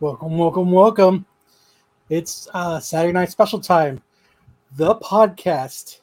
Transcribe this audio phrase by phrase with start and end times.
[0.00, 1.26] Welcome, welcome, welcome.
[2.08, 4.00] It's uh, Saturday night special time.
[4.76, 5.98] The podcast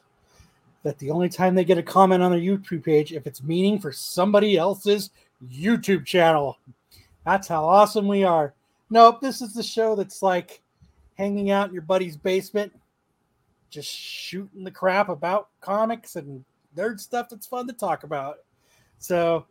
[0.82, 3.78] that the only time they get a comment on their YouTube page if it's meaning
[3.78, 5.12] for somebody else's
[5.50, 6.58] YouTube channel.
[7.24, 8.52] That's how awesome we are.
[8.90, 10.60] Nope, this is the show that's like
[11.14, 12.74] hanging out in your buddy's basement,
[13.70, 16.44] just shooting the crap about comics and
[16.76, 18.40] nerd stuff that's fun to talk about.
[18.98, 19.46] So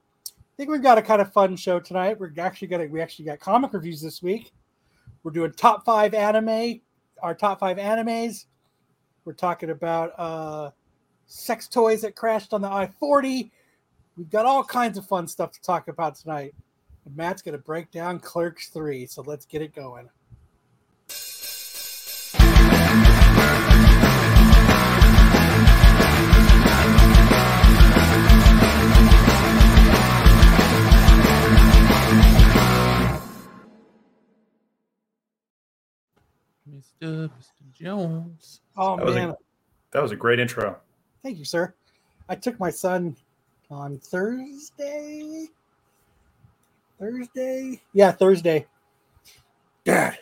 [0.55, 2.17] I think we've got a kind of fun show tonight.
[2.17, 4.53] We're actually gonna we actually got comic reviews this week.
[5.21, 6.80] We're doing top five anime,
[7.21, 8.45] our top five animes.
[9.25, 10.71] We're talking about uh
[11.25, 13.52] sex toys that crashed on the I-40.
[14.16, 16.55] We've got all kinds of fun stuff to talk about tonight.
[17.03, 20.08] And Matt's gonna break down Clerks 3, so let's get it going.
[37.02, 37.30] Mr.
[37.30, 37.73] Mr.
[37.73, 38.61] Jones.
[38.78, 39.36] Oh That was a- man,
[39.91, 40.78] That was a great intro.
[41.23, 41.73] thank you, sir.
[42.30, 43.16] I took my son
[43.69, 45.47] on Thursday.
[47.00, 47.81] Thursday?
[47.94, 48.67] Yeah, Thursday.
[49.83, 50.17] Dad.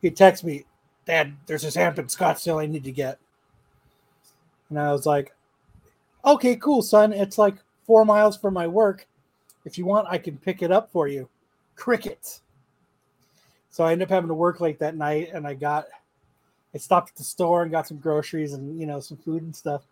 [0.00, 0.64] He texted me,
[1.04, 3.18] Dad, there's this amp in Scottsdale I need to get.
[4.70, 5.34] And I was like,
[6.24, 7.12] Okay, cool, son.
[7.12, 9.06] It's like four miles from my work.
[9.64, 11.28] If you want, I can pick it up for you.
[11.76, 12.42] Crickets.
[13.72, 15.86] So I ended up having to work late that night and I got
[16.74, 19.56] I stopped at the store and got some groceries and you know some food and
[19.56, 19.82] stuff.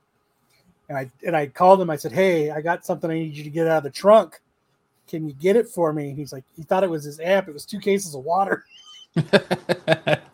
[0.89, 1.91] And I and I called him.
[1.91, 4.41] I said, "Hey, I got something I need you to get out of the trunk.
[5.09, 7.49] Can you get it for me?" He's like, he thought it was his amp.
[7.49, 8.65] It was two cases of water.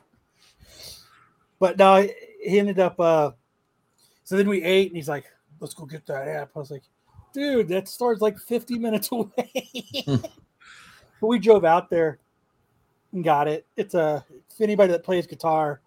[1.59, 2.07] But no,
[2.43, 2.99] he ended up.
[3.01, 3.31] uh
[4.25, 5.25] So then we ate, and he's like,
[5.61, 6.83] "Let's go get that amp." I was like,
[7.33, 9.31] "Dude, that store's like 50 minutes away."
[10.05, 12.19] but we drove out there and
[13.23, 13.67] got it.
[13.77, 15.81] It's a if anybody that plays guitar,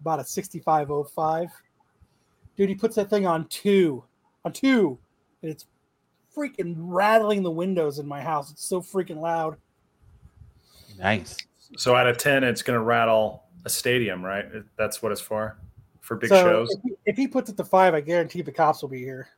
[0.00, 1.48] about a 6505.
[2.56, 4.04] Dude, he puts that thing on two,
[4.44, 4.98] on two,
[5.40, 5.66] and it's
[6.36, 8.50] freaking rattling the windows in my house.
[8.50, 9.56] It's so freaking loud.
[10.98, 11.36] nice.
[11.76, 14.46] So out of ten, it's going to rattle a stadium, right?
[14.76, 15.56] That's what it's for,
[16.00, 16.70] for big so shows.
[16.70, 19.28] If he, if he puts it to five, I guarantee the cops will be here.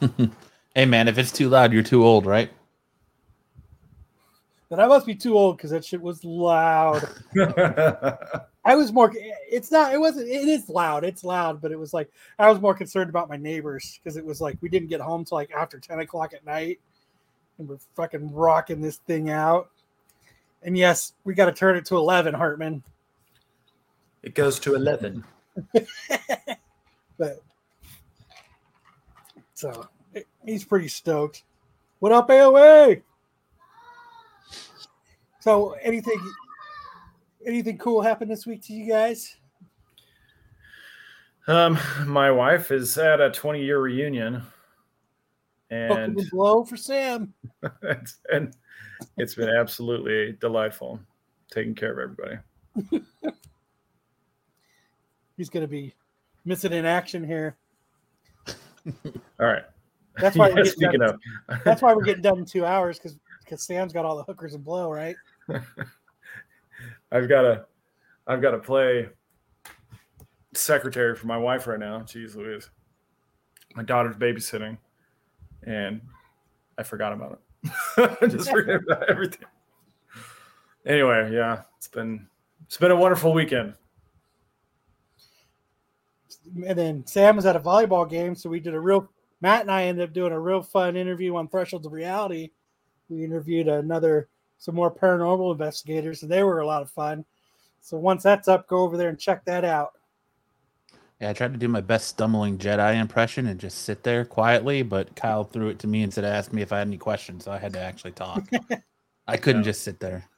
[0.74, 2.50] hey man, if it's too loud, you're too old, right?
[4.72, 7.06] But I must be too old because that shit was loud.
[8.64, 9.12] I was more.
[9.14, 9.92] It's not.
[9.92, 10.30] It wasn't.
[10.30, 11.04] It is loud.
[11.04, 14.24] It's loud, but it was like I was more concerned about my neighbors because it
[14.24, 16.80] was like we didn't get home till like after ten o'clock at night,
[17.58, 19.68] and we're fucking rocking this thing out.
[20.62, 22.82] And yes, we got to turn it to eleven, Hartman.
[24.22, 25.22] it goes to eleven.
[27.18, 27.42] But
[29.52, 29.86] so
[30.46, 31.42] he's pretty stoked.
[31.98, 33.02] What up, AOA?
[35.42, 36.20] So anything,
[37.44, 39.38] anything cool happened this week to you guys?
[41.48, 41.76] Um,
[42.06, 44.44] my wife is at a twenty-year reunion,
[45.68, 47.34] and blow for Sam.
[47.82, 48.54] it's, and
[49.16, 51.00] it's been absolutely delightful
[51.50, 53.04] taking care of everybody.
[55.36, 55.92] He's gonna be
[56.44, 57.56] missing in action here.
[58.86, 59.64] All right.
[60.18, 62.64] That's why Yeah, we're getting speaking done, of, that's why we're getting done in two
[62.64, 65.16] hours because because Sam's got all the hookers and blow, right?
[67.12, 67.64] I've got to,
[68.26, 69.08] I've got to play
[70.54, 72.00] secretary for my wife right now.
[72.00, 72.70] Jeez Louise.
[73.74, 74.78] My daughter's babysitting,
[75.62, 76.00] and
[76.76, 78.18] I forgot about it.
[78.22, 79.46] I just forget about everything.
[80.84, 82.26] Anyway, yeah, it's been
[82.66, 83.74] it's been a wonderful weekend.
[86.66, 89.08] And then Sam was at a volleyball game, so we did a real.
[89.40, 92.50] Matt and I ended up doing a real fun interview on Thresholds of Reality.
[93.08, 94.28] We interviewed another
[94.62, 97.24] some more paranormal investigators, and they were a lot of fun.
[97.80, 99.94] So once that's up, go over there and check that out.
[101.20, 104.82] Yeah, I tried to do my best stumbling Jedi impression and just sit there quietly,
[104.82, 107.44] but Kyle threw it to me instead of asking me if I had any questions,
[107.44, 108.48] so I had to actually talk.
[109.26, 109.70] I couldn't Yeah.
[109.72, 110.28] just sit there.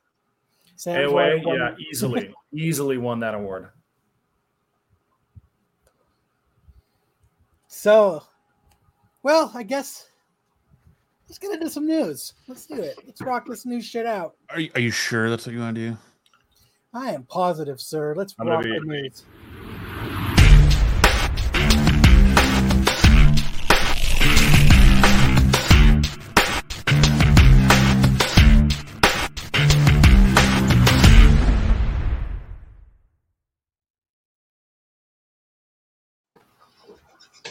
[0.77, 3.69] Sam's AOA, won- yeah, easily, easily won that award.
[7.67, 8.23] So,
[9.23, 10.09] well, I guess
[11.35, 12.33] let's get into some news.
[12.47, 12.97] Let's do it.
[13.05, 14.37] Let's rock this news shit out.
[14.51, 15.97] Are you, are you sure that's what you want to do?
[16.93, 18.15] I am positive, sir.
[18.15, 19.25] Let's I'm rock be- the news.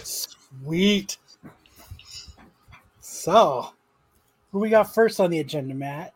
[0.03, 1.17] Sweet.
[3.23, 3.69] So,
[4.51, 6.13] who we got first on the agenda, Matt?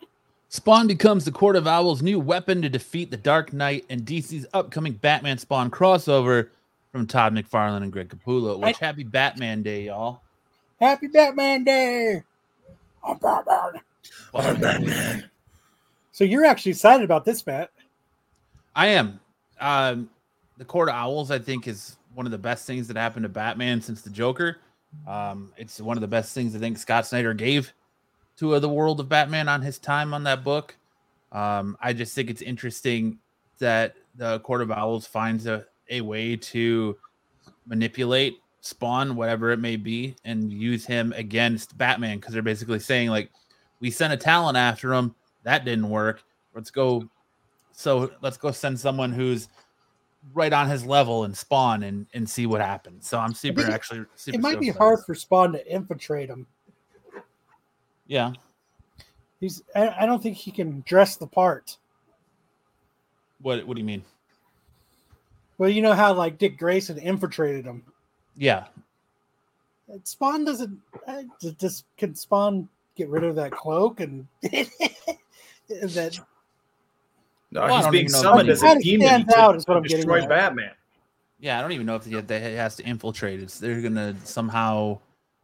[0.50, 4.46] Spawn becomes the Court of Owls' new weapon to defeat the Dark Knight and DC's
[4.54, 6.50] upcoming Batman Spawn crossover
[6.92, 8.60] from Todd McFarlane and Greg Capullo.
[8.60, 10.20] Which happy Batman Day, y'all.
[10.82, 12.24] Happy Batman Day!
[13.02, 13.82] I'm Batman.
[14.36, 15.30] I'm Batman.
[16.12, 17.72] So you're actually excited about this, Matt?
[18.76, 19.22] I am.
[19.62, 20.10] Um,
[20.58, 23.30] the Court of Owls, I think, is one of the best things that happened to
[23.30, 24.58] Batman since the Joker.
[25.08, 27.74] Um, it's one of the best things I think Scott Snyder gave
[28.38, 30.76] to uh, the world of Batman on his time on that book.
[31.32, 33.20] Um, I just think it's interesting
[33.60, 36.98] that the Court of Owls finds a, a way to
[37.66, 43.10] manipulate Spawn, whatever it may be, and use him against Batman because they're basically saying,
[43.10, 43.32] like,
[43.80, 45.14] we sent a Talon after him,
[45.44, 46.24] that didn't work.
[46.56, 47.08] Let's go.
[47.72, 49.50] So let's go send someone who's
[50.34, 53.08] right on his level and spawn and and see what happens.
[53.08, 54.06] So I'm super it- actually.
[54.16, 56.48] Super it might be hard for Spawn to infiltrate him.
[58.08, 58.34] Yeah,
[59.40, 59.62] He's.
[59.76, 61.78] I, I don't think he can dress the part.
[63.42, 64.04] what what do you mean?
[65.58, 67.84] Well, you know how like Dick Grayson infiltrated him.
[68.36, 68.66] Yeah,
[70.04, 70.80] Spawn doesn't.
[71.06, 71.24] Uh,
[71.60, 76.20] just can Spawn get rid of that cloak and that
[77.52, 79.68] No, Well, he's being even know if summoned as a Kinda demon to, out is
[79.68, 80.30] what I'm destroy at.
[80.30, 80.72] Batman.
[81.40, 81.58] yeah.
[81.58, 83.42] I don't even know if he, they has to infiltrate.
[83.42, 85.00] It's they're gonna somehow.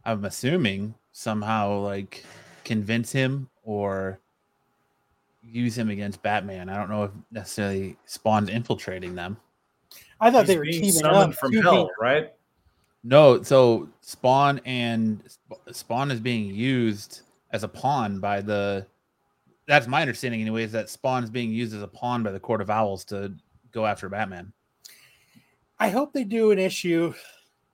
[0.06, 2.26] I'm assuming somehow like
[2.66, 4.20] convince him or
[5.42, 6.68] use him against Batman.
[6.70, 9.38] I don't know if necessarily Spawn's infiltrating them.
[10.20, 11.40] I thought He's they were being teaming summoned up.
[11.40, 12.34] from Two hell, people- right?
[13.06, 15.22] No, so Spawn and
[15.72, 17.22] Spawn is being used
[17.52, 18.86] as a pawn by the.
[19.66, 20.72] That's my understanding, anyways.
[20.72, 23.34] That Spawn is being used as a pawn by the Court of Owls to
[23.72, 24.52] go after Batman.
[25.80, 27.14] I hope they do an issue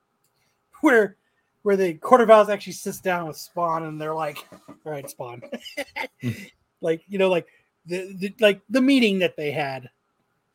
[0.82, 1.18] where
[1.64, 4.38] where the Court of Owls actually sits down with Spawn and they're like,
[4.68, 5.42] "All right, Spawn,"
[6.82, 7.48] like you know, like
[7.86, 9.90] the, the like the meeting that they had,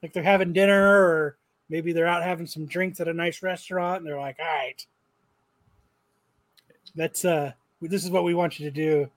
[0.03, 1.37] like they're having dinner or
[1.69, 4.87] maybe they're out having some drinks at a nice restaurant and they're like, "All right,
[6.95, 9.11] that's uh, this is what we want you to do."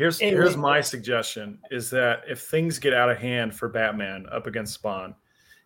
[0.00, 4.24] Here's Hey, here's my suggestion: is that if things get out of hand for Batman
[4.32, 5.14] up against Spawn,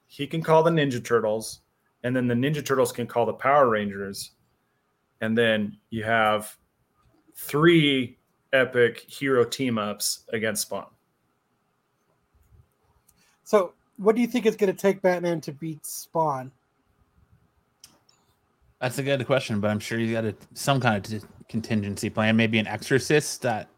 [0.07, 1.61] he can call the Ninja Turtles,
[2.03, 4.33] and then the Ninja Turtles can call the Power Rangers,
[5.21, 6.57] and then you have
[7.37, 8.19] three
[8.53, 10.87] epic hero team ups against Spawn.
[13.45, 16.51] So, what do you think it's going to take Batman to beat Spawn?
[18.81, 22.11] That's a good question, but I'm sure he's got a, some kind of t- contingency
[22.11, 22.35] plan.
[22.35, 23.69] Maybe an exorcist that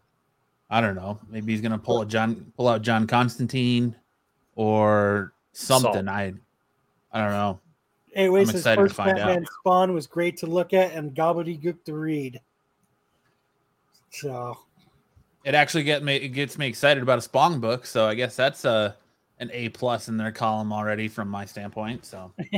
[0.70, 1.18] I don't know.
[1.28, 3.94] Maybe he's gonna pull a John, pull out John Constantine,
[4.56, 5.92] or something.
[5.92, 6.08] Salt.
[6.08, 6.32] I,
[7.12, 7.60] I don't know.
[8.14, 9.48] Anyways, I'm his excited to first find Batman out.
[9.60, 12.40] Spawn was great to look at and gobbledygook to read.
[14.10, 14.56] So
[15.44, 18.34] It actually get me it gets me excited about a Spawn book, so I guess
[18.34, 18.96] that's a
[19.38, 22.06] an A plus in their column already from my standpoint.
[22.06, 22.32] So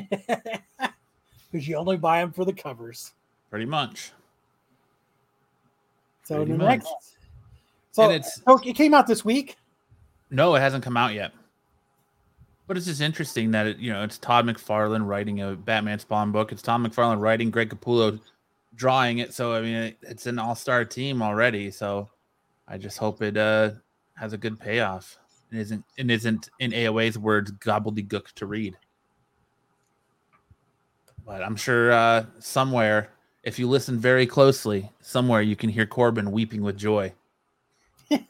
[1.50, 3.12] because you only buy them for the covers.
[3.50, 4.12] pretty much.
[6.22, 6.68] So Pretty the much.
[6.68, 7.17] next,
[7.98, 9.56] so And it's- oh, it came out this week.
[10.30, 11.32] No, it hasn't come out yet.
[12.66, 16.30] But it's just interesting that it, you know, it's Todd McFarlane writing a Batman Spawn
[16.32, 16.52] book.
[16.52, 18.20] It's Tom McFarlane writing, Greg Capullo
[18.74, 19.32] drawing it.
[19.34, 21.70] So I mean, it, it's an all-star team already.
[21.70, 22.08] So
[22.68, 23.70] I just hope it uh
[24.16, 25.18] has a good payoff.
[25.50, 28.76] It isn't it isn't in AOA's words gobbledygook to read.
[31.24, 33.10] But I'm sure uh somewhere,
[33.44, 37.14] if you listen very closely, somewhere you can hear Corbin weeping with joy.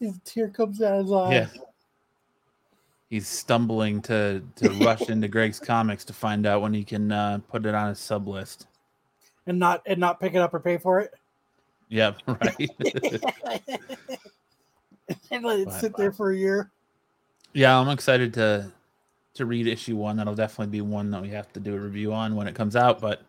[0.00, 1.32] his tear comes out of his eye.
[1.32, 1.48] Yeah.
[3.08, 7.38] He's stumbling to to rush into Greg's comics to find out when he can uh,
[7.48, 8.66] put it on his sub list.
[9.46, 11.14] and not and not pick it up or pay for it.
[11.88, 12.68] Yep, right.
[15.30, 16.72] and let it Bye, sit there for a year.
[17.52, 18.72] yeah, I'm excited to
[19.34, 20.16] to read issue one.
[20.16, 22.74] That'll definitely be one that we have to do a review on when it comes
[22.74, 23.00] out.
[23.00, 23.22] But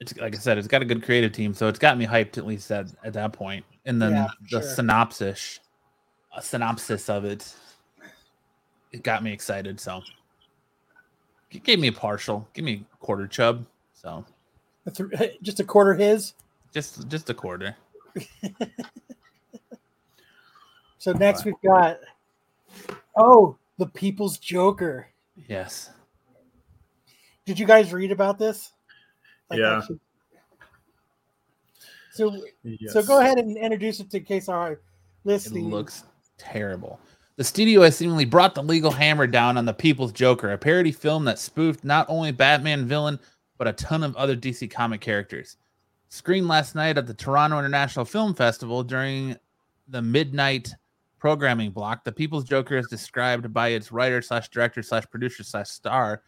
[0.00, 2.38] it's like I said, it's got a good creative team, so it's got me hyped
[2.38, 3.64] at least at, at that point.
[3.86, 4.62] And then Yeah, the sure.
[4.62, 5.60] synopsis,
[6.36, 7.54] a synopsis of it,
[8.92, 9.78] it got me excited.
[9.78, 10.02] So
[11.50, 13.66] it gave me a partial, give me a quarter chub.
[13.94, 14.24] So
[14.86, 16.32] A th- Just a quarter his.
[16.72, 17.76] just just a quarter.
[20.98, 21.98] So next we've got
[23.16, 25.06] oh the People's Joker.
[25.48, 25.88] Yes.
[27.46, 28.72] Did you guys read about this?
[29.58, 29.78] Yeah.
[29.78, 30.00] actually-
[32.12, 32.36] So
[32.88, 34.80] so go ahead and introduce it to in case our It
[35.24, 35.70] listening.
[35.70, 36.04] looks
[36.38, 37.00] terrible.
[37.36, 40.92] The studio has seemingly brought the legal hammer down on the People's Joker, a parody
[40.92, 43.18] film that spoofed not only Batman villain,
[43.58, 45.56] but a ton of other DC comic characters.
[46.08, 49.36] Screened last night at the Toronto International Film Festival during
[49.88, 50.74] the midnight
[51.18, 52.02] programming block.
[52.04, 56.22] The People's Joker is described by its writer slash director slash producer slash star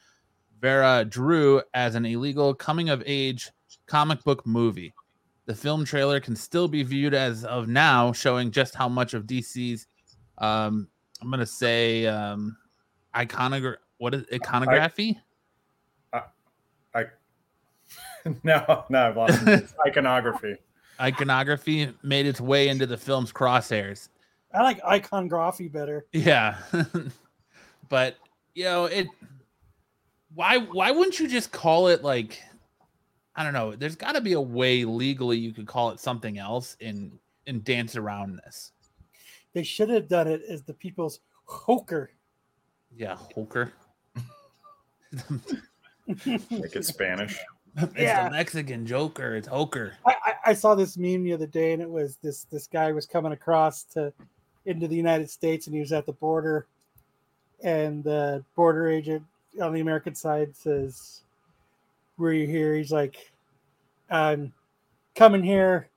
[0.63, 3.51] Vera Drew as an illegal coming of age
[3.87, 4.95] comic book movie.
[5.47, 9.25] The film trailer can still be viewed as of now, showing just how much of
[9.25, 9.89] DC's,
[10.39, 10.87] um,
[11.21, 12.57] I'm gonna say, um,
[13.13, 15.19] iconogra- what is iconography?
[18.45, 19.69] no, no, I've lost it.
[19.87, 20.57] Iconography.
[21.01, 24.11] iconography made its way into the film's crosshairs.
[24.55, 26.07] I like iconography better.
[26.13, 26.59] Yeah.
[27.89, 28.17] but
[28.55, 29.09] you know, it
[30.35, 32.41] why why wouldn't you just call it like
[33.35, 36.77] I don't know, there's gotta be a way legally you could call it something else
[36.81, 38.73] and and dance around this.
[39.55, 42.11] They should have done it as the people's hoker.
[42.97, 43.73] Yeah, Hulker.
[46.27, 47.39] Make it Spanish.
[47.77, 48.25] It's Yeah.
[48.29, 49.35] the Mexican Joker.
[49.35, 49.95] It's Hoker.
[50.07, 52.93] I, I, I saw this meme the other day, and it was this this guy
[52.93, 54.13] was coming across to
[54.67, 56.67] into the United States, and he was at the border,
[57.65, 59.23] and the border agent
[59.61, 61.23] on the American side says,
[62.19, 63.33] "Were you here?" He's like,
[64.11, 64.53] "I'm
[65.15, 65.89] coming here,"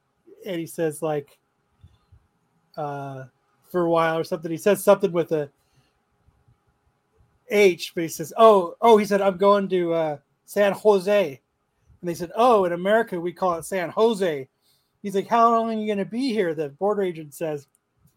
[0.46, 1.38] and he says like,
[2.78, 3.26] uh,
[3.70, 4.52] for a while or something.
[4.52, 5.50] He says something with a
[7.50, 11.42] H, but he says, "Oh, oh," he said, "I'm going to uh, San Jose."
[12.02, 14.48] And they said, "Oh, in America we call it San Jose."
[15.02, 17.68] He's like, "How long are you going to be here?" The border agent says,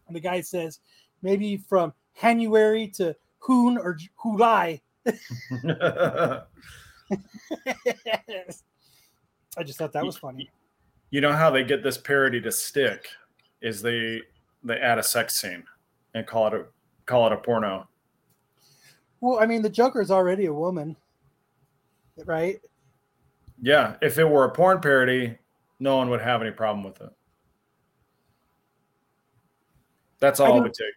[0.07, 0.79] and the guy says,
[1.21, 5.13] "Maybe from January to Hoon or July." I
[9.63, 10.49] just thought that was funny.
[11.11, 13.07] you know how they get this parody to stick
[13.61, 14.21] is they
[14.63, 15.63] they add a sex scene
[16.13, 16.65] and call it a
[17.05, 17.87] call it a porno.
[19.21, 20.95] Well, I mean, the Joker is already a woman,
[22.25, 22.59] right?
[23.61, 25.37] Yeah, if it were a porn parody,
[25.79, 27.09] no one would have any problem with it.
[30.19, 30.93] That's all it would take.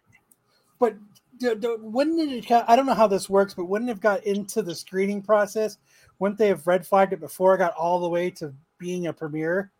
[0.79, 0.95] But
[1.43, 2.51] d- d- wouldn't it?
[2.51, 5.77] I don't know how this works, but wouldn't it have got into the screening process?
[6.19, 9.13] Wouldn't they have red flagged it before it got all the way to being a
[9.13, 9.71] premiere?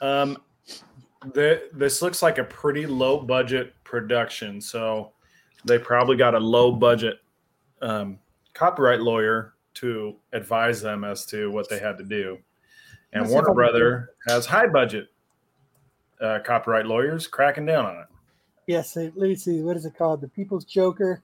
[0.00, 0.38] Um,
[1.34, 5.12] the, this looks like a pretty low budget production, so
[5.64, 7.18] they probably got a low budget
[7.80, 8.18] um,
[8.54, 12.38] copyright lawyer to advise them as to what they had to do.
[13.12, 15.08] And if Warner Brother has high budget
[16.20, 18.06] uh, copyright lawyers cracking down on it.
[18.66, 18.96] Yes.
[18.96, 19.60] Let me see.
[19.62, 20.20] What is it called?
[20.20, 21.22] The People's Joker.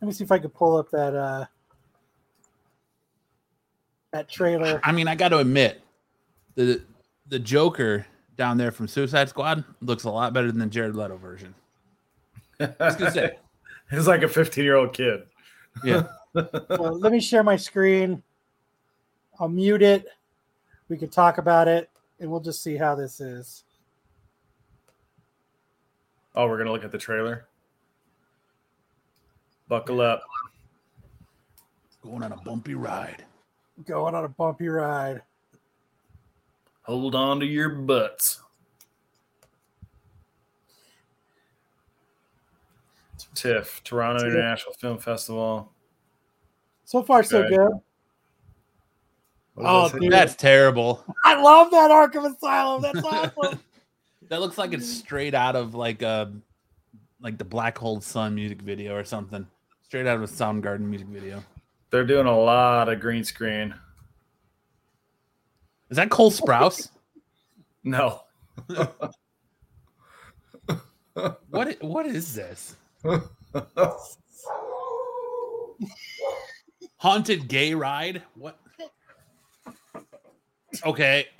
[0.00, 1.46] Let me see if I can pull up that uh
[4.12, 4.80] that trailer.
[4.84, 5.82] I mean, I got to admit,
[6.54, 6.82] the
[7.28, 11.16] the Joker down there from Suicide Squad looks a lot better than the Jared Leto
[11.16, 11.54] version.
[12.60, 13.38] I was gonna say,
[13.90, 15.22] He's like a 15 year old kid.
[15.84, 16.04] yeah.
[16.34, 18.20] Well, let me share my screen.
[19.38, 20.06] I'll mute it.
[20.88, 21.88] We can talk about it,
[22.18, 23.62] and we'll just see how this is.
[26.34, 27.46] Oh, we're gonna look at the trailer.
[29.68, 30.22] Buckle up.
[32.02, 33.24] Going on a bumpy ride.
[33.86, 35.22] Going on a bumpy ride.
[36.82, 38.40] Hold on to your butts.
[43.34, 44.32] TIFF, Toronto TIFF.
[44.32, 45.72] International Film Festival.
[46.84, 47.56] So far, so Okay.
[47.56, 47.72] good.
[49.56, 50.12] Oh, that dude.
[50.12, 51.04] That's terrible.
[51.24, 52.82] I love that Arkham Asylum.
[52.82, 53.58] That's awesome.
[54.34, 54.98] That looks like it's mm-hmm.
[54.98, 56.32] straight out of like a
[57.20, 59.46] like the Black Hole Sun music video or something.
[59.84, 61.40] Straight out of a Soundgarden music video.
[61.90, 63.72] They're doing a lot of green screen.
[65.88, 66.88] Is that Cole Sprouse?
[67.84, 68.22] No.
[71.50, 72.74] what what is this?
[76.96, 78.22] Haunted gay ride?
[78.34, 78.58] What?
[80.84, 81.28] Okay.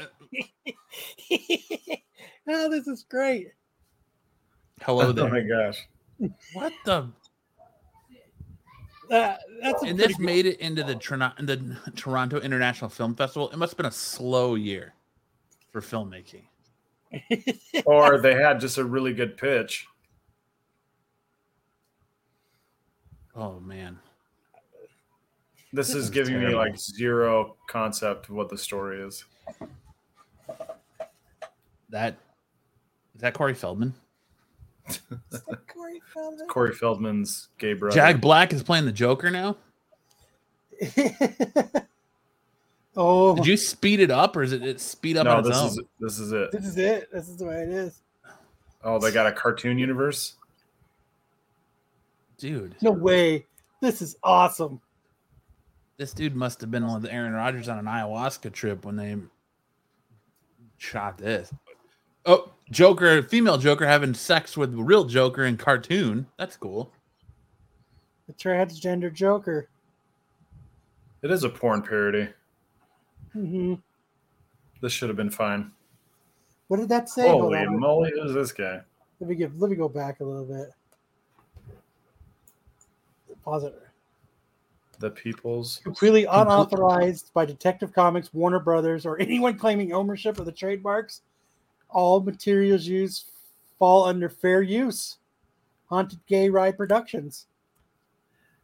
[2.48, 3.48] oh, this is great.
[4.82, 5.28] Hello oh there.
[5.30, 5.78] my gosh.
[6.52, 7.08] What the?
[9.10, 13.50] Uh, that's And this good- made it into the, Toronto- the Toronto International Film Festival.
[13.50, 14.94] It must have been a slow year
[15.70, 16.44] for filmmaking.
[17.84, 19.86] Or they had just a really good pitch.
[23.36, 23.98] Oh man.
[25.72, 29.24] This, This is is giving me like zero concept of what the story is.
[31.90, 32.16] That
[33.14, 33.94] is that Corey Feldman?
[35.68, 36.47] Corey Feldman.
[36.49, 37.94] Corey Feldman's gay brother.
[37.94, 39.56] Jack Black is playing the Joker now.
[42.97, 45.49] oh, Did you speed it up or is it, it speed up no, on its
[45.49, 45.66] this own?
[45.68, 46.50] is this is it.
[46.52, 47.09] this is it.
[47.12, 48.00] This is the way it is.
[48.83, 50.35] Oh, they got a cartoon universe.
[52.37, 53.47] Dude, No way.
[53.80, 54.80] This is awesome.
[55.97, 59.16] this dude must have been with Aaron Rodgers on an ayahuasca trip when they
[60.78, 61.52] shot this.
[62.26, 66.26] Oh, Joker, female Joker having sex with real Joker in cartoon.
[66.38, 66.92] That's cool.
[68.26, 69.68] The transgender Joker.
[71.23, 72.28] It is a porn parody.
[73.33, 73.75] hmm
[74.80, 75.71] This should have been fine.
[76.68, 77.28] What did that say?
[77.28, 77.78] Hold Holy on.
[77.78, 78.80] moly, who's this guy?
[79.21, 79.61] Let me give.
[79.61, 80.71] Let me go back a little bit.
[83.44, 83.83] Pause it.
[84.99, 85.80] The people's.
[85.85, 91.21] Completely unauthorized by Detective Comics, Warner Brothers, or anyone claiming ownership of the trademarks.
[91.94, 93.30] All materials used
[93.78, 95.16] fall under fair use.
[95.86, 97.46] Haunted Gay Ride Productions.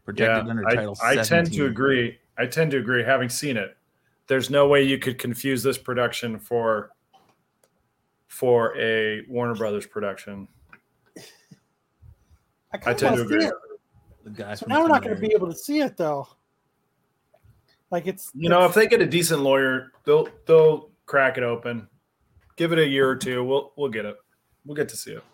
[0.04, 2.18] Protected Yeah, under I, Title I tend to agree.
[2.36, 3.04] I tend to agree.
[3.04, 3.76] Having seen it,
[4.26, 6.90] there's no way you could confuse this production for
[8.26, 10.48] for a Warner Brothers production.
[12.72, 13.44] I, I tend to agree.
[13.44, 13.52] it.
[14.24, 16.26] The guy So from now we're not going to be able to see it though.
[17.90, 21.88] Like it's You know, if they get a decent lawyer, they'll they'll crack it open.
[22.60, 23.42] Give it a year or two.
[23.42, 24.16] We'll we'll get it.
[24.66, 25.24] We'll get to see it.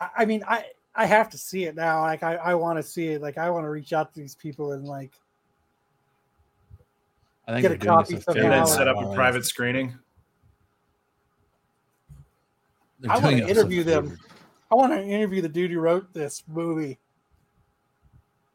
[0.00, 2.02] I, I mean, I I have to see it now.
[2.02, 3.20] Like I I want to see it.
[3.20, 5.10] Like I want to reach out to these people and like
[7.48, 8.44] I think get a copy this somehow.
[8.44, 9.92] And then set up a private screening.
[13.00, 14.10] They're I wanna doing us a interview them.
[14.10, 14.18] favor.
[14.70, 17.00] I want to interview the dude who wrote this movie.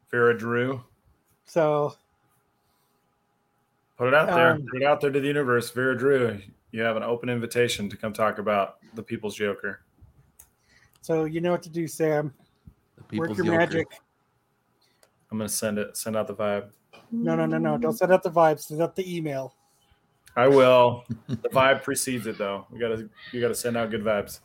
[0.10, 0.82] Vera Drew.
[1.44, 1.98] So
[3.98, 4.52] Put it out there.
[4.54, 5.72] Um, Put it out there to the universe.
[5.72, 6.40] Vera Drew,
[6.74, 9.82] you have an open invitation to come talk about the People's Joker.
[11.02, 12.34] so you know what to do, Sam.
[13.10, 13.58] The Work your Joker.
[13.58, 13.88] magic.
[15.32, 15.96] I'm gonna send it.
[15.96, 16.72] Send out the vibe.
[17.12, 17.78] No, no, no, no.
[17.78, 18.62] Don't send out the vibes.
[18.62, 19.56] Send out the email.
[20.36, 21.06] I will.
[21.28, 22.66] the vibe precedes it, though.
[22.72, 23.08] We gotta.
[23.32, 24.40] You gotta send out good vibes.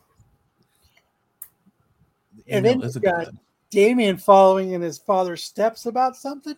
[2.45, 3.37] The And then is you got- good-
[3.71, 6.55] Damian following in his father's steps about something.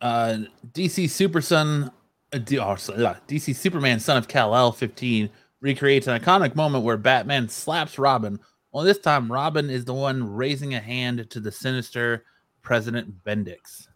[0.00, 0.38] uh,
[0.72, 1.90] DC Super Son,
[2.34, 5.30] uh, D- oh, DC Superman, son of Kal El, 15,
[5.60, 8.38] recreates an iconic moment where Batman slaps Robin.
[8.72, 12.24] Well, this time Robin is the one raising a hand to the sinister
[12.62, 13.86] President Bendix.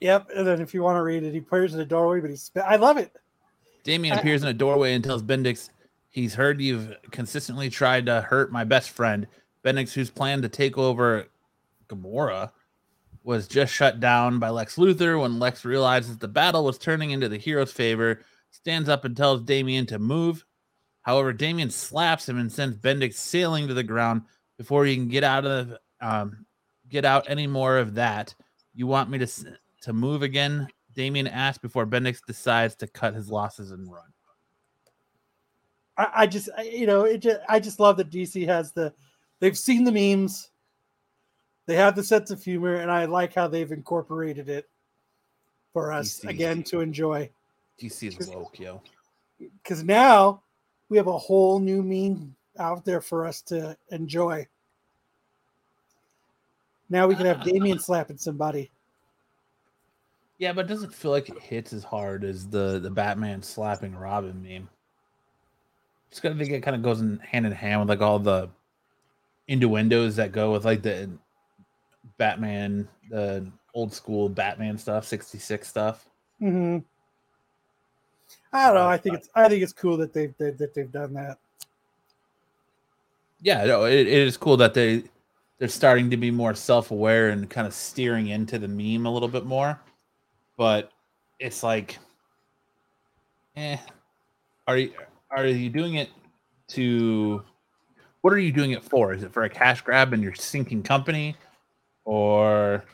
[0.00, 0.28] Yep.
[0.36, 2.50] And then if you want to read it, he appears in the doorway, but he's.
[2.64, 3.12] I love it.
[3.82, 5.70] Damian I- appears in a doorway and tells Bendix
[6.08, 9.26] he's heard you've consistently tried to hurt my best friend.
[9.64, 11.26] Bendix, whose plan to take over
[11.88, 12.52] Gamorra
[13.22, 17.28] was just shut down by Lex Luthor when Lex realizes the battle was turning into
[17.28, 20.44] the hero's favor, stands up and tells Damian to move.
[21.02, 24.22] However, Damian slaps him and sends Bendix sailing to the ground
[24.56, 26.46] before he can get out of um,
[26.88, 28.34] get out any more of that.
[28.74, 29.26] You want me to
[29.82, 30.68] to move again?
[30.94, 34.02] Damian asks before Bendix decides to cut his losses and run.
[35.96, 38.92] I, I just, I, you know, it just, I just love that DC has the,
[39.40, 40.50] they've seen the memes,
[41.68, 44.66] they have the sense of humor, and I like how they've incorporated it
[45.74, 46.30] for us DC.
[46.30, 47.28] again to enjoy.
[47.78, 48.80] DC is woke, yo.
[49.38, 50.40] Because now
[50.88, 54.46] we have a whole new meme out there for us to enjoy.
[56.88, 58.70] Now we can have Damian slapping somebody.
[60.38, 63.94] Yeah, but it doesn't feel like it hits as hard as the the Batman slapping
[63.94, 64.70] Robin meme.
[66.08, 68.48] Just gotta think it kind of goes in hand in hand with like all the
[69.48, 71.10] innuendos that go with like the
[72.16, 76.08] Batman, the old school Batman stuff, 66 stuff.
[76.38, 76.78] hmm
[78.52, 78.88] I don't know.
[78.88, 81.38] I think it's I think it's cool that they've that, that they've done that.
[83.40, 85.04] Yeah, no, it, it is cool that they
[85.58, 89.28] they're starting to be more self-aware and kind of steering into the meme a little
[89.28, 89.78] bit more.
[90.56, 90.90] But
[91.38, 91.98] it's like
[93.56, 93.76] eh,
[94.66, 94.92] are you
[95.30, 96.08] are you doing it
[96.68, 97.42] to
[98.22, 99.12] what are you doing it for?
[99.12, 101.36] Is it for a cash grab and your sinking company?
[102.08, 102.84] Or are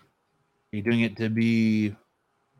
[0.72, 1.94] you doing it to be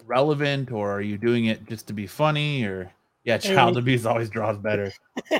[0.07, 2.93] relevant or are you doing it just to be funny or
[3.25, 4.93] yeah, child abuse always draws better.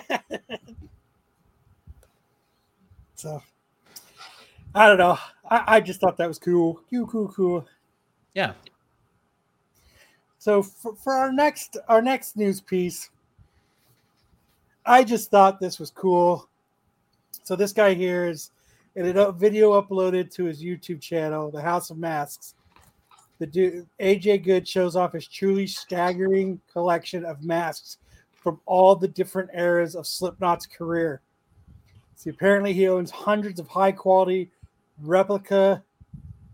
[3.17, 3.41] So
[4.75, 5.17] I don't know.
[5.49, 6.83] I, I just thought that was cool.
[6.91, 7.67] Cool, cool, cool.
[8.35, 8.53] Yeah.
[10.39, 13.09] So for, for our next our next news piece,
[14.85, 16.51] I just thought this was cool.
[17.45, 18.51] So this guy here is
[18.97, 22.55] in a video uploaded to his YouTube channel, The House of Masks.
[23.41, 27.99] The dude AJ Good shows off his truly staggering collection of masks
[28.33, 31.21] from all the different eras of Slipknot's career.
[32.15, 34.51] See, apparently he owns hundreds of high quality
[35.03, 35.83] replica,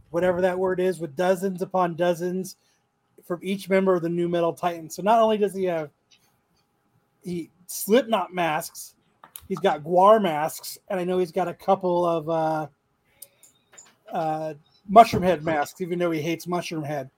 [0.09, 2.57] whatever that word is, with dozens upon dozens
[3.27, 4.89] from each member of the Nu Metal Titan.
[4.89, 5.91] So not only does he have
[7.23, 8.95] he Slipknot masks,
[9.51, 12.67] he's got Gwar masks, and I know he's got a couple of uh,
[14.11, 14.55] uh,
[14.91, 17.11] Mushroomhead masks, even though he hates Mushroomhead.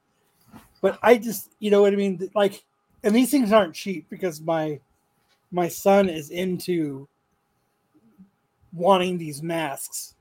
[0.81, 2.29] But I just, you know what I mean?
[2.35, 2.65] Like
[3.03, 4.81] and these things aren't cheap because my
[5.51, 7.09] my son is into
[8.73, 10.15] wanting these masks.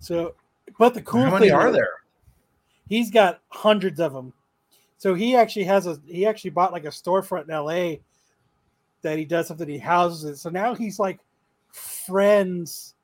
[0.00, 0.34] So,
[0.78, 1.88] but the cool How thing are there?
[2.88, 4.32] He's got hundreds of them.
[4.98, 8.00] So he actually has a he actually bought like a storefront in LA
[9.04, 10.36] that he does something he houses it.
[10.36, 11.20] So now he's like
[11.70, 12.94] friends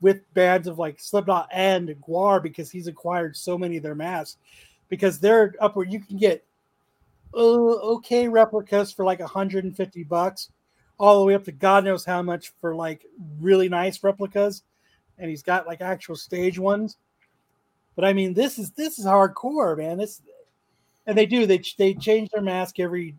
[0.00, 4.36] with bands of like Slipknot and Gwar because he's acquired so many of their masks
[4.88, 6.44] because they're upward you can get
[7.34, 10.50] uh, okay replicas for like 150 bucks
[10.98, 13.06] all the way up to God knows how much for like
[13.40, 14.62] really nice replicas
[15.18, 16.96] and he's got like actual stage ones
[17.94, 19.98] but I mean, this is this is hardcore, man.
[19.98, 20.22] This,
[21.06, 23.16] and they do they they change their mask every,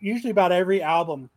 [0.00, 1.30] usually about every album.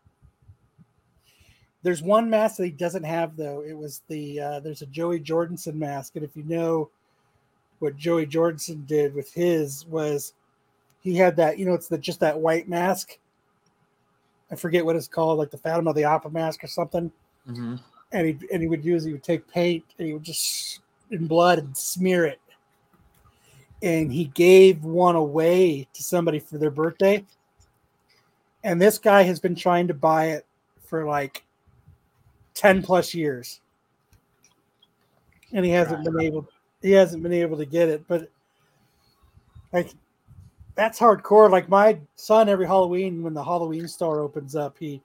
[1.84, 3.62] There's one mask that he doesn't have though.
[3.62, 6.90] It was the uh, there's a Joey Jordison mask, and if you know
[7.80, 10.34] what Joey Jordison did with his was
[11.02, 13.18] he had that you know it's the just that white mask.
[14.52, 17.12] I forget what it's called, like the Phantom of the Opera mask or something
[17.50, 17.80] Mhm.
[18.14, 20.80] and he and he would use he would take paint and he would just
[21.12, 22.40] in blood and smear it.
[23.82, 27.26] And he gave one away to somebody for their birthday.
[28.64, 30.46] And this guy has been trying to buy it
[30.86, 31.44] for like
[32.54, 33.60] 10 plus years.
[35.52, 36.48] And he hasn't been able
[36.82, 38.08] he hasn't been able to get it.
[38.08, 38.30] But
[39.72, 39.92] like
[40.76, 41.50] that's hardcore.
[41.50, 45.02] Like my son every Halloween when the Halloween store opens up, he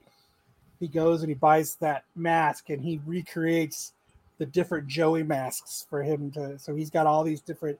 [0.79, 3.93] he goes and he buys that mask and he recreates
[4.37, 6.57] the different Joey masks for him to.
[6.57, 7.79] So he's got all these different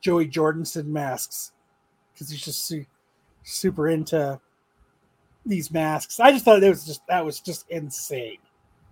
[0.00, 1.52] Joey Jordison masks
[2.12, 2.86] because he's just su-
[3.44, 4.38] super into
[5.48, 6.20] these masks.
[6.20, 8.38] I just thought it was just that was just insane.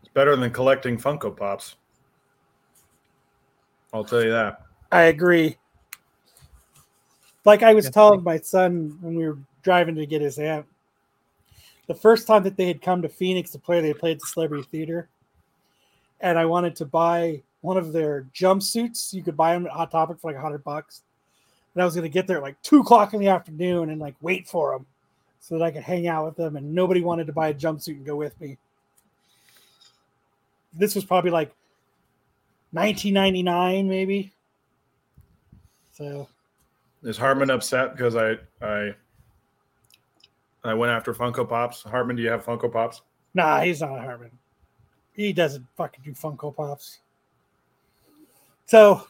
[0.03, 1.77] It's better than collecting Funko Pops.
[3.93, 4.63] I'll tell you that.
[4.91, 5.57] I agree.
[7.45, 10.67] Like I was Yes, telling my son when we were driving to get his amp,
[11.87, 14.67] the first time that they had come to Phoenix to play, they played the Celebrity
[14.71, 15.09] Theater,
[16.21, 19.13] and I wanted to buy one of their jumpsuits.
[19.13, 21.03] You could buy them at Hot Topic for like hundred bucks,
[21.75, 24.01] and I was going to get there at like two o'clock in the afternoon and
[24.01, 24.87] like wait for them
[25.47, 26.57] so that I could hang out with them.
[26.57, 28.59] And nobody wanted to buy a jumpsuit and go with me.
[30.73, 31.55] This was probably like
[32.73, 34.33] 1999, maybe.
[35.93, 36.27] So
[37.05, 38.93] Is Hartman upset because I I
[40.65, 41.85] I went after Funko Pops?
[41.85, 43.03] Hartman, do you have Funko Pops?
[43.33, 44.33] Nah, he's not a Harmon.
[45.13, 46.99] He doesn't fucking do Funko Pops.
[48.67, 49.07] So,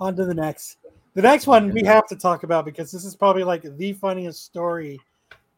[0.00, 0.78] on to the next.
[1.14, 4.44] The next one we have to talk about because this is probably like the funniest
[4.44, 5.00] story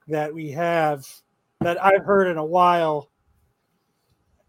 [0.08, 1.06] that we have
[1.60, 3.10] that I've heard in a while.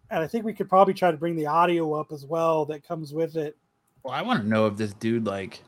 [0.09, 2.87] And I think we could probably try to bring the audio up as well that
[2.87, 3.57] comes with it.
[4.03, 5.61] Well, I want to know if this dude like,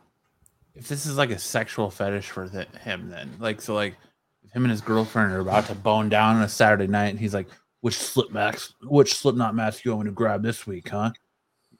[0.76, 3.10] if this is like a sexual fetish for him.
[3.10, 3.96] Then, like, so like,
[4.44, 7.20] if him and his girlfriend are about to bone down on a Saturday night, and
[7.20, 7.48] he's like,
[7.82, 8.74] "Which slip mask?
[8.82, 11.12] Which Slipknot mask you want me to grab this week, huh?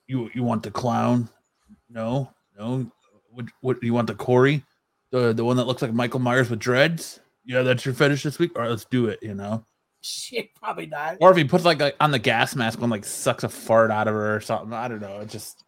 [0.08, 1.28] You you want the clown?
[1.90, 2.92] No, no.
[3.34, 4.64] What what you want the Corey,
[5.12, 7.20] the the one that looks like Michael Myers with dreads?
[7.46, 8.52] Yeah, that's your fetish this week.
[8.56, 9.20] All right, let's do it.
[9.22, 9.66] You know."
[10.02, 11.18] Shit, probably not.
[11.22, 13.90] Or if he puts like, like on the gas mask and like sucks a fart
[13.90, 14.74] out of her or something.
[14.74, 15.22] I don't know.
[15.22, 15.64] It just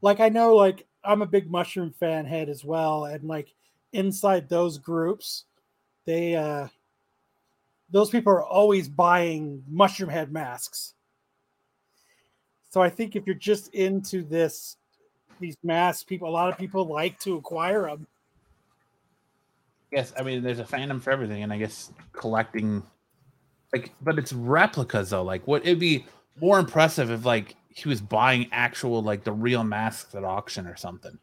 [0.00, 3.52] like I know like I'm a big mushroom fan head as well and like
[3.92, 5.44] inside those groups
[6.04, 6.68] they uh
[7.90, 10.94] those people are always buying mushroom head masks.
[12.70, 14.76] So I think if you're just into this
[15.38, 18.06] these masks people a lot of people like to acquire them.
[19.92, 22.82] Yes, I mean there's a fandom for everything, and I guess collecting,
[23.72, 25.22] like, but it's replicas though.
[25.22, 26.06] Like, what it'd be
[26.40, 30.76] more impressive if like he was buying actual like the real masks at auction or
[30.76, 31.18] something.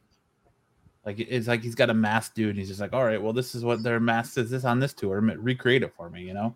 [1.06, 3.34] Like it's like he's got a mask dude, and he's just like, all right, well,
[3.34, 4.49] this is what their mask is.
[4.49, 6.56] This on this tour, ma- recreate it for me, you know?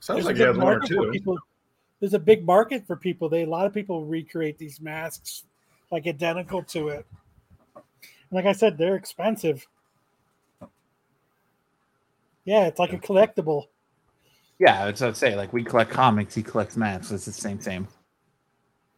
[0.00, 1.38] Sounds There's a like he big has one or market for people.
[2.00, 3.28] There's a big market for people.
[3.28, 5.44] They a lot of people recreate these masks
[5.90, 7.06] like identical to it.
[8.30, 9.66] Like I said, they're expensive.
[12.44, 13.64] Yeah, it's like a collectible.
[14.58, 15.36] Yeah, that's what I'd say.
[15.36, 17.10] Like we collect comics, he collects masks.
[17.12, 17.86] It's the same thing.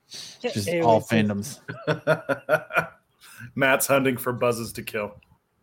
[0.08, 1.60] Just Hey, all fandoms.
[3.54, 5.14] Matt's hunting for buzzes to kill.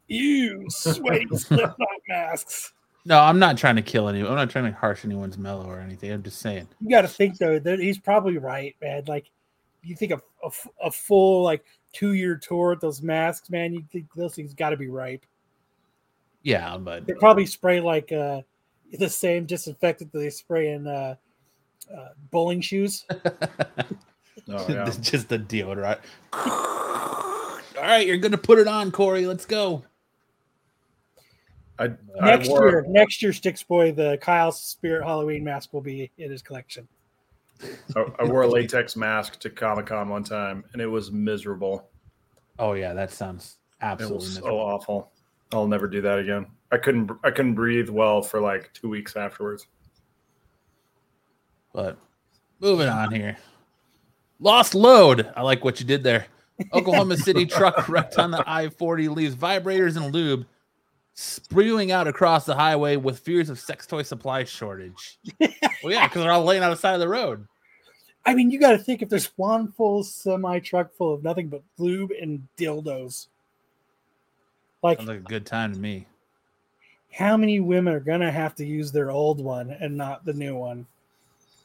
[0.07, 2.73] You sweaty Slipknot masks.
[3.05, 4.31] No, I'm not trying to kill anyone.
[4.31, 6.11] I'm not trying to harsh anyone's mellow or anything.
[6.11, 6.67] I'm just saying.
[6.81, 9.03] You got to think though that he's probably right, man.
[9.07, 9.29] Like,
[9.85, 10.21] you think a
[10.83, 13.73] a full like two year tour with those masks, man.
[13.73, 15.25] You think those things got to be ripe.
[16.43, 18.41] Yeah, but They probably spray like uh
[18.99, 21.15] the same disinfectant that they spray in uh,
[21.95, 23.05] uh bowling shoes.
[24.49, 24.87] Oh yeah.
[24.87, 25.99] It's just the deodorant.
[26.33, 29.25] All right, you're gonna put it on, Corey.
[29.25, 29.83] Let's go.
[31.77, 35.81] I, I Next wore, year, next year, Sticks Boy, the Kyle Spirit Halloween mask will
[35.81, 36.87] be in his collection.
[37.95, 41.89] I, I wore a latex mask to Comic Con one time, and it was miserable.
[42.59, 45.11] Oh yeah, that sounds It absolutely was so awful.
[45.53, 46.47] I'll never do that again.
[46.71, 47.11] I couldn't.
[47.23, 49.67] I couldn't breathe well for like two weeks afterwards.
[51.73, 51.97] But
[52.59, 53.37] moving on here.
[54.39, 55.31] Lost load.
[55.35, 56.25] I like what you did there.
[56.73, 60.45] Oklahoma City truck wrecked on the I 40 leaves vibrators and lube
[61.13, 65.19] spewing out across the highway with fears of sex toy supply shortage.
[65.39, 65.49] well,
[65.83, 67.47] yeah, because they're all laying on the side of the road.
[68.25, 71.47] I mean, you got to think if there's one full semi truck full of nothing
[71.47, 73.27] but lube and dildos.
[74.81, 76.07] Like, Sounds like a good time to me.
[77.11, 80.55] how many women are gonna have to use their old one and not the new
[80.55, 80.85] one?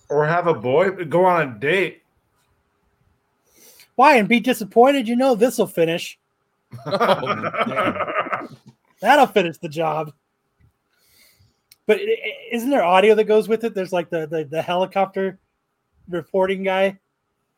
[0.09, 2.03] Or have a boy go on a date.
[3.97, 4.17] Why?
[4.17, 5.09] And be disappointed?
[5.09, 6.19] You know this will finish.
[9.01, 10.13] That'll finish the job.
[11.87, 13.75] But i- i- isn't there audio that goes with it?
[13.75, 15.39] There's like the the, the helicopter
[16.11, 16.99] reporting guy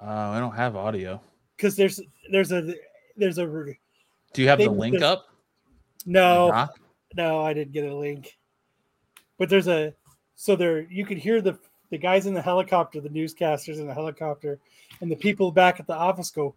[0.00, 1.20] Uh, I don't have audio.
[1.56, 2.74] because there's there's a
[3.16, 5.26] there's a Do you have the link there's- up?
[6.06, 6.78] no Doc?
[7.16, 8.36] no I didn't get a link,
[9.38, 9.94] but there's a
[10.34, 11.58] so there you could hear the
[11.90, 14.58] the guys in the helicopter, the newscasters in the helicopter,
[15.00, 16.54] and the people back at the office go,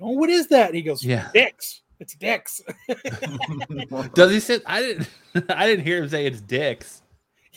[0.00, 1.28] "Oh, what is that?" And he goes, Yeah.
[1.34, 1.82] Dicks.
[2.00, 2.62] It's dicks."
[4.14, 4.60] Does he say?
[4.66, 5.08] I didn't.
[5.50, 7.02] I didn't hear him say it's dicks.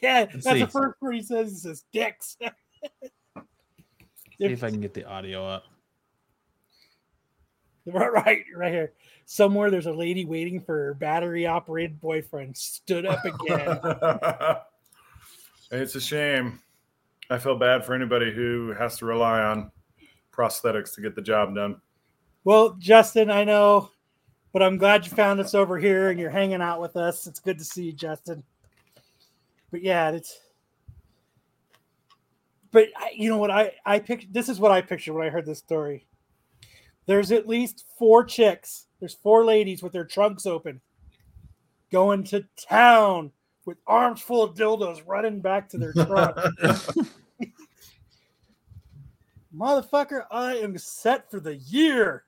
[0.01, 0.65] yeah, Let's that's see.
[0.65, 1.51] the first word he says.
[1.51, 2.37] He says, "Dicks."
[4.37, 5.63] See if I can get the audio up.
[7.87, 8.93] Right, right, right here.
[9.25, 12.55] Somewhere there's a lady waiting for her battery operated boyfriend.
[12.55, 13.79] Stood up again.
[15.71, 16.59] it's a shame.
[17.31, 19.71] I feel bad for anybody who has to rely on
[20.31, 21.81] prosthetics to get the job done.
[22.43, 23.89] well, Justin, I know,
[24.53, 27.25] but I'm glad you found us over here and you're hanging out with us.
[27.25, 28.43] It's good to see you, Justin.
[29.71, 30.39] But yeah, it's.
[32.71, 34.31] But I, you know what I I picked.
[34.33, 36.07] This is what I pictured when I heard this story.
[37.05, 38.87] There's at least four chicks.
[38.99, 40.79] There's four ladies with their trunks open,
[41.91, 43.31] going to town
[43.65, 46.37] with arms full of dildos, running back to their truck.
[49.55, 52.23] Motherfucker, I am set for the year.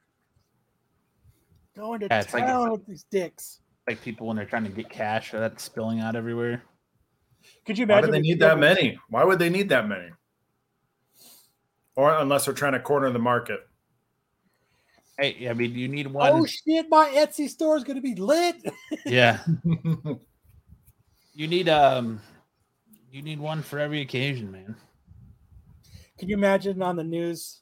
[1.75, 3.59] Going to Yeah, it's like- town with these dicks.
[3.87, 6.63] Like people when they're trying to get cash, that's spilling out everywhere.
[7.65, 8.09] Could you imagine?
[8.11, 8.21] Why imagine?
[8.23, 8.99] do they need that many?
[9.09, 10.09] Why would they need that many?
[11.95, 13.67] Or unless they're trying to corner the market.
[15.19, 16.31] Hey, I mean, you need one.
[16.31, 16.87] Oh shit!
[16.89, 18.55] My Etsy store is going to be lit.
[19.05, 19.43] yeah,
[21.33, 22.19] you need um,
[23.11, 24.75] you need one for every occasion, man.
[26.17, 27.59] Can you imagine on the news?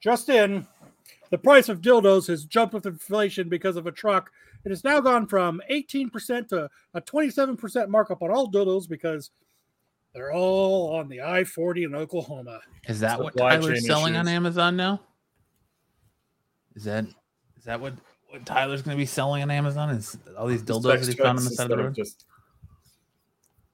[0.00, 0.66] Just in,
[1.30, 4.30] the price of dildos has jumped with inflation because of a truck.
[4.64, 9.30] It has now gone from 18% to a 27% markup on all dildos because
[10.14, 12.60] they're all on the I 40 in Oklahoma.
[12.88, 14.26] Is that what Tyler's chain selling on.
[14.26, 15.00] Amazon now?
[16.74, 17.04] Is that
[17.56, 17.94] is that what
[18.30, 19.90] what Tyler's going to be selling on Amazon?
[19.90, 21.94] Is all these dildos that he found on the side of the road?
[21.94, 22.24] Just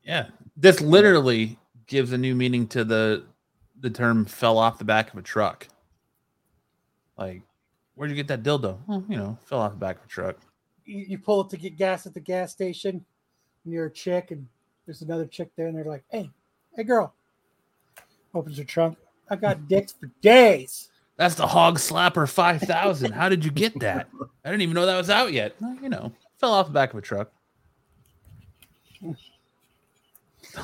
[0.03, 3.25] Yeah, this literally gives a new meaning to the
[3.81, 5.69] the term "fell off the back of a truck."
[7.17, 7.43] Like,
[7.95, 8.79] where'd you get that dildo?
[8.87, 10.39] Well, you know, fell off the back of a truck.
[10.85, 13.05] You, you pull it to get gas at the gas station,
[13.65, 14.49] and you're a chick, and
[14.87, 16.31] there's another chick there, and they're like, hey,
[16.77, 17.15] hey, girl.
[18.35, 18.99] Opens her trunk.
[19.31, 20.89] I got dicks for days.
[21.17, 23.13] That's the Hog Slapper Five Thousand.
[23.13, 24.09] How did you get that?
[24.45, 25.55] I didn't even know that was out yet.
[25.61, 27.31] Well, you know, fell off the back of a truck.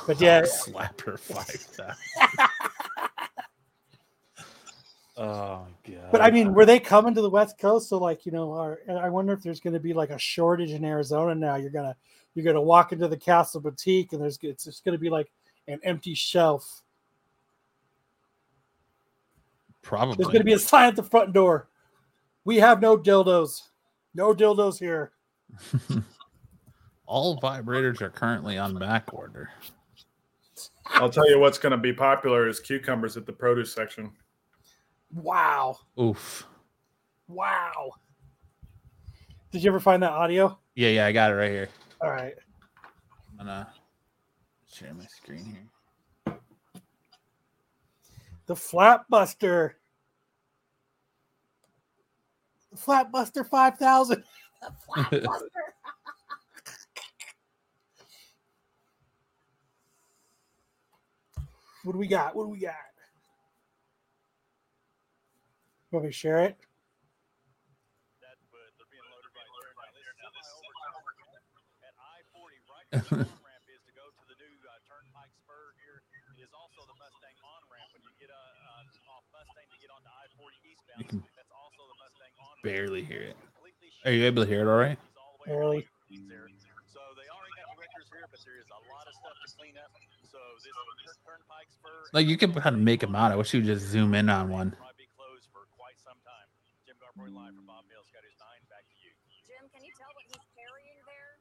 [0.07, 2.50] But yeah, Hog Slapper Five Thousand.
[5.21, 6.11] Oh god!
[6.11, 7.89] But I mean, were they coming to the West Coast?
[7.89, 10.73] So, like, you know, are, I wonder if there's going to be like a shortage
[10.73, 11.55] in Arizona now.
[11.55, 11.95] You're gonna
[12.35, 15.31] you're gonna walk into the Castle Boutique, and there's it's just going to be like
[15.69, 16.83] an empty shelf.
[19.83, 21.69] probably There's going to be a sign at the front door.
[22.45, 23.63] We have no dildos.
[24.15, 25.13] No dildos here.
[27.07, 29.51] all vibrators are currently on back order.
[30.87, 34.11] I'll tell you what's going to be popular is cucumbers at the produce section.
[35.13, 35.79] Wow.
[36.01, 36.47] Oof.
[37.29, 37.93] Wow.
[39.51, 40.59] Did you ever find that audio?
[40.75, 41.69] Yeah, yeah, I got it right here.
[42.01, 42.35] All right.
[43.39, 43.69] I'm gonna
[44.73, 46.37] share my screen here.
[48.47, 49.73] The Flatbuster.
[52.71, 54.23] The Flatbuster 5000.
[54.63, 55.49] The Flatbuster.
[61.83, 62.37] what do we got?
[62.37, 62.75] What do we got?
[62.75, 62.91] Want me to share it?
[62.91, 63.49] ramp is to
[65.01, 65.35] go to the new uh, Turnpike Spur here.
[65.35, 65.79] It is also the
[77.01, 81.03] Mustang on ramp when you get off Mustang to get onto I-40 eastbound.
[81.11, 82.71] can That's also the Mustang on ramp.
[82.71, 83.37] Barely hear it.
[84.07, 84.95] Are you able to hear it all right?
[84.95, 85.79] It's all the way Barely.
[85.83, 86.47] across the there.
[86.87, 89.75] So they already got directors here, but there is a lot of stuff to clean
[89.75, 89.91] up.
[90.31, 92.15] So this Turnpike Spur.
[92.15, 93.33] Like you can kind of make them out.
[93.33, 94.71] I wish you would just zoom in on one.
[94.79, 96.47] Probably be closed for quite some time.
[97.21, 98.61] Jim live from Bob Mills got his nine.
[98.73, 99.13] Back to you.
[99.45, 101.37] Jim, can you tell what he's carrying there?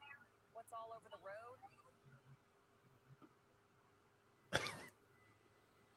[0.51, 1.59] What's all over the road?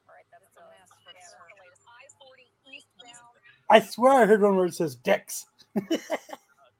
[0.07, 1.49] All right, that's a mess for yeah, sure.
[1.51, 1.83] the latest.
[1.83, 3.33] I-40 eastbound.
[3.67, 5.45] I swear I heard one where it says dicks.
[5.73, 5.81] Uh,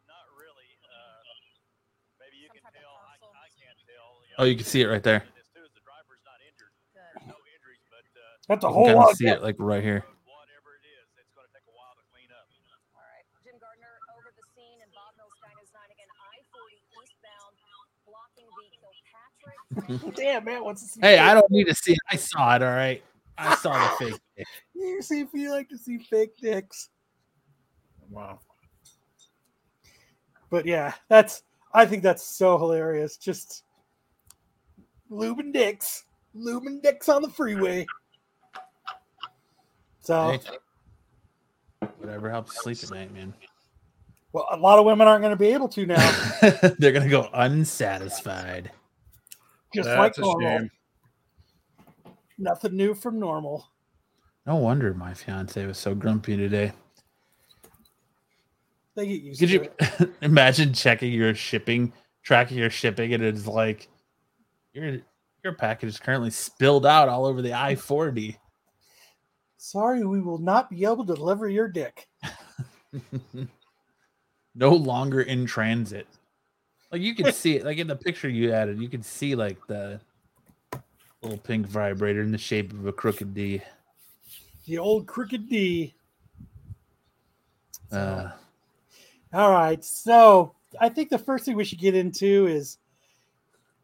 [0.08, 0.70] not really.
[0.86, 1.26] Uh,
[2.22, 2.94] maybe you Some can tell.
[3.04, 3.18] I.
[3.20, 4.22] I can't tell.
[4.38, 5.26] Oh, you can see it right there.
[5.36, 6.72] This too is the driver's not injured.
[6.94, 7.26] Good.
[7.26, 9.18] No injuries, but uh, That's a whole lot.
[9.18, 10.06] see it like right here.
[10.30, 12.46] whatever it is, it's going to take a while to clean up.
[12.94, 13.26] All right.
[13.42, 16.10] Jim Gardner over the scene and Bob Mills Sky News 9 again.
[16.14, 17.54] I-40 eastbound
[18.06, 19.63] blocking the Kilpatrick.
[20.16, 20.98] Damn man, what's?
[21.00, 22.00] Hey, I don't need to see it.
[22.12, 22.64] I saw it.
[22.64, 23.04] All right.
[23.38, 24.20] I saw the fake.
[24.38, 24.48] dick.
[24.76, 26.90] You see if you like to see fake dicks.
[28.10, 28.40] Wow.
[30.50, 33.18] But yeah, that's I think that's so hilarious.
[33.18, 33.64] Just
[35.12, 36.04] lubing dicks,
[36.36, 37.86] lubing dicks on the freeway.
[40.00, 43.34] So, Hey, Whatever helps sleep at night, man.
[44.34, 46.12] well, a lot of women aren't going to be able to now,
[46.80, 48.70] They're gonna go unsatisfied.
[49.74, 50.60] Just That's like a normal.
[50.60, 50.72] shame.
[52.38, 53.68] Nothing new from normal.
[54.46, 56.74] No wonder my fiance was so grumpy today.
[58.96, 60.14] They get used Could to you it.
[60.22, 63.90] imagine checking your shipping, tracking your shipping, and it's like
[64.74, 64.98] your
[65.44, 68.38] your package is currently spilled out all over the I forty.
[69.58, 72.08] Sorry, we will not be able to deliver your dick.
[74.56, 76.06] no longer in transit.
[76.94, 79.58] Like you can see it, like in the picture you added, you can see like
[79.66, 80.00] the
[81.24, 83.64] little pink vibrator in the shape of a crooked D.
[84.68, 85.96] The old crooked D.
[87.92, 88.30] Uh,
[89.34, 89.84] All right.
[89.84, 92.78] So I think the first thing we should get into is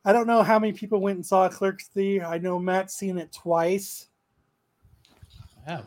[0.05, 2.21] I don't know how many people went and saw Clerks 3.
[2.21, 4.07] I know Matt's seen it twice.
[5.67, 5.81] yeah.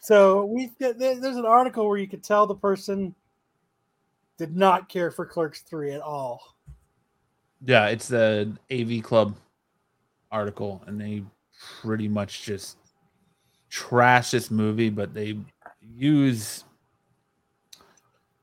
[0.00, 3.14] So we there's an article where you could tell the person
[4.38, 6.53] did not care for Clerks 3 at all.
[7.60, 9.36] Yeah, it's the AV Club
[10.30, 11.22] article, and they
[11.80, 12.76] pretty much just
[13.70, 15.38] trash this movie, but they
[15.80, 16.64] use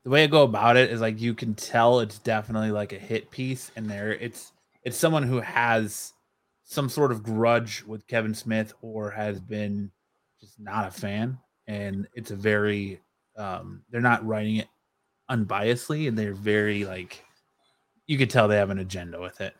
[0.04, 2.98] the way I go about it is like you can tell it's definitely like a
[2.98, 4.12] hit piece, and there.
[4.14, 4.52] It's
[4.84, 6.12] it's someone who has
[6.64, 9.90] some sort of grudge with Kevin Smith or has been
[10.40, 13.00] just not a fan, and it's a very
[13.36, 14.68] um, they're not writing it
[15.30, 17.24] unbiasedly, and they're very like
[18.06, 19.54] you could tell they have an agenda with it.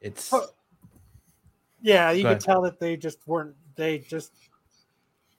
[0.00, 0.46] It's Oh,
[1.80, 4.32] Yeah, you could tell that they just weren't they just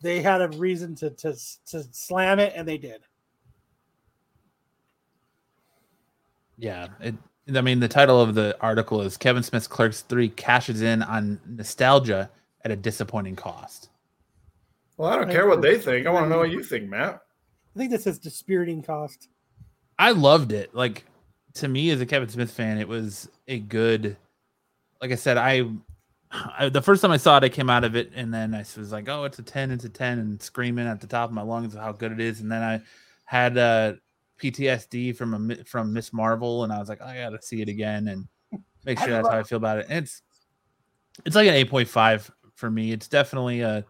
[0.01, 1.33] they had a reason to to
[1.67, 3.01] to slam it and they did.
[6.57, 6.87] yeah.
[6.99, 7.15] It.
[7.55, 11.39] I mean, the title of the article is Kevin Smith's Clerks Three cashes in on
[11.47, 12.29] nostalgia
[12.63, 13.89] at a disappointing cost.
[14.97, 16.05] Well, I don't care what they think.
[16.05, 17.21] I want to know what you think, Matt.
[17.75, 19.29] I think this is dispiriting cost.
[19.97, 20.75] I loved it.
[20.75, 21.05] Like
[21.59, 24.17] to me, as a Kevin Smith fan, it was a good.
[25.01, 25.69] Like I said, I,
[26.31, 28.59] I the first time I saw it, I came out of it, and then I
[28.59, 31.33] was like, "Oh, it's a ten, it's a 10, and screaming at the top of
[31.33, 32.41] my lungs of how good it is.
[32.41, 32.81] And then I
[33.25, 33.93] had uh,
[34.39, 36.13] PTSD from a from Ms.
[36.13, 38.27] Marvel, and I was like, I gotta see it again and
[38.85, 39.85] make sure that's how I feel about it.
[39.89, 40.21] And it's
[41.25, 42.91] it's like an eight point five for me.
[42.91, 43.85] It's definitely a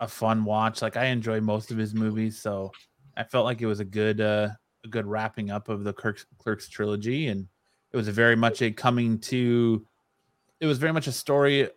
[0.00, 0.82] a fun watch.
[0.82, 2.72] Like I enjoy most of his movies, so
[3.16, 4.48] I felt like it was a good uh,
[4.86, 7.46] a good wrapping up of the Clerks, Clerks trilogy, and
[7.92, 9.86] it was very much a coming to.
[10.60, 11.68] It was very much a story,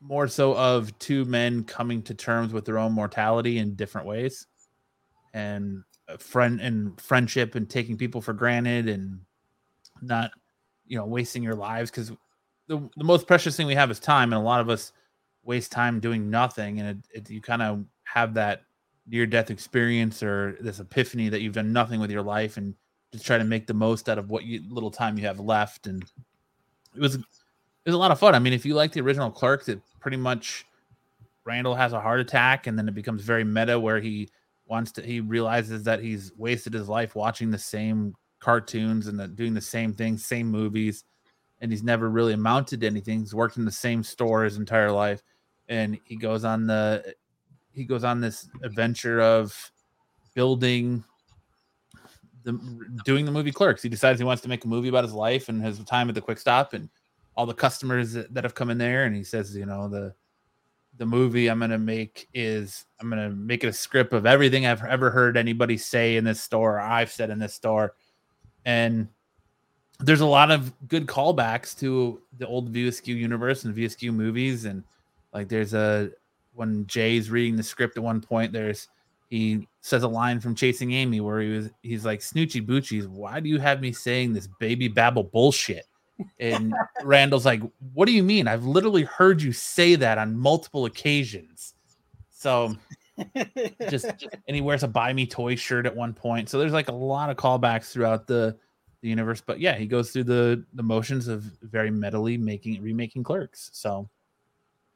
[0.00, 4.46] more so of two men coming to terms with their own mortality in different ways,
[5.34, 9.20] and a friend and friendship and taking people for granted and
[10.00, 10.30] not,
[10.86, 12.12] you know, wasting your lives because
[12.68, 14.92] the the most precious thing we have is time, and a lot of us
[15.42, 18.62] waste time doing nothing, and it, it, you kind of have that
[19.08, 22.74] near death experience or this epiphany that you've done nothing with your life and
[23.12, 25.86] just try to make the most out of what you little time you have left.
[25.86, 26.04] And
[26.94, 27.22] it was it
[27.86, 28.34] was a lot of fun.
[28.34, 30.66] I mean if you like the original clerks it pretty much
[31.44, 34.28] randall has a heart attack and then it becomes very meta where he
[34.66, 39.26] wants to he realizes that he's wasted his life watching the same cartoons and the,
[39.26, 41.04] doing the same things same movies.
[41.60, 43.20] And he's never really amounted to anything.
[43.20, 45.22] He's worked in the same store his entire life.
[45.68, 47.14] And he goes on the
[47.78, 49.72] he goes on this adventure of
[50.34, 51.04] building
[52.42, 52.52] the
[53.04, 53.82] doing the movie Clerks.
[53.82, 56.14] He decides he wants to make a movie about his life and his time at
[56.14, 56.88] the Quick Stop and
[57.36, 59.04] all the customers that, have come in there.
[59.04, 60.14] And he says, you know, the
[60.96, 64.84] the movie I'm gonna make is I'm gonna make it a script of everything I've
[64.84, 67.94] ever heard anybody say in this store, or I've said in this store,
[68.64, 69.08] and
[70.00, 74.82] there's a lot of good callbacks to the old Askew universe and Askew movies, and
[75.32, 76.10] like there's a
[76.58, 78.88] when Jay's reading the script at one point, there's
[79.30, 83.38] he says a line from Chasing Amy where he was he's like Snoochie Boochies, why
[83.38, 85.86] do you have me saying this baby babble bullshit?
[86.40, 87.62] And Randall's like,
[87.94, 88.48] What do you mean?
[88.48, 91.74] I've literally heard you say that on multiple occasions.
[92.30, 92.74] So
[93.88, 96.48] just and he wears a buy me toy shirt at one point.
[96.48, 98.56] So there's like a lot of callbacks throughout the
[99.00, 99.40] the universe.
[99.40, 103.70] But yeah, he goes through the the motions of very metally making remaking clerks.
[103.72, 104.08] So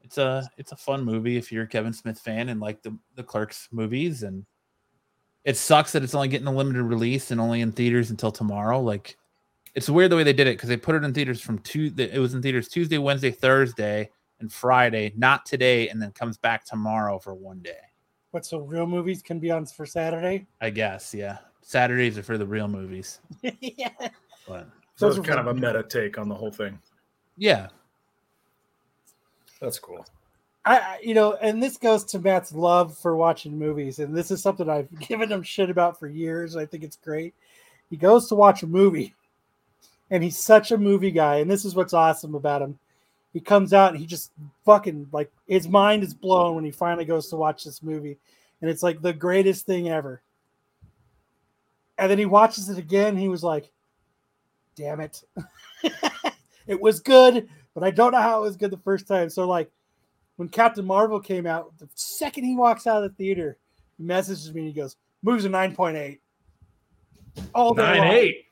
[0.03, 2.97] it's a it's a fun movie if you're a Kevin Smith fan and like the,
[3.15, 4.45] the clerks movies and
[5.45, 8.81] it sucks that it's only getting a limited release and only in theaters until tomorrow.
[8.81, 9.17] Like
[9.75, 12.11] it's weird the way they did it because they put it in theaters from Tuesday.
[12.13, 16.65] It was in theaters Tuesday, Wednesday, Thursday, and Friday, not today, and then comes back
[16.65, 17.79] tomorrow for one day.
[18.33, 20.47] What so real movies can be on for Saturday?
[20.61, 21.39] I guess, yeah.
[21.61, 23.21] Saturdays are for the real movies.
[23.61, 23.89] yeah.
[24.49, 26.79] But So Those it's kind of a meta take on the whole thing.
[27.37, 27.69] yeah,
[29.63, 30.05] That's cool.
[30.65, 34.43] I, you know, and this goes to Matt's love for watching movies, and this is
[34.43, 36.57] something I've given him shit about for years.
[36.57, 37.33] I think it's great.
[37.89, 39.15] He goes to watch a movie,
[40.11, 42.79] and he's such a movie guy, and this is what's awesome about him.
[43.33, 44.31] He comes out and he just
[44.67, 48.19] fucking like his mind is blown when he finally goes to watch this movie,
[48.61, 50.21] and it's like the greatest thing ever.
[51.99, 53.17] And then he watches it again.
[53.17, 53.71] He was like,
[54.75, 55.23] "Damn it,
[56.67, 59.47] it was good, but I don't know how it was good the first time." So
[59.47, 59.71] like
[60.37, 63.59] when Captain Marvel came out, the second he walks out of the theater,
[63.99, 66.21] he messages me and he goes, "Moves a nine point eight.
[67.55, 68.07] All day Nine long.
[68.09, 68.45] eight.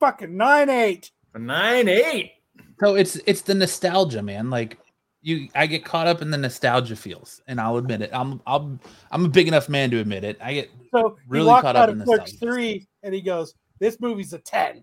[0.00, 1.10] fucking nine eight.
[1.34, 2.32] A nine eight.
[2.80, 4.48] so it's it's the nostalgia, man.
[4.50, 4.78] Like
[5.24, 8.10] you, I get caught up in the nostalgia feels, and I'll admit it.
[8.12, 10.38] I'm I'm I'm a big enough man to admit it.
[10.42, 12.36] I get So Really caught out up in the nostalgia.
[12.38, 14.82] three, and he goes, "This movie's a ten.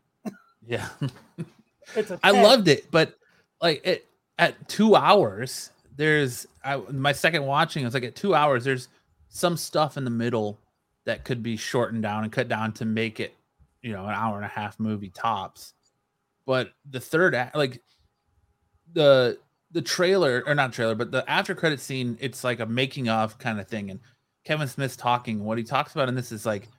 [0.65, 0.87] yeah.
[1.95, 2.19] It's a 10.
[2.23, 3.15] I loved it, but
[3.61, 4.05] like it
[4.37, 7.83] at two hours, there's I my second watching.
[7.83, 8.63] I was like at two hours.
[8.63, 8.87] There's
[9.29, 10.59] some stuff in the middle
[11.05, 13.35] that could be shortened down and cut down to make it,
[13.81, 15.73] you know, an hour and a half movie tops.
[16.45, 17.81] But the third act, like
[18.93, 19.37] the
[19.71, 23.37] the trailer or not trailer, but the after credit scene, it's like a making of
[23.37, 23.91] kind of thing.
[23.91, 23.99] And
[24.45, 25.43] Kevin Smith's talking.
[25.43, 26.69] What he talks about in this is like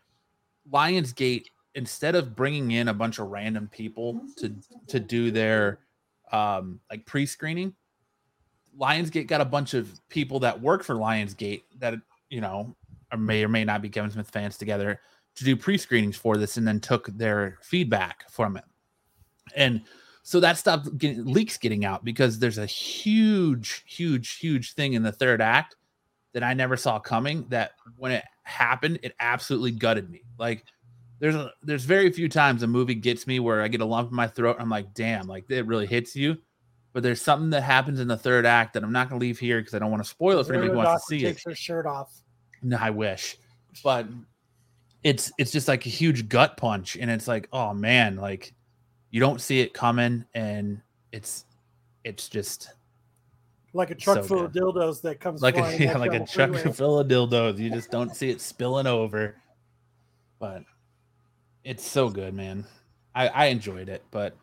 [0.72, 4.54] Lionsgate instead of bringing in a bunch of random people to
[4.88, 5.78] to do their
[6.32, 7.74] um like pre-screening
[8.78, 11.94] lionsgate got a bunch of people that work for lionsgate that
[12.28, 12.74] you know
[13.12, 15.00] or may or may not be kevin smith fans together
[15.36, 18.64] to do pre-screenings for this and then took their feedback from it.
[19.56, 19.82] And
[20.22, 25.02] so that stopped getting leaks getting out because there's a huge huge huge thing in
[25.02, 25.76] the third act
[26.34, 30.22] that i never saw coming that when it happened it absolutely gutted me.
[30.38, 30.64] Like
[31.20, 34.10] there's a there's very few times a movie gets me where I get a lump
[34.10, 34.56] in my throat.
[34.58, 36.38] I'm like, damn, like it really hits you.
[36.92, 39.60] But there's something that happens in the third act that I'm not gonna leave here
[39.60, 41.28] because I don't want to spoil it for anybody who wants to see it.
[41.28, 42.10] takes her shirt off.
[42.62, 43.36] No, I wish.
[43.84, 44.06] But
[45.04, 48.54] it's it's just like a huge gut punch, and it's like, oh man, like
[49.10, 50.80] you don't see it coming, and
[51.12, 51.44] it's
[52.02, 52.72] it's just
[53.74, 56.54] Like a truck So full of dildos that comes like a yeah, like a truck
[56.54, 56.72] freeway.
[56.72, 57.58] full of dildos.
[57.58, 59.36] You just don't see it spilling over.
[60.38, 60.62] But
[61.64, 62.64] it's so good, man.
[63.14, 64.36] I, I enjoyed it, but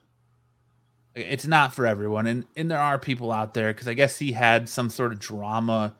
[1.16, 2.28] it's not for everyone.
[2.28, 5.20] And and there are people out there because I guess he had some sort of
[5.20, 5.96] drama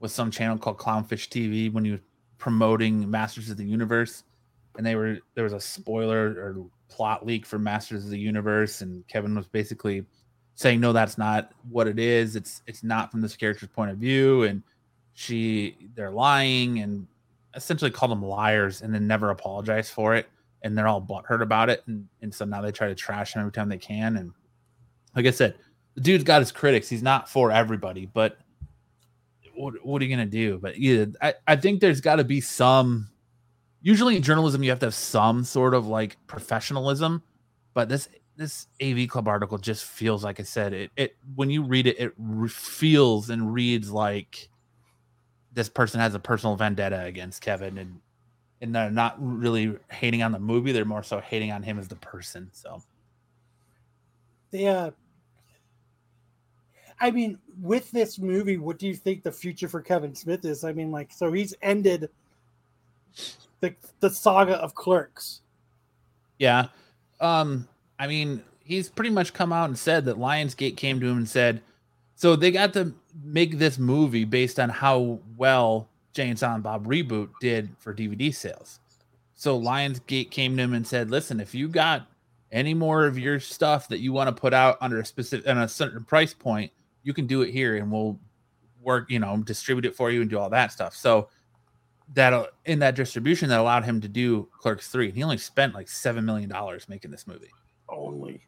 [0.00, 2.00] with some channel called Clownfish TV when he was
[2.38, 4.24] promoting Masters of the Universe,
[4.76, 8.80] and they were there was a spoiler or plot leak for Masters of the Universe,
[8.80, 10.04] and Kevin was basically
[10.54, 12.36] saying no that's not what it is.
[12.36, 14.44] It's it's not from this character's point of view.
[14.44, 14.62] And
[15.14, 17.06] she they're lying and
[17.54, 20.26] essentially called them liars and then never apologized for it
[20.62, 23.40] and they're all butthurt about it and, and so now they try to trash him
[23.40, 24.32] every time they can and
[25.16, 25.54] like i said
[25.94, 28.38] the dude's got his critics he's not for everybody but
[29.54, 32.40] what, what are you gonna do but yeah i, I think there's got to be
[32.40, 33.10] some
[33.80, 37.22] usually in journalism you have to have some sort of like professionalism
[37.74, 40.90] but this this AV Club article just feels like I said it.
[40.96, 44.48] It when you read it, it re- feels and reads like
[45.52, 48.00] this person has a personal vendetta against Kevin, and
[48.62, 51.88] and they're not really hating on the movie; they're more so hating on him as
[51.88, 52.48] the person.
[52.52, 52.82] So
[54.52, 54.90] Yeah.
[57.00, 60.62] I mean, with this movie, what do you think the future for Kevin Smith is?
[60.62, 62.08] I mean, like, so he's ended
[63.60, 65.40] the the saga of Clerks.
[66.38, 66.68] Yeah.
[67.20, 67.66] Um,
[67.98, 71.28] I mean, he's pretty much come out and said that Lionsgate came to him and
[71.28, 71.60] said,
[72.14, 72.94] so they got to
[73.24, 78.34] make this movie based on how well Jay and Silent Bob reboot did for DVD
[78.34, 78.80] sales.
[79.34, 82.06] So Lionsgate came to him and said, listen, if you got
[82.52, 85.58] any more of your stuff that you want to put out under a specific on
[85.58, 86.70] a certain price point,
[87.02, 88.18] you can do it here and we'll
[88.82, 90.94] work, you know, distribute it for you and do all that stuff.
[90.94, 91.28] So
[92.14, 95.10] that in that distribution that allowed him to do Clerks 3.
[95.12, 97.50] He only spent like 7 million dollars making this movie.
[97.88, 98.42] Only.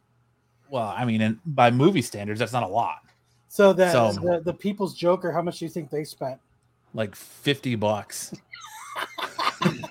[0.68, 2.98] Well, I mean, and by movie standards, that's not a lot.
[3.48, 6.38] So that So- the, the People's Joker, how much do you think they spent?
[6.94, 8.34] Like 50 bucks.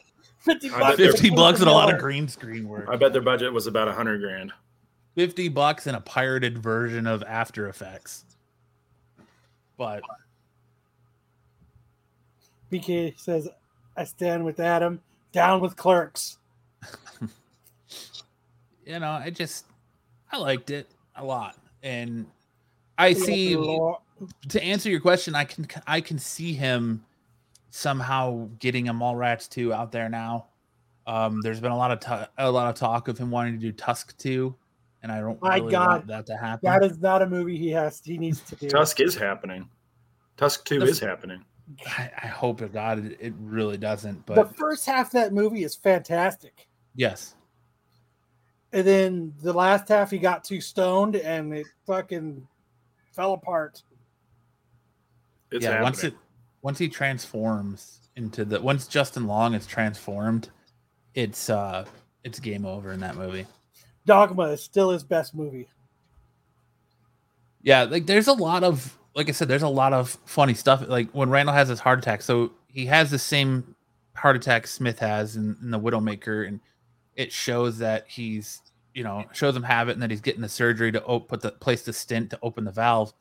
[0.44, 0.98] Fifty bucks.
[0.98, 2.90] 50 bucks and a lot of green screen work.
[2.90, 4.52] I bet their budget was about a hundred grand.
[5.16, 8.26] 50 bucks and a pirated version of After Effects.
[9.78, 10.02] But
[12.72, 13.48] BK says,
[13.96, 15.02] "I stand with Adam,
[15.32, 16.38] down with Clerks."
[18.86, 19.66] you know, I just
[20.32, 21.56] I liked it a lot.
[21.84, 22.26] And
[22.98, 23.56] I see
[24.50, 27.04] to answer your question, I can I can see him
[27.70, 30.48] somehow getting a Mallrats 2 out there now.
[31.08, 33.60] Um, there's been a lot of ta- a lot of talk of him wanting to
[33.60, 34.56] do Tusk 2,
[35.02, 36.60] and I don't My really God, want that to happen.
[36.64, 38.02] That is not a movie he has.
[38.04, 38.70] He needs to do.
[38.70, 39.68] Tusk is happening.
[40.38, 41.44] Tusk Two The- is happening.
[41.88, 44.26] I, I hope to God it, it really doesn't.
[44.26, 47.36] But the first half of that movie is fantastic, yes,
[48.74, 52.46] and then the last half he got too stoned and it fucking
[53.14, 53.82] fell apart.
[55.54, 55.70] It's yeah.
[55.70, 55.84] happening.
[55.84, 56.14] Once it
[56.62, 60.50] once he transforms into the once Justin Long is transformed,
[61.14, 61.86] it's uh
[62.24, 63.46] it's game over in that movie.
[64.06, 65.68] Dogma is still his best movie.
[67.62, 70.88] Yeah, like there's a lot of like I said, there's a lot of funny stuff.
[70.88, 73.76] Like when Randall has his heart attack, so he has the same
[74.16, 76.60] heart attack Smith has in, in the Widowmaker, and
[77.16, 78.62] it shows that he's
[78.94, 81.42] you know shows him have it, and that he's getting the surgery to op- put
[81.42, 83.14] the place the stent to open the valve,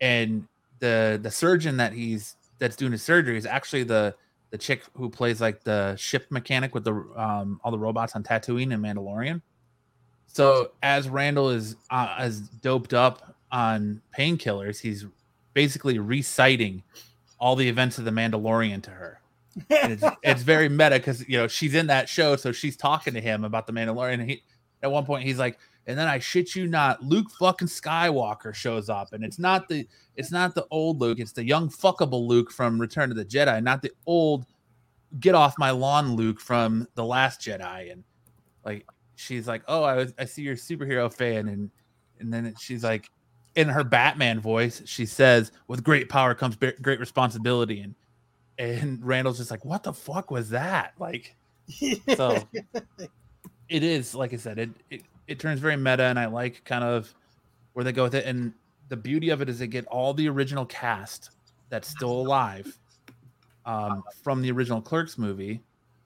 [0.00, 0.46] and
[0.78, 4.14] the the surgeon that he's that's doing his surgery is actually the
[4.50, 8.22] the chick who plays like the ship mechanic with the um all the robots on
[8.22, 9.42] Tatooine and Mandalorian.
[10.26, 15.06] So as Randall is uh, as doped up on painkillers, he's
[15.54, 16.82] basically reciting
[17.38, 19.20] all the events of the Mandalorian to her.
[19.70, 23.14] And it's, it's very meta because you know she's in that show, so she's talking
[23.14, 24.20] to him about the Mandalorian.
[24.20, 24.42] And he
[24.82, 28.88] at one point he's like, and then I shit you not, Luke fucking Skywalker shows
[28.88, 32.50] up, and it's not the it's not the old Luke, it's the young fuckable Luke
[32.50, 34.46] from Return of the Jedi, not the old
[35.20, 37.92] get off my lawn Luke from the Last Jedi.
[37.92, 38.04] And
[38.64, 41.70] like she's like, oh, I, was, I see you're a superhero fan, and
[42.18, 43.08] and then she's like,
[43.54, 47.94] in her Batman voice, she says, "With great power comes great responsibility." And
[48.58, 51.36] and Randall's just like, "What the fuck was that?" Like,
[52.16, 52.42] so
[53.68, 56.84] it is like I said, it it, it turns very meta, and I like kind
[56.84, 57.12] of
[57.72, 58.26] where they go with it.
[58.26, 58.52] And
[58.88, 61.30] the beauty of it is they get all the original cast
[61.68, 62.78] that's still alive
[63.64, 65.60] um, from the original Clerks movie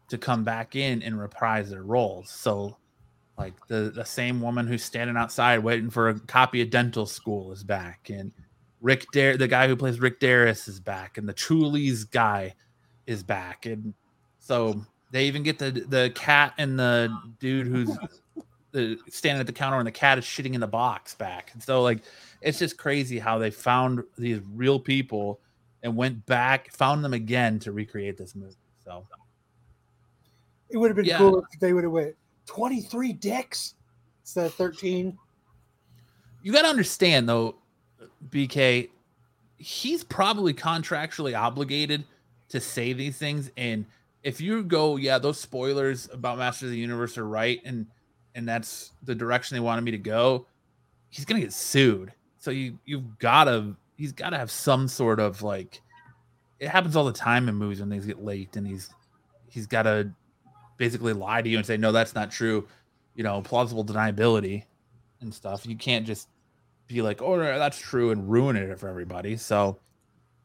[0.08, 2.30] to come back in and reprise their roles.
[2.30, 2.76] So
[3.40, 7.50] like the the same woman who's standing outside waiting for a copy of dental school
[7.52, 8.32] is back and
[8.82, 12.54] rick Dar- the guy who plays rick Derris is back and the truly's guy
[13.06, 13.94] is back and
[14.38, 17.10] so they even get the the cat and the
[17.40, 17.90] dude who's
[18.72, 21.62] the standing at the counter and the cat is shitting in the box back and
[21.62, 22.02] so like
[22.40, 25.40] it's just crazy how they found these real people
[25.82, 28.54] and went back found them again to recreate this movie
[28.84, 29.04] so
[30.70, 31.18] it would have been Yeah.
[31.18, 32.14] cool if they would have went
[32.46, 33.74] 23 dicks
[34.22, 35.16] instead of 13.
[36.42, 37.56] you got to understand though
[38.30, 38.88] bk
[39.58, 42.04] he's probably contractually obligated
[42.48, 43.84] to say these things and
[44.22, 47.86] if you go yeah those spoilers about masters of the universe are right and
[48.34, 50.46] and that's the direction they wanted me to go
[51.08, 55.80] he's gonna get sued so you you've gotta he's gotta have some sort of like
[56.58, 58.90] it happens all the time in movies when things get leaked and he's
[59.48, 60.10] he's gotta
[60.76, 62.66] basically lie to you and say no that's not true
[63.14, 64.64] you know plausible deniability
[65.20, 65.66] and stuff.
[65.66, 66.28] You can't just
[66.86, 69.36] be like, "Oh, that's true," and ruin it for everybody.
[69.36, 69.78] So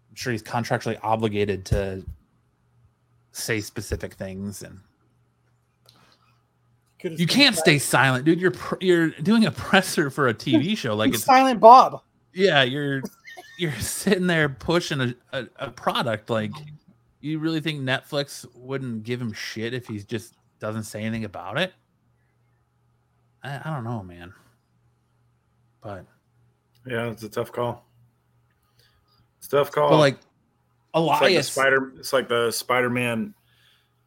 [0.10, 2.04] I'm sure he's contractually obligated to
[3.32, 4.80] say specific things, and
[7.12, 7.62] you can't that.
[7.62, 8.40] stay silent, dude.
[8.40, 12.02] You're pr- you're doing a presser for a TV show, like it's Silent Bob.
[12.34, 13.02] yeah, you're
[13.58, 16.30] you're sitting there pushing a, a, a product.
[16.30, 16.52] Like,
[17.22, 21.58] you really think Netflix wouldn't give him shit if he just doesn't say anything about
[21.58, 21.74] it?
[23.44, 24.34] I, I don't know, man.
[25.82, 26.06] But
[26.86, 27.86] Yeah, it's a tough call.
[29.38, 29.90] It's a tough call.
[29.90, 30.18] but like
[30.96, 31.94] it's like the Spider.
[31.98, 33.34] It's like the Spider-Man,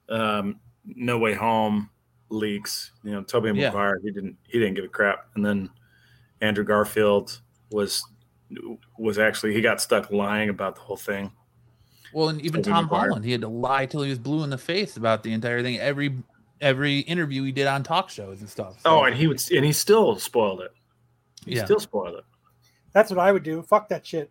[0.08, 1.88] um, No Way Home
[2.30, 2.92] leaks.
[3.02, 3.68] You know, Tobey Yeah.
[3.68, 5.70] Maguire, he didn't he didn't give a crap, and then
[6.40, 8.02] Andrew Garfield was
[8.98, 11.32] was actually he got stuck lying about the whole thing.
[12.12, 13.08] Well, and even Tobey Tom Maguire.
[13.08, 15.62] Holland, he had to lie till he was blue in the face about the entire
[15.62, 15.78] thing.
[15.78, 16.16] Every
[16.60, 18.76] every interview he did on talk shows and stuff.
[18.84, 20.72] Oh, and he would and he still spoiled it.
[21.44, 22.24] He yeah, still spoiled it.
[22.92, 23.62] That's what I would do.
[23.62, 24.30] Fuck that shit.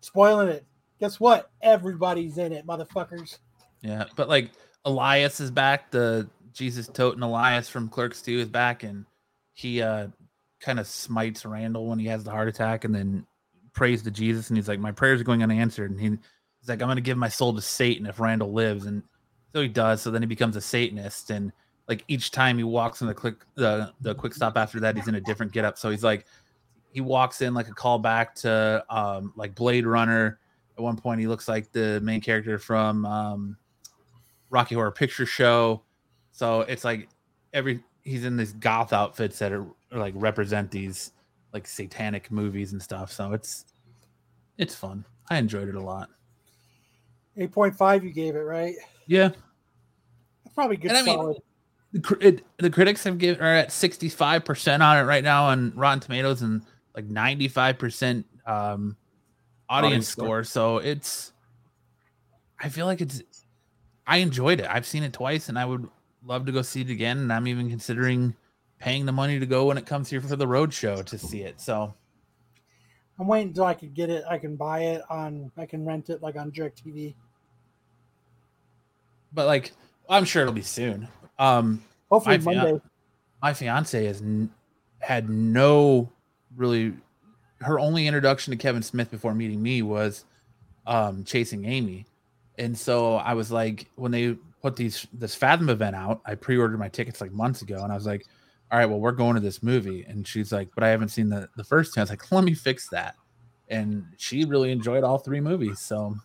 [0.00, 0.64] Spoiling it.
[1.00, 1.50] Guess what?
[1.62, 3.38] Everybody's in it, motherfuckers.
[3.82, 4.04] yeah.
[4.16, 4.50] But like
[4.84, 5.90] Elias is back.
[5.90, 9.04] The Jesus toting Elias from Clerks Two is back, and
[9.52, 10.08] he uh
[10.60, 13.26] kind of smites Randall when he has the heart attack, and then
[13.74, 16.80] prays to Jesus, and he's like, "My prayers are going unanswered," and he, he's like,
[16.80, 19.02] "I'm going to give my soul to Satan if Randall lives," and
[19.52, 20.00] so he does.
[20.00, 21.52] So then he becomes a Satanist, and
[21.88, 25.08] like each time he walks in the quick the the quick stop after that, he's
[25.08, 25.76] in a different getup.
[25.76, 26.24] So he's like,
[26.92, 30.38] he walks in like a callback to um like Blade Runner.
[30.76, 33.56] At one point, he looks like the main character from um,
[34.50, 35.83] Rocky Horror Picture Show.
[36.36, 37.08] So it's like
[37.52, 39.62] every he's in these goth outfits that are,
[39.92, 41.12] are like represent these
[41.52, 43.12] like satanic movies and stuff.
[43.12, 43.64] So it's
[44.58, 45.04] it's fun.
[45.30, 46.10] I enjoyed it a lot.
[47.38, 48.74] 8.5 you gave it, right?
[49.06, 49.28] Yeah,
[50.44, 51.34] That's probably good And I mean-
[51.92, 56.00] the, it, the critics have given are at 65% on it right now on Rotten
[56.00, 56.62] Tomatoes and
[56.96, 58.96] like 95% um
[59.68, 60.24] audience, Audience score.
[60.26, 60.44] score.
[60.44, 61.32] So it's
[62.58, 63.22] I feel like it's
[64.08, 64.66] I enjoyed it.
[64.68, 65.88] I've seen it twice and I would
[66.24, 68.34] love to go see it again and I'm even considering
[68.78, 71.42] paying the money to go when it comes here for the road show to see
[71.42, 71.60] it.
[71.60, 71.94] So
[73.18, 74.24] I'm waiting until I can get it.
[74.28, 75.52] I can buy it on.
[75.56, 77.14] I can rent it like on DirecTV.
[79.32, 79.72] but like
[80.08, 81.08] I'm sure it'll be soon.
[81.38, 82.80] Um Hopefully My fian- Monday.
[83.42, 84.50] my fiance has n-
[85.00, 86.10] had no
[86.56, 86.94] really
[87.60, 90.24] her only introduction to Kevin Smith before meeting me was
[90.86, 92.06] um chasing Amy.
[92.58, 96.78] And so I was like when they put these this Fathom event out, I pre-ordered
[96.78, 98.24] my tickets like months ago and I was like,
[98.72, 101.28] "All right, well we're going to this movie." And she's like, "But I haven't seen
[101.28, 103.14] the the first two." I was like, "Let me fix that."
[103.68, 106.16] And she really enjoyed all three movies, so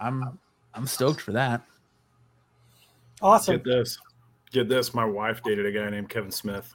[0.00, 0.38] I'm
[0.72, 1.60] I'm stoked for that.
[3.20, 3.56] Awesome.
[3.56, 3.98] Get this.
[4.50, 4.94] Get this.
[4.94, 6.72] My wife dated a guy named Kevin Smith.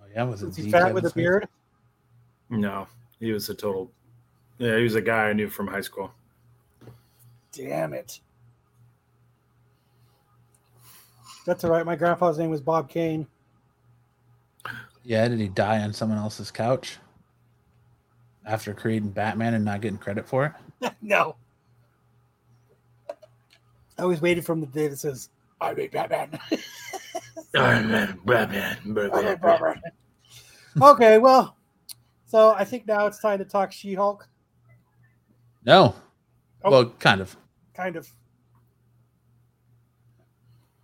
[0.00, 1.22] Oh yeah, was it Is he fat Kevin with a Smith?
[1.22, 1.48] beard?
[2.48, 2.88] No,
[3.20, 3.92] he was a total.
[4.56, 6.10] Yeah, he was a guy I knew from high school.
[7.52, 8.20] Damn it.
[11.48, 11.86] That's all right.
[11.86, 13.26] My grandfather's name was Bob Kane.
[15.02, 16.98] Yeah, did he die on someone else's couch
[18.44, 20.92] after creating Batman and not getting credit for it?
[21.00, 21.36] no.
[23.08, 26.38] I always waited from the day that says, I made Batman.
[27.54, 29.38] Iron Man, Batman, I made Batman.
[29.40, 29.82] Batman.
[30.82, 31.56] okay, well,
[32.26, 34.28] so I think now it's time to talk She Hulk.
[35.64, 35.94] No.
[36.62, 36.70] Oh.
[36.70, 37.38] Well, kind of.
[37.72, 38.06] Kind of.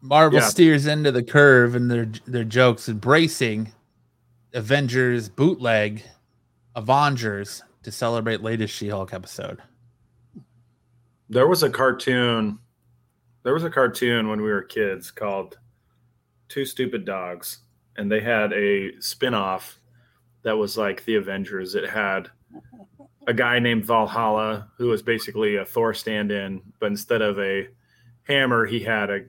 [0.05, 0.49] Marvel Yeah.
[0.49, 3.73] steers into the curve and their their jokes, embracing
[4.53, 6.03] Avengers bootleg
[6.77, 9.63] Avengers to celebrate latest She-Hulk episode.
[11.31, 12.59] There was a cartoon.
[13.45, 15.59] There was a cartoon when we were kids called
[16.49, 17.61] Two Stupid Dogs,
[17.97, 19.81] and they had a spin-off
[20.43, 21.75] that was like the Avengers.
[21.75, 22.31] It had
[23.27, 27.69] a guy named Valhalla who was basically a Thor stand-in, but instead of a
[28.25, 29.25] hammer, he had a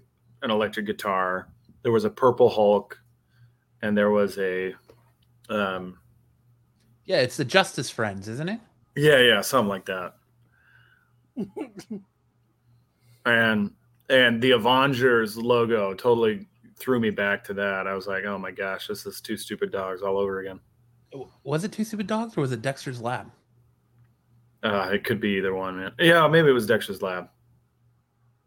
[0.46, 1.50] an electric guitar.
[1.82, 2.98] There was a purple Hulk,
[3.82, 4.74] and there was a
[5.50, 5.98] um,
[7.04, 8.60] Yeah, it's the Justice Friends, isn't it?
[8.96, 10.14] yeah, yeah, something like that.
[13.26, 13.72] and
[14.10, 17.88] and the Avengers logo totally threw me back to that.
[17.88, 20.60] I was like, oh my gosh, this is two stupid dogs all over again.
[21.44, 23.32] Was it Two Stupid Dogs or was it Dexter's Lab?
[24.64, 25.92] Uh, it could be either one, man.
[25.98, 27.30] Yeah, maybe it was Dexter's Lab.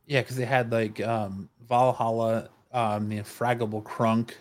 [0.06, 4.32] Yeah, because they had like um Valhalla, um the Fraggable Krunk,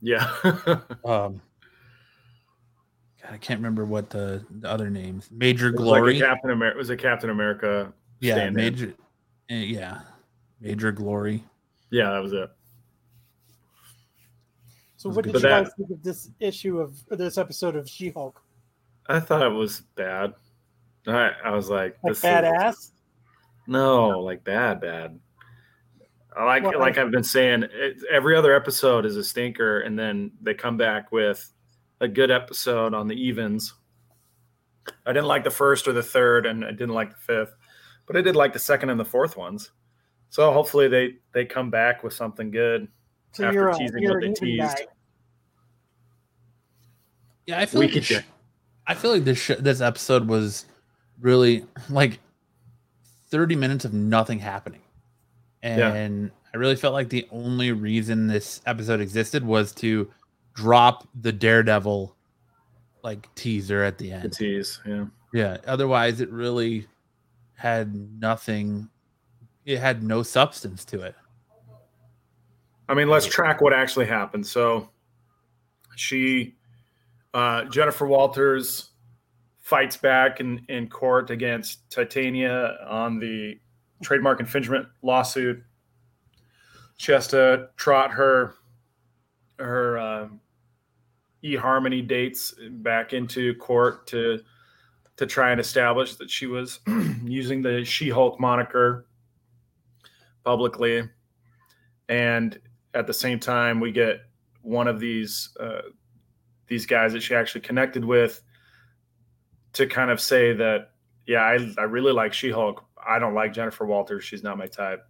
[0.00, 0.30] Yeah,
[1.04, 1.40] um
[3.22, 5.28] God, I can't remember what the, the other names.
[5.32, 6.14] Major it was Glory.
[6.20, 6.76] like Captain America.
[6.76, 7.92] It was a Captain America.
[8.20, 8.54] yeah, stand-in.
[8.64, 8.94] Major.
[9.50, 10.00] uh, yeah,
[10.60, 11.44] Major Glory.
[11.90, 12.50] Yeah, that was it.
[14.96, 17.76] So, what did But you that- guys think of this issue of or this episode
[17.76, 18.42] of She Hulk?
[19.08, 20.34] I thought it was bad.
[21.06, 22.90] I, I was like, Like this is- badass?
[23.66, 25.18] No, like bad, bad.
[26.38, 29.80] I Like Well, like I- I've been saying, it, every other episode is a stinker,
[29.80, 31.50] and then they come back with
[32.00, 33.74] a good episode on the evens.
[35.04, 37.54] I didn't like the first or the third, and I didn't like the fifth,
[38.06, 39.72] but I did like the second and the fourth ones.
[40.30, 42.86] So hopefully they they come back with something good.
[43.32, 44.76] So After you're, a, teasing you're what they teased.
[44.76, 44.86] guy.
[47.46, 48.24] Yeah, I feel We like could this sh-
[48.86, 50.66] I feel like this sh- this episode was
[51.20, 52.18] really like
[53.30, 54.80] 30 minutes of nothing happening.
[55.62, 55.92] Yeah.
[55.92, 60.10] And I really felt like the only reason this episode existed was to
[60.54, 62.14] drop the Daredevil
[63.02, 64.32] like teaser at the The end.
[64.32, 65.04] tease, yeah.
[65.32, 65.58] Yeah.
[65.66, 66.86] Otherwise, it really
[67.54, 68.88] had nothing.
[69.66, 71.14] It had no substance to it.
[72.88, 74.46] I mean, let's track what actually happened.
[74.46, 74.88] So,
[75.96, 76.54] she,
[77.34, 78.90] uh, Jennifer Walters,
[79.60, 83.58] fights back in in court against Titania on the
[84.02, 85.62] trademark infringement lawsuit.
[86.96, 88.54] She has to trot her
[89.58, 90.28] her uh,
[91.42, 94.40] eHarmony dates back into court to
[95.16, 96.78] to try and establish that she was
[97.24, 99.06] using the She-Hulk moniker
[100.44, 101.08] publicly,
[102.08, 102.58] and
[102.94, 104.20] at the same time, we get
[104.62, 105.82] one of these uh,
[106.68, 108.42] these guys that she actually connected with
[109.72, 110.90] to kind of say that,
[111.26, 112.84] yeah, I, I really like She Hulk.
[113.06, 114.24] I don't like Jennifer Walters.
[114.24, 115.04] She's not my type.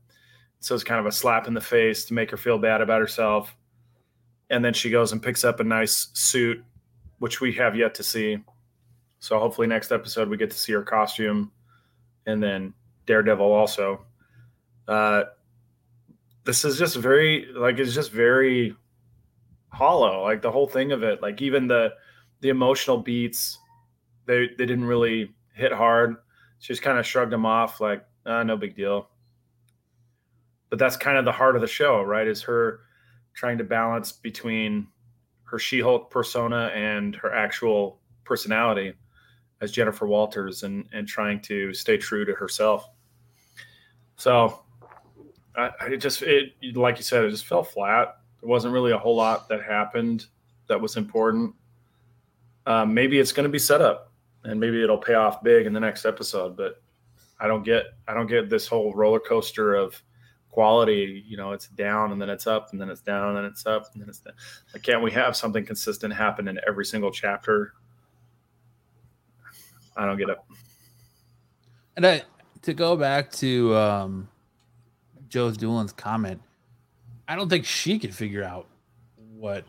[0.61, 3.01] So it's kind of a slap in the face to make her feel bad about
[3.01, 3.55] herself.
[4.51, 6.65] And then she goes and picks up a nice suit,
[7.19, 8.39] which we have yet to see.
[9.21, 11.53] So hopefully next episode we get to see her costume,
[12.27, 12.75] and then
[13.07, 14.05] Daredevil also.
[14.87, 15.25] Uh,
[16.45, 18.75] this is just very like it's just very
[19.71, 20.23] hollow.
[20.23, 21.93] Like the whole thing of it, like even the
[22.41, 23.59] the emotional beats,
[24.27, 26.17] they they didn't really hit hard.
[26.59, 29.11] She just kind of shrugged them off, like ah, no big deal.
[30.71, 32.27] But that's kind of the heart of the show, right?
[32.27, 32.81] Is her
[33.35, 34.89] trying to balance between
[35.45, 38.93] her She-Hulk persona and her actual personality
[39.61, 42.91] as Jennifer Walters and and trying to stay true to herself.
[44.17, 44.63] So
[45.57, 48.19] I, I just it like you said, it just fell flat.
[48.41, 50.27] There wasn't really a whole lot that happened
[50.69, 51.55] that was important.
[52.67, 54.08] Um, maybe it's going to be set up,
[54.45, 56.57] and maybe it'll pay off big in the next episode.
[56.57, 56.83] But
[57.41, 60.01] I don't get I don't get this whole roller coaster of
[60.51, 61.25] quality.
[61.27, 63.67] You know, it's down and then it's up, and then it's down and then it's
[63.67, 64.35] up, and then it's down.
[64.73, 67.75] Like, can't we have something consistent happen in every single chapter?
[69.97, 70.39] I don't get it.
[71.97, 72.23] And I,
[72.63, 74.29] to go back to um,
[75.29, 76.41] Joe's Doolin's comment,
[77.27, 78.69] I don't think she could figure out
[79.17, 79.65] what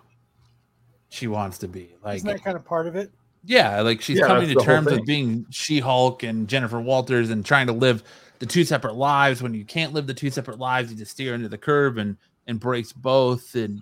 [1.09, 1.95] she wants to be.
[2.03, 3.11] Like, Isn't that kind of part of it?
[3.43, 7.45] Yeah, like she's Yeah, coming to terms with being She Hulk and Jennifer Walters and
[7.45, 8.03] trying to live
[8.39, 9.41] the two separate lives.
[9.41, 12.17] When you can't live the two separate lives, you just steer into the curb and
[12.47, 13.81] embrace both and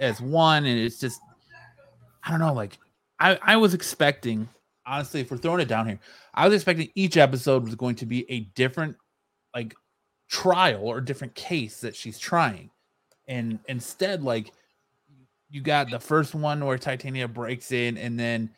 [0.00, 0.64] as one.
[0.66, 1.20] And it's just,
[2.24, 2.52] I don't know.
[2.52, 2.78] Like,
[3.18, 4.48] I, I was expecting,
[4.86, 5.98] honestly, if we're throwing it down here,
[6.34, 8.96] I was expecting each episode was going to be a different,
[9.54, 9.74] like,
[10.28, 12.70] trial or different case that she's trying.
[13.28, 14.52] And instead, like,
[15.50, 18.50] you got the first one where Titania breaks in, and then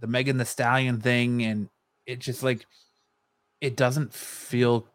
[0.00, 1.68] the Megan Thee Stallion thing, and
[2.06, 2.66] it just like
[3.60, 4.86] it doesn't feel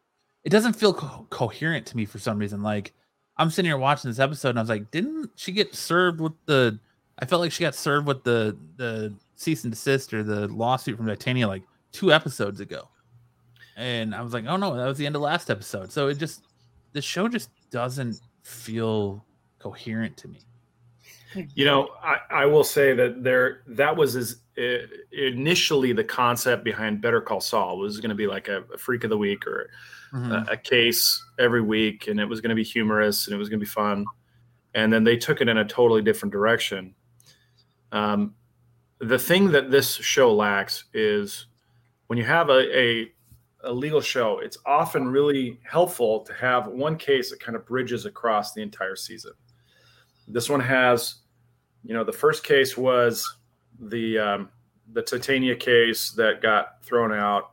[0.44, 2.62] it doesn't feel co- coherent to me for some reason.
[2.62, 2.94] Like
[3.38, 6.34] I'm sitting here watching this episode, and I was like, didn't she get served with
[6.46, 6.80] the?
[7.20, 10.98] I felt like she got served with the the cease and desist or the lawsuit
[10.98, 12.88] from Titania like two episodes ago,
[13.78, 15.92] and I was like, oh no, that was the end of last episode.
[15.92, 16.44] So it just
[16.94, 19.26] the show just doesn't feel
[19.60, 20.40] coherent to me.
[21.54, 26.64] You know, I, I will say that there that was as uh, initially the concept
[26.64, 29.46] behind Better Call Saul was going to be like a, a freak of the week
[29.48, 29.70] or
[30.14, 30.48] Mhm.
[30.48, 33.50] a, a case every week, and it was going to be humorous and it was
[33.50, 34.06] going to be fun.
[34.74, 36.96] And then they took it in a totally different direction.
[37.92, 38.36] Um,
[39.00, 41.48] the thing that this show lacks is
[42.08, 43.12] when you have a, a
[43.64, 48.06] a legal show, it's often really helpful to have one case that kind of bridges
[48.06, 49.32] across the entire season.
[50.28, 51.16] This one has,
[51.86, 53.38] you know, the first case was
[53.80, 54.50] the um,
[54.94, 57.52] the Titania case that got thrown out,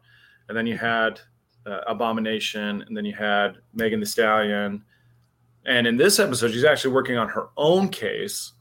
[0.48, 1.20] and then you had
[1.66, 4.82] uh, Abomination, and then you had Megan Thee Stallion,
[5.66, 8.52] and in this episode, she's actually working on her own case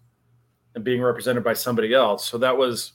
[0.75, 2.27] and being represented by somebody else.
[2.27, 2.93] So that was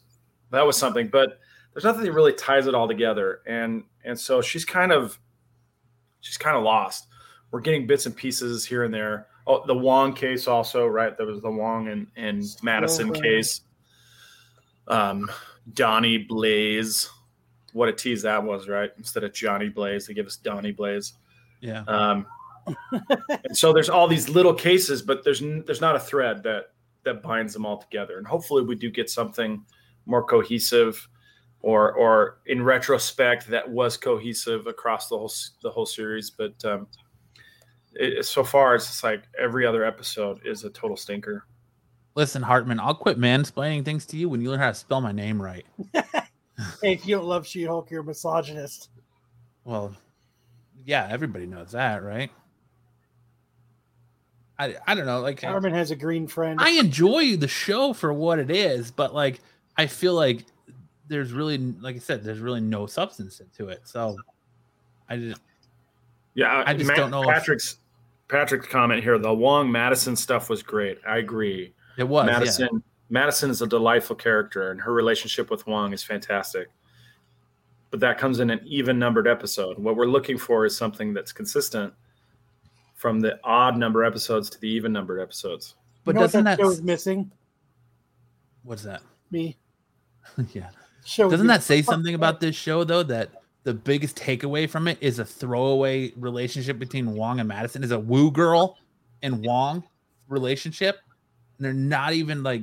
[0.50, 1.40] that was something, but
[1.72, 5.18] there's nothing that really ties it all together, and and so she's kind of
[6.20, 7.06] she's kind of lost.
[7.50, 9.28] We're getting bits and pieces here and there.
[9.46, 11.16] Oh, the Wong case also, right?
[11.16, 13.60] There was the Wong and, and Madison Scroll case.
[14.88, 15.30] Um,
[15.72, 17.08] Donnie Blaze.
[17.72, 18.90] What a tease that was, right?
[18.98, 21.14] Instead of Johnny Blaze, they give us Donnie Blaze.
[21.60, 21.82] Yeah.
[21.86, 22.26] Um,
[23.44, 26.72] and so there's all these little cases, but there's there's not a thread that
[27.04, 28.18] that binds them all together.
[28.18, 29.64] And hopefully, we do get something
[30.06, 31.08] more cohesive,
[31.60, 35.32] or or in retrospect, that was cohesive across the whole
[35.62, 36.30] the whole series.
[36.30, 36.88] But um,
[37.98, 41.44] it, so far, it's just like every other episode is a total stinker.
[42.14, 45.12] Listen, Hartman, I'll quit mansplaining things to you when you learn how to spell my
[45.12, 45.66] name right.
[46.82, 48.88] Hey, if you don't love She-Hulk, you're a misogynist.
[49.64, 49.94] Well,
[50.86, 52.30] yeah, everybody knows that, right?
[54.58, 55.20] I I don't know.
[55.20, 56.58] Like I, Carmen has a green friend.
[56.60, 59.40] I enjoy the show for what it is, but like
[59.76, 60.46] I feel like
[61.08, 63.80] there's really, like I said, there's really no substance to it.
[63.84, 64.16] So
[65.10, 65.40] I just
[66.34, 67.78] Yeah, I just Matt- don't know if- Patrick's
[68.28, 69.18] Patrick's comment here.
[69.18, 70.98] The Wong Madison stuff was great.
[71.06, 71.74] I agree.
[71.96, 72.38] it was yeah.
[72.38, 76.68] Madison Madison is a delightful character, and her relationship with Wong is fantastic.
[77.90, 79.78] But that comes in an even numbered episode.
[79.78, 81.94] What we're looking for is something that's consistent
[82.94, 85.76] from the odd number episodes to the even numbered episodes.
[86.04, 87.30] But you know doesn't that that show is missing?
[88.64, 89.02] what's that?
[89.30, 89.56] Me.
[90.52, 90.70] yeah.
[91.04, 93.04] Show Doesn't that say something about this show though?
[93.04, 93.30] That
[93.66, 97.98] the biggest takeaway from it is a throwaway relationship between Wong and Madison is a
[97.98, 98.78] woo girl
[99.24, 99.82] and Wong
[100.28, 101.00] relationship.
[101.58, 102.62] And they're not even like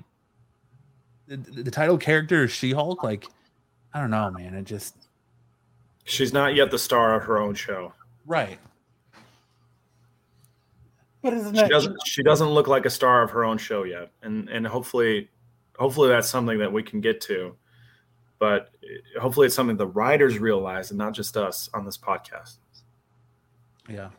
[1.27, 3.03] the, the title character is She-Hulk.
[3.03, 3.27] Like,
[3.93, 4.53] I don't know, man.
[4.53, 4.95] It just
[6.05, 7.91] She's not yet the star of her own show.
[8.25, 8.57] right.
[11.21, 14.09] But isn't She doesn't she doesn't look like a star of her own show yet.
[14.21, 15.29] And and hopefully
[15.77, 17.57] hopefully that's something that we can get to.
[18.43, 18.71] But
[19.21, 22.57] hopefully it's something the writers realize and not just us on this podcast.
[23.87, 24.09] Yeah.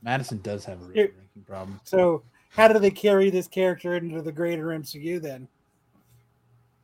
[0.00, 1.78] Madison does have a Here- ranking problem.
[1.84, 2.22] so?
[2.48, 5.46] How do they carry this character into the greater MCU then?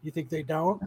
[0.03, 0.83] You think they don't?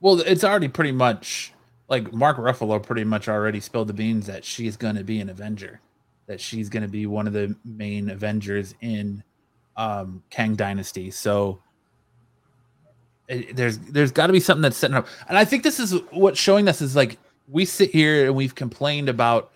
[0.00, 1.52] Well, it's already pretty much
[1.90, 5.28] like Mark Ruffalo pretty much already spilled the beans that she's going to be an
[5.28, 5.78] Avenger,
[6.24, 9.22] that she's going to be one of the main Avengers in
[9.76, 11.10] um, Kang Dynasty.
[11.10, 11.67] So it,
[13.52, 16.40] there's there's got to be something that's setting up, and I think this is what's
[16.40, 17.18] showing us is like
[17.48, 19.52] we sit here and we've complained about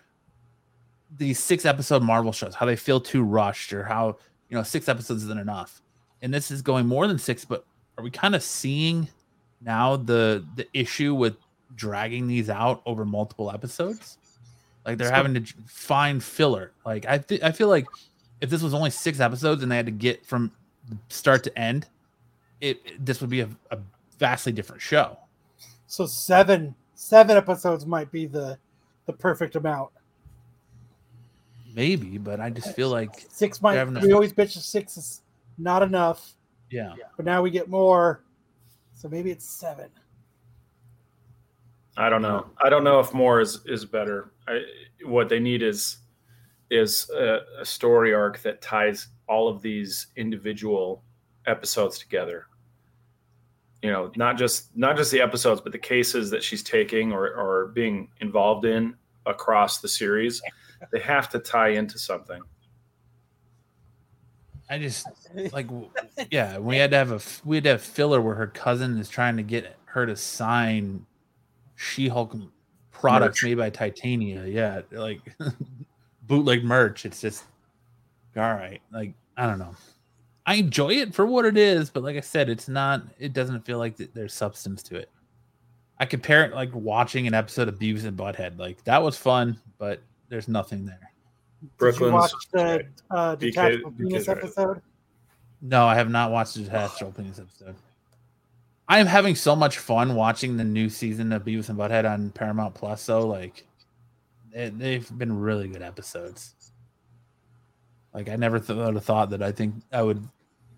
[1.16, 4.16] these six episode Marvel shows, how they feel too rushed, or how
[4.48, 5.82] you know six episodes isn't enough,
[6.20, 7.44] and this is going more than six.
[7.44, 7.64] But
[7.98, 9.08] are we kind of seeing?
[9.64, 11.36] now the the issue with
[11.74, 14.18] dragging these out over multiple episodes
[14.84, 17.86] like they're having to find filler like i th- i feel like
[18.40, 20.52] if this was only six episodes and they had to get from
[21.08, 21.86] start to end
[22.62, 23.78] it it- this would be a, a
[24.18, 25.18] vastly different show
[25.86, 28.56] So seven seven episodes might be the
[29.06, 29.90] the perfect amount.
[31.74, 33.72] maybe but i just feel like Six might.
[33.74, 35.22] They're having a- We always bitch that six is
[35.58, 36.34] not enough,
[36.70, 38.22] yeah but now we get more.
[38.94, 39.88] So maybe it's seven.
[41.96, 42.46] I don't know.
[42.64, 44.32] I don't know if more is is better.
[44.48, 44.62] I,
[45.04, 45.98] what they need is
[46.70, 51.02] is a, a story arc that ties all of these individual
[51.46, 52.46] episodes together.
[53.82, 57.28] You know, not just not just the episodes, but the cases that she's taking or
[57.34, 58.94] or being involved in
[59.26, 60.40] across the series.
[60.92, 62.40] They have to tie into something.
[64.68, 65.06] i just
[65.52, 65.68] like
[66.30, 69.08] yeah we had to have a we had to have filler where her cousin is
[69.08, 71.04] trying to get her to sign
[71.76, 72.34] she-hulk
[72.90, 73.50] products Merch.
[73.50, 75.20] made by titania yeah like
[76.22, 77.44] bootleg merch it's just
[78.36, 79.74] all right like i don't know
[80.46, 83.64] i enjoy it for what it is but like i said it's not it doesn't
[83.64, 85.08] feel like th- there's substance to it
[85.98, 89.58] i compare it like watching an episode of beavis and butthead like that was fun
[89.78, 91.12] but there's nothing there
[91.60, 94.36] Did you Brooklyn's watch the uh, BK detachable BK's penis right.
[94.38, 94.82] episode?
[95.62, 97.76] No, I have not watched the detached openings episode.
[98.88, 102.30] I am having so much fun watching the new season of Beavis and Butthead on
[102.30, 103.00] Paramount Plus.
[103.00, 103.64] So, like,
[104.52, 106.54] they, they've been really good episodes.
[108.14, 110.26] Like, I never th- would have thought that I think I would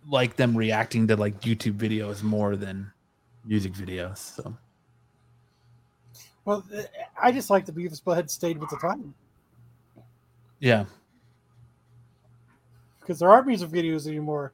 [0.08, 2.92] like them reacting to like YouTube videos more than
[3.44, 4.18] music videos.
[4.18, 4.56] So,
[6.44, 6.82] Well, uh,
[7.20, 9.14] I just like the Beavis Butthead stayed with the time
[10.60, 10.84] yeah,
[13.00, 14.52] because there aren't music videos anymore.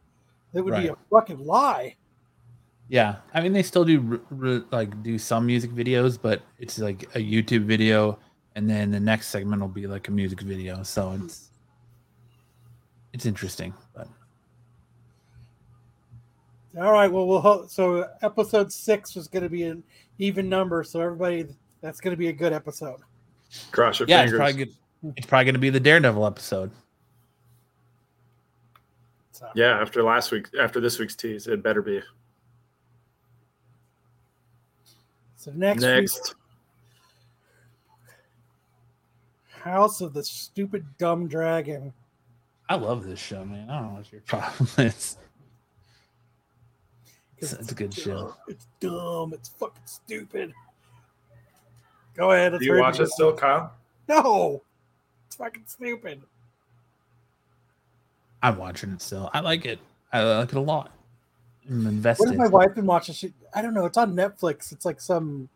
[0.53, 1.97] That would be a fucking lie.
[2.89, 3.16] yeah.
[3.35, 7.05] I mean, they still do r- r- like do some music videos, but it's like
[7.14, 8.18] a YouTube video,
[8.57, 10.83] and then the next segment will be like a music video.
[10.83, 11.50] So it's
[13.13, 14.09] it's interesting, but.
[16.79, 17.11] All right.
[17.11, 17.69] Well, we'll hope.
[17.69, 19.83] So episode six was going to be an
[20.19, 20.85] even number.
[20.85, 21.47] So everybody,
[21.81, 23.01] that's going to be a good episode.
[23.73, 24.39] Cross your yeah, it's fingers.
[24.39, 25.15] probably good.
[25.17, 26.71] It's probably going to be the Daredevil episode.
[29.33, 32.01] So, Yeah, after last week, after this week's tease, it better be
[35.37, 36.35] so next, next.
[39.57, 41.95] week, House of the Stupid Dumb Dragon.
[42.71, 43.68] I love this show, man.
[43.68, 45.16] I don't know what your problem is.
[47.37, 48.05] It's, 'Cause it's a good dumb.
[48.05, 48.37] show.
[48.49, 49.35] It's dumb.
[49.35, 50.55] It's fucking stupid.
[52.14, 52.53] Go ahead.
[52.53, 53.73] Do it's you watch it still, Kyle?
[54.09, 54.62] No,
[55.27, 56.23] it's fucking stupid.
[58.43, 59.31] I'm watching it still.
[59.35, 59.81] I like it.
[60.12, 60.93] I like it a lot.
[61.68, 62.29] I'm What invested.
[62.29, 63.14] has my wife been watching?
[63.14, 63.85] She, I don't know.
[63.85, 64.71] It's on Netflix.
[64.73, 65.49] It's like some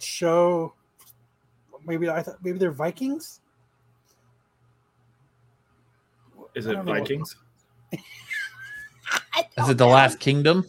[0.00, 0.72] show.
[1.86, 3.40] Maybe I thought maybe they're Vikings.
[6.54, 7.36] Is it don't know what- Vikings?
[9.58, 10.66] Is it the Last Kingdom?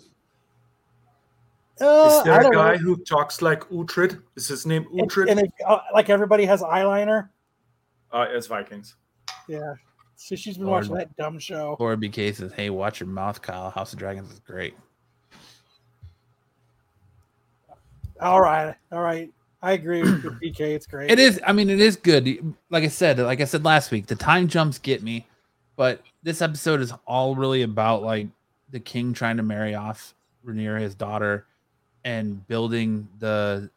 [1.81, 2.77] Uh, Is there I a guy know.
[2.79, 4.21] who talks like Uhtred?
[4.35, 5.29] Is his name And, Uhtred?
[5.29, 7.29] and it, uh, like everybody has eyeliner.
[8.11, 8.95] uh, it's Vikings.
[9.47, 9.75] Yeah.
[10.15, 10.83] So she's been Lord.
[10.83, 11.77] watching that dumb show.
[11.79, 13.69] Laura BK says, "Hey, watch your mouth, Kyle.
[13.69, 14.73] House of Dragons is great."
[18.19, 18.75] All right.
[18.91, 19.31] All right.
[19.61, 20.59] I agree with BK.
[20.59, 21.09] It's great.
[21.09, 21.39] It is.
[21.45, 22.53] I mean, it is good.
[22.69, 25.25] Like I said, like I said last week, the time jumps get me,
[25.79, 28.27] but this episode is all really about like
[28.69, 30.13] the king trying to marry off
[30.45, 31.47] Rhaenyra, his daughter,
[32.03, 33.71] and building the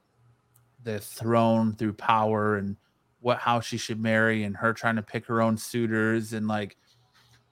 [0.82, 2.76] the throne through power and
[3.20, 6.76] what how she should marry, and her trying to pick her own suitors, and like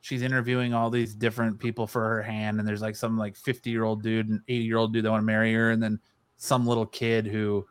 [0.01, 3.71] she's interviewing all these different people for her hand, and there's like some like 50
[3.71, 6.01] year old dude and 80 year old dude that want to marry her, and then
[6.39, 7.65] some little kid who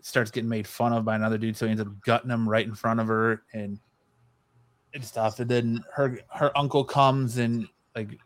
[0.00, 2.66] starts getting made fun of by another dude, so he ends up gutting him right
[2.66, 3.42] in front of her.
[3.52, 3.78] And
[4.94, 5.40] and stuff.
[5.40, 8.18] And then her her uncle comes and like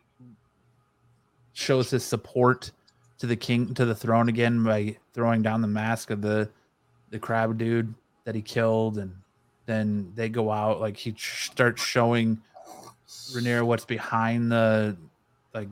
[1.53, 2.71] shows his support
[3.19, 6.49] to the king to the throne again by throwing down the mask of the
[7.09, 7.93] the crab dude
[8.25, 9.15] that he killed, and
[9.65, 12.41] then they go out like he starts showing
[13.07, 14.97] Rhaenyra what's behind the
[15.53, 15.69] like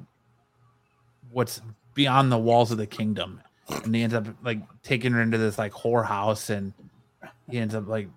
[1.32, 1.62] what's
[1.94, 5.58] beyond the walls of the kingdom and he ends up like taking her into this
[5.58, 6.74] like whorehouse and
[7.50, 8.08] he ends up like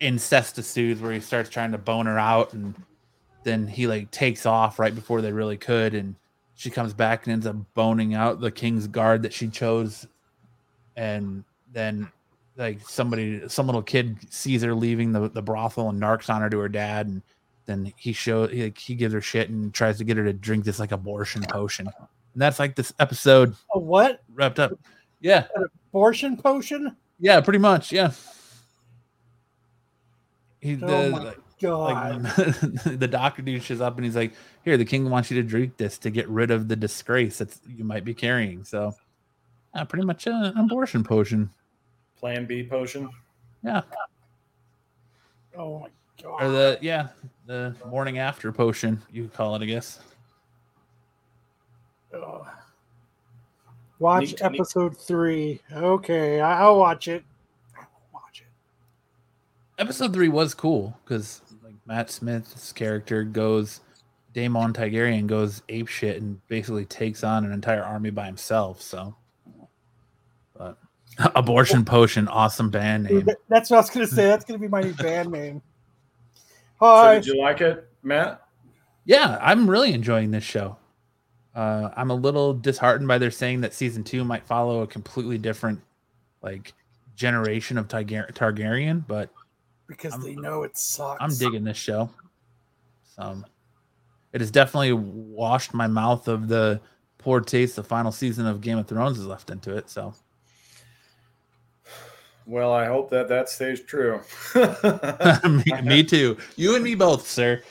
[0.00, 2.74] incestuous where he starts trying to bone her out and
[3.44, 6.14] then he like takes off right before they really could and
[6.54, 10.06] she comes back and ends up boning out the king's guard that she chose
[10.96, 12.10] and then
[12.56, 16.50] like somebody some little kid sees her leaving the, the brothel and narks on her
[16.50, 17.22] to her dad and
[17.66, 20.32] then he shows he, like, he gives her shit and tries to get her to
[20.32, 24.22] drink this like abortion potion and that's like this episode A what?
[24.34, 24.72] wrapped up.
[25.20, 25.48] Yeah,
[25.90, 26.96] Abortion potion?
[27.18, 27.90] yeah, pretty much.
[27.90, 28.12] Yeah.
[30.60, 32.22] He, the, Oh my like, God.
[32.84, 34.32] the doctor dude shows up and he's like,
[34.64, 37.56] "Here, the king wants you to drink this to get rid of the disgrace that
[37.68, 38.94] you might be carrying." So,
[39.74, 41.50] uh, pretty much an abortion potion.
[42.18, 43.10] Plan B potion.
[43.64, 43.82] Yeah,
[45.56, 45.88] oh my
[46.22, 46.42] God.
[46.42, 47.08] or the yeah
[47.46, 50.00] the morning after potion you could call it, I guess.
[52.14, 52.46] Ugh.
[53.98, 54.42] Watch Neat, neat.
[54.42, 55.60] episode three.
[55.72, 57.24] Okay, I'll watch it.
[57.76, 58.46] I will watch it.
[59.78, 63.80] Episode three was cool because like Matt Smith's character goes,
[64.34, 68.82] Daemon Targaryen goes ape shit and basically takes on an entire army by himself.
[68.82, 69.14] So,
[70.56, 70.78] but
[71.36, 73.28] abortion potion, awesome band name.
[73.48, 74.26] That's what I was gonna say.
[74.26, 75.62] That's gonna be my new band name.
[76.80, 77.14] So Hi.
[77.14, 78.40] did you like it, Matt?
[79.04, 80.76] Yeah, I'm really enjoying this show.
[81.52, 85.38] Uh, I'm a little disheartened by their saying that season two might follow a completely
[85.38, 85.80] different,
[86.40, 86.72] like,
[87.16, 89.30] generation of Targar- Targaryen, but
[89.88, 91.18] because I'm- they know it sucks.
[91.20, 92.08] I'm digging this show.
[93.16, 93.42] So
[94.32, 96.80] it has definitely washed my mouth of the
[97.18, 99.90] poor taste the final season of Game of Thrones has left into it.
[99.90, 100.14] So
[102.46, 104.20] Well, I hope that that stays true.
[105.44, 106.36] me, me too.
[106.56, 107.62] You and me both, sir.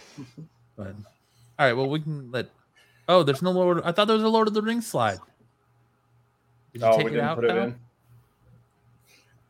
[0.75, 2.49] But all right, well we can let.
[3.09, 3.81] Oh, there's no Lord.
[3.85, 5.19] I thought there was a Lord of the Rings slide.
[6.73, 7.35] Did you oh, take we it didn't out?
[7.37, 7.63] put it Kyle?
[7.63, 7.75] in.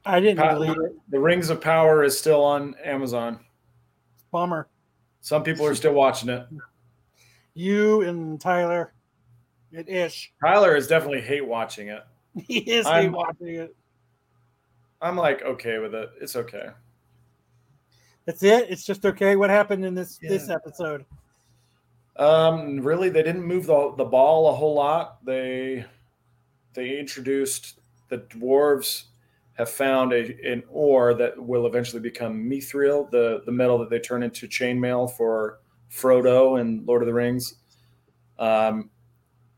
[0.07, 0.93] I didn't Pat, believe it.
[1.09, 3.39] The Rings of Power is still on Amazon.
[4.31, 4.67] Bummer.
[5.21, 6.47] Some people are still watching it.
[7.53, 8.93] You and Tyler,
[9.71, 10.31] it ish.
[10.43, 12.03] Tyler is definitely hate watching it.
[12.47, 13.75] He is I'm- hate watching it.
[15.01, 16.09] I'm like okay with it.
[16.21, 16.69] It's okay.
[18.25, 18.69] That's it.
[18.69, 19.35] It's just okay.
[19.35, 21.05] What happened in this this episode?
[22.17, 25.23] Um, really, they didn't move the, the ball a whole lot.
[25.23, 25.85] They
[26.73, 27.79] they introduced
[28.09, 29.05] the dwarves
[29.57, 33.99] have found a an ore that will eventually become mithril, the the metal that they
[33.99, 35.59] turn into chainmail for
[35.91, 37.55] Frodo and Lord of the Rings.
[38.37, 38.89] Um,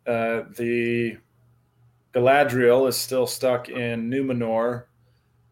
[0.07, 1.17] uh, the
[2.13, 4.85] Galadriel is still stuck in Numenor,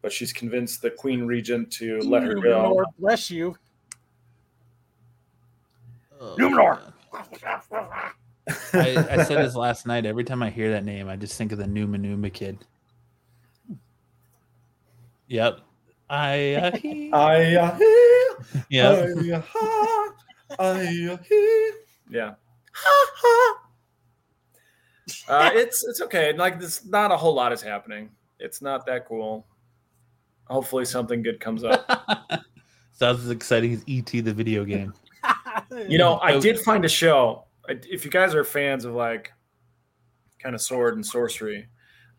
[0.02, 2.70] but she's convinced the Queen Regent to let her go.
[2.70, 3.54] Lord bless you.
[6.20, 6.92] Oh, Numenor.
[8.72, 10.06] I, I said this last night.
[10.06, 12.58] Every time I hear that name, I just think of the Numa Numa kid.
[15.28, 15.60] Yep.
[16.10, 16.54] I.
[16.54, 17.78] Uh, he- I, uh,
[18.70, 19.44] yep.
[22.10, 22.34] yeah.
[25.28, 26.32] Uh, it's it's okay.
[26.32, 28.10] Like this, not a whole lot is happening.
[28.38, 29.46] It's not that cool.
[30.46, 31.86] Hopefully, something good comes up.
[32.92, 34.92] Sounds as exciting as ET the video game.
[35.88, 37.44] You know, I did find a show.
[37.68, 39.32] If you guys are fans of like
[40.38, 41.68] kind of sword and sorcery,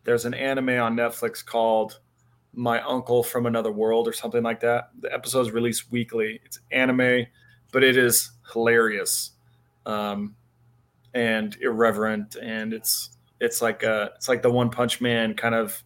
[0.04, 2.00] there's an anime on Netflix called
[2.52, 4.90] My Uncle from Another World or something like that.
[5.00, 6.40] The episodes released weekly.
[6.44, 7.26] It's anime
[7.72, 9.32] but it is hilarious
[9.86, 10.34] um,
[11.14, 15.82] and irreverent, and it's it's like a it's like the One Punch Man kind of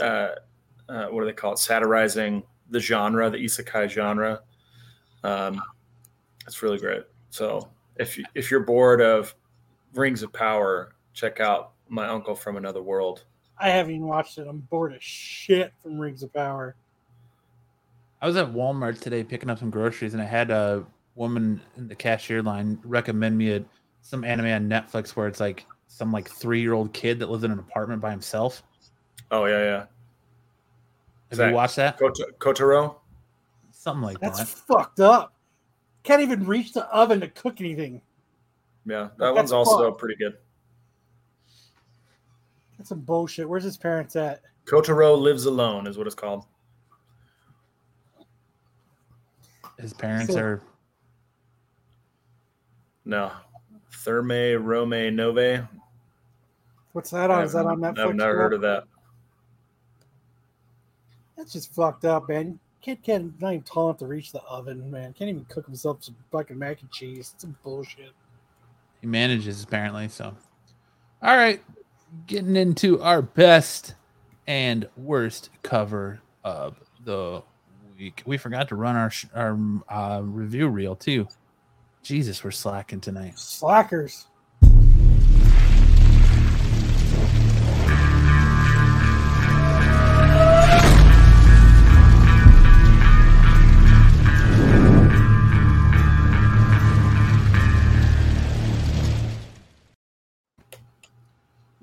[0.00, 0.28] uh,
[0.88, 1.58] uh, what do they call it?
[1.58, 4.40] Satirizing the genre, the isekai genre.
[5.24, 5.62] Um,
[6.46, 7.02] it's really great.
[7.30, 9.34] So if you, if you're bored of
[9.94, 13.24] Rings of Power, check out My Uncle from Another World.
[13.62, 14.46] I haven't even watched it.
[14.48, 16.74] I'm bored as shit from Rings of Power.
[18.20, 20.84] I was at Walmart today picking up some groceries, and I had a
[21.14, 23.64] woman in the cashier line recommend me a,
[24.00, 27.44] some anime on Netflix where it's like some like three year old kid that lives
[27.44, 28.64] in an apartment by himself.
[29.30, 29.84] Oh yeah, yeah.
[31.30, 31.98] Have Zach, you watched that?
[31.98, 32.96] Kot- Kotaro.
[33.70, 34.48] Something like That's that.
[34.48, 35.34] fucked up.
[36.02, 38.02] Can't even reach the oven to cook anything.
[38.86, 39.98] Yeah, that That's one's also fun.
[39.98, 40.36] pretty good.
[42.82, 43.48] That's some bullshit.
[43.48, 44.40] Where's his parents at?
[44.64, 46.46] Kotaro lives alone is what it's called.
[49.78, 50.62] His parents So- are
[53.04, 53.30] No,
[53.92, 55.68] Thermae Romae Novae.
[56.90, 57.44] What's that on?
[57.44, 57.98] Is that on Netflix?
[58.00, 58.82] I've never heard of that.
[61.36, 62.58] That's just fucked up, man.
[62.80, 65.12] Kid can't not even tall enough to reach the oven, man.
[65.12, 67.30] Can't even cook himself some fucking mac and cheese.
[67.32, 68.10] It's some bullshit.
[69.00, 70.08] he manages apparently.
[70.08, 70.34] So,
[71.22, 71.62] all right,
[72.26, 73.94] getting into our best
[74.46, 77.42] and worst cover of the
[77.98, 78.22] week.
[78.26, 79.58] We forgot to run our sh- our
[79.88, 81.28] uh, review reel too.
[82.02, 83.38] Jesus, we're slacking tonight.
[83.38, 84.26] Slackers.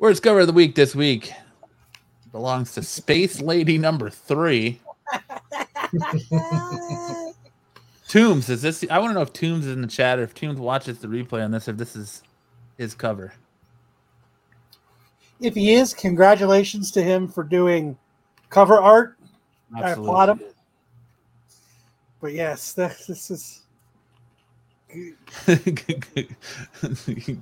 [0.10, 1.32] Worst cover of the week this week
[2.32, 4.80] belongs to Space Lady number three.
[8.08, 8.84] Toombs, is this?
[8.90, 11.08] I want to know if Toombs is in the chat or if Toombs watches the
[11.08, 12.24] replay on this, if this is
[12.80, 13.34] his cover.
[15.40, 17.96] If he is, congratulations to him for doing
[18.50, 19.16] cover art.
[19.78, 20.42] I applaud him.
[22.20, 23.59] But yes, this, this is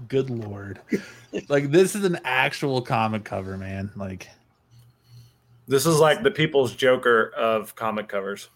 [0.08, 0.80] Good lord.
[1.48, 3.92] Like this is an actual comic cover, man.
[3.96, 4.30] Like
[5.68, 8.50] This is like the People's Joker of comic covers.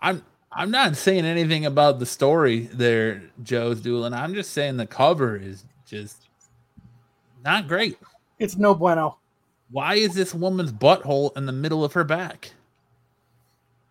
[0.00, 4.14] I'm I'm not saying anything about the story there, Joe's dueling.
[4.14, 6.28] I'm just saying the cover is just
[7.44, 7.98] not great.
[8.38, 9.18] it's no bueno.
[9.70, 12.52] Why is this woman's butthole in the middle of her back?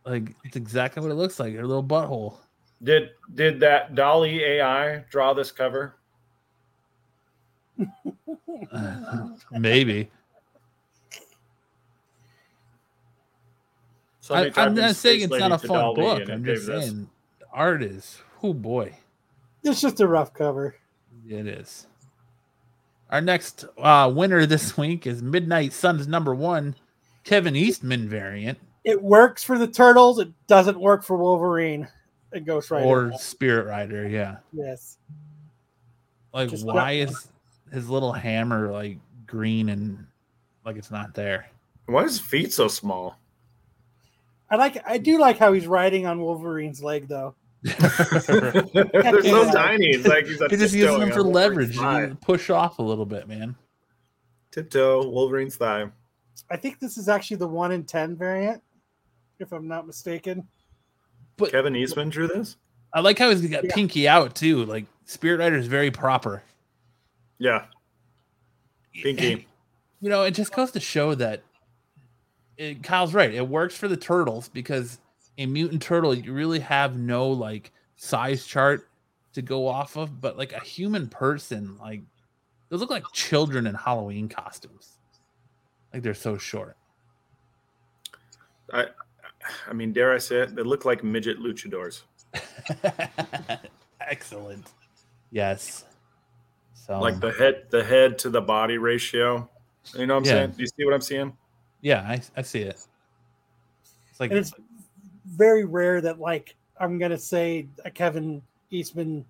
[0.06, 2.38] Like it's exactly what it looks like, her little butthole.
[2.84, 5.96] Did did that DALL-E AI draw this cover?
[9.52, 10.10] Maybe.
[14.30, 16.30] I, I'm not saying it's not a fun Dolly book.
[16.30, 16.86] I'm gave just this.
[16.86, 17.10] saying
[17.40, 18.96] the art is oh boy.
[19.64, 20.76] It's just a rough cover.
[21.28, 21.88] It is.
[23.10, 26.76] Our next uh, winner this week is Midnight Suns number one,
[27.24, 30.20] Kevin Eastman variant It works for the turtles.
[30.20, 31.88] It doesn't work for Wolverine
[32.34, 32.86] and Ghost Rider.
[32.86, 34.08] or Spirit Rider.
[34.08, 34.38] Yeah.
[34.52, 34.98] yes,
[36.34, 37.28] Like, Just why is
[37.72, 40.06] his little hammer like green and
[40.66, 41.48] like it's not there?
[41.86, 43.18] Why is his feet so small?
[44.50, 44.78] I like.
[44.88, 47.36] I do like how he's riding on Wolverine's leg, though.
[47.64, 49.88] They're so tiny.
[49.88, 51.76] It's like he's He just using them for leverage.
[51.78, 52.06] thigh.
[52.08, 53.56] You push off a little bit, man.
[54.52, 55.88] Tiptoe, Wolverine's thigh.
[56.52, 58.62] I think this is actually the one in ten variant,
[59.40, 60.48] if I'm not mistaken.
[61.38, 62.58] But Kevin Eastman drew this.
[62.94, 63.74] I like how he's got Yeah.
[63.74, 64.66] pinky out too.
[64.66, 66.44] Like Spirit Rider is very proper.
[67.38, 67.66] Yeah,
[68.94, 69.48] Pinky.
[70.02, 71.44] you know, it just goes to show that
[72.58, 73.34] it, Kyle's right.
[73.34, 75.00] It works for the turtles because
[75.38, 78.88] a mutant turtle, you really have no like size chart
[79.34, 82.02] to go off of, but like a human person, like
[82.70, 84.94] those look like children in Halloween costumes.
[85.94, 86.78] Like they're so short.
[88.72, 88.86] I,
[89.68, 90.56] I mean, dare I say it?
[90.56, 92.02] They look like midget luchadors.
[94.02, 94.68] Excellent.
[95.32, 95.86] Yes.
[96.74, 99.50] So Like the head, the head to the body ratio.
[99.98, 100.32] You know what I'm Yeah.
[100.32, 100.52] saying?
[100.52, 101.34] Do you see what I'm seeing?
[101.82, 102.80] yeah, I, I see it.
[104.12, 104.54] It's like And it's
[105.28, 108.42] very rare that, like, I'm gonna say a Kevin
[108.72, 109.26] Eastman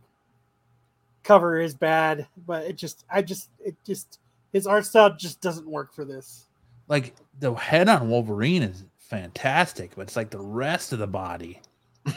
[1.23, 4.19] cover is bad, but it just, I just, it just,
[4.53, 6.45] his art style just doesn't work for this.
[6.87, 11.61] like the head on Wolverine is fantastic, but it's like the rest of the body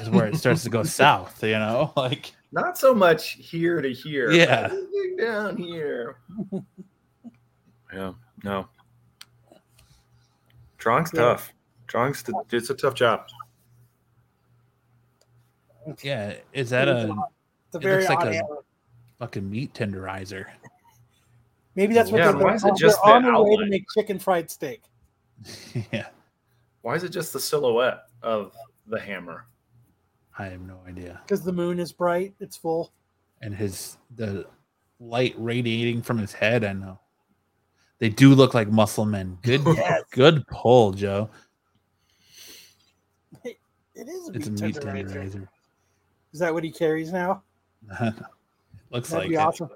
[0.00, 1.92] is where it starts to go south, you know?
[1.96, 4.30] Like Not so much here to here.
[4.30, 4.72] Yeah.
[5.18, 6.18] down here.
[7.92, 8.12] yeah.
[8.44, 8.68] No.
[10.78, 11.20] Drawing's Yeah.
[11.20, 11.52] tough.
[11.86, 13.26] Drawing's t- it's a tough job.
[16.02, 17.18] Yeah, is that It's a odd.
[17.66, 18.42] It's a it very looks like odd a-
[19.18, 20.46] fucking meat tenderizer?
[21.74, 23.66] Maybe that's what Yeah, they're why is it they're just on the their way to
[23.66, 24.82] make chicken fried steak.
[25.92, 26.08] yeah,
[26.82, 28.52] Why is it just the silhouette of
[28.86, 29.46] the hammer?
[30.38, 31.20] I have no idea.
[31.24, 32.92] Because the moon is bright, it's full.
[33.42, 34.46] And his the
[35.00, 36.64] light radiating from his head.
[36.64, 36.98] I know
[37.98, 39.38] they do look like muscle men.
[39.42, 40.02] Good, Yes.
[40.10, 41.28] good pull, Joe.
[43.44, 43.58] It
[44.08, 45.08] is a It's a meat meat tenderizer.
[45.12, 45.48] tenderizer.
[46.32, 47.42] Is that what he carries now?
[48.90, 49.38] Looks That'd like be it.
[49.38, 49.70] awesome.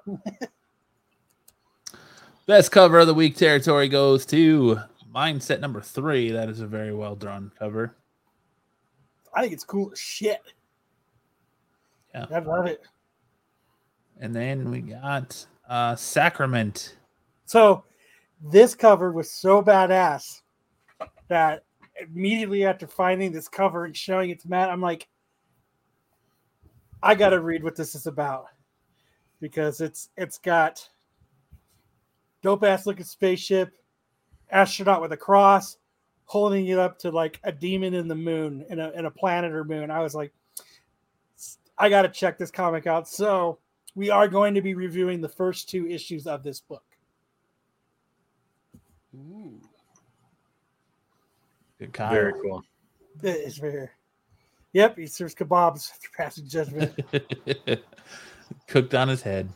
[2.46, 4.78] Best cover of the week territory goes to
[5.14, 6.30] Mindset number three.
[6.30, 7.96] That is a very well drawn cover.
[9.34, 10.40] I think it's cool as shit.
[12.14, 12.26] Yeah.
[12.30, 12.82] I love it.
[14.20, 16.96] And then we got uh Sacrament.
[17.44, 17.84] So
[18.40, 20.40] this cover was so badass
[21.28, 21.64] that
[22.00, 25.08] immediately after finding this cover and showing it to Matt, I'm like,
[27.02, 28.46] I gotta read what this is about.
[29.40, 30.88] Because it's it's got
[32.42, 33.72] dope ass looking spaceship,
[34.52, 35.78] astronaut with a cross,
[36.26, 39.52] holding it up to like a demon in the moon in a in a planet
[39.52, 39.90] or moon.
[39.90, 40.32] I was like,
[41.76, 43.08] I gotta check this comic out.
[43.08, 43.58] So
[43.94, 46.84] we are going to be reviewing the first two issues of this book.
[51.82, 52.10] Good Kyle.
[52.10, 52.62] Very cool.
[53.22, 53.88] It is very.
[54.72, 56.98] Yep, he serves kebabs after passing judgment.
[58.68, 59.50] Cooked on his head.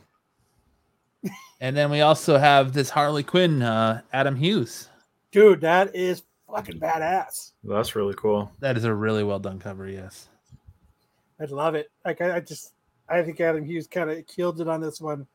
[1.60, 4.88] And then we also have this Harley Quinn, uh, Adam Hughes.
[5.32, 7.52] Dude, that is fucking badass.
[7.64, 8.50] That's really cool.
[8.60, 10.28] That is a really well done cover, yes.
[11.40, 11.90] I love it.
[12.04, 12.72] Like I, I just,
[13.08, 15.26] I think Adam Hughes kind of killed it on this one.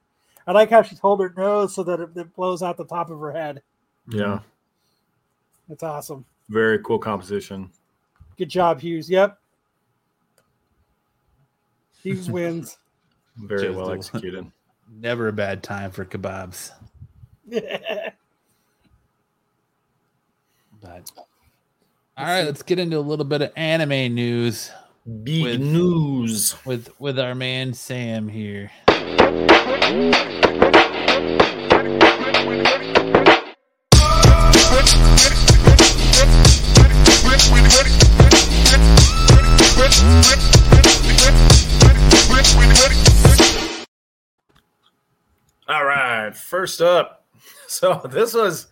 [0.47, 3.11] I like how she hold her nose so that it, it blows out the top
[3.11, 3.61] of her head.
[4.07, 4.39] Yeah.
[5.69, 6.25] That's awesome.
[6.49, 7.69] Very cool composition.
[8.37, 9.09] Good job, Hughes.
[9.09, 9.37] Yep.
[12.01, 12.77] Hughes wins.
[13.37, 14.51] Very Just well executed.
[14.93, 16.71] Never a bad time for kebabs.
[20.81, 21.11] But
[22.17, 24.71] all right, let's get into a little bit of anime news
[25.23, 26.55] Big With- news.
[26.65, 28.71] with with our man Sam here.
[46.51, 47.19] First up.
[47.67, 48.67] So this was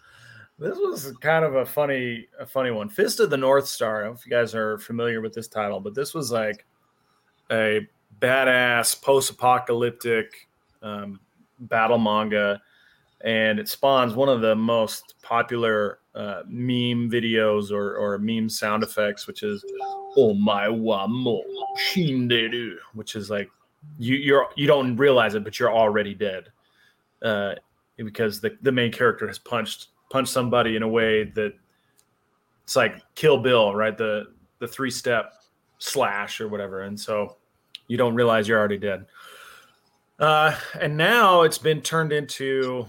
[0.60, 2.89] this was kind of a funny a funny one.
[2.89, 4.01] Fist of the North Star.
[4.01, 6.65] I don't know if you guys are familiar with this title, but this was like
[7.49, 7.88] a
[8.19, 10.49] badass post-apocalyptic
[10.84, 11.22] um,
[11.61, 12.61] battle manga,
[13.22, 18.84] and it spawns one of the most popular uh, meme videos or, or meme sound
[18.84, 19.64] effects, which is
[20.18, 21.41] "Oh my wa mo
[21.77, 23.49] shinderu," which is like
[23.97, 26.49] you you're you don't realize it, but you're already dead
[27.22, 27.56] uh,
[28.05, 31.53] because the, the main character has punched punched somebody in a way that
[32.63, 33.97] it's like Kill Bill, right?
[33.97, 34.27] The
[34.59, 35.34] the three step
[35.77, 37.38] slash or whatever, and so
[37.88, 39.05] you don't realize you're already dead.
[40.19, 42.85] Uh, and now it's been turned into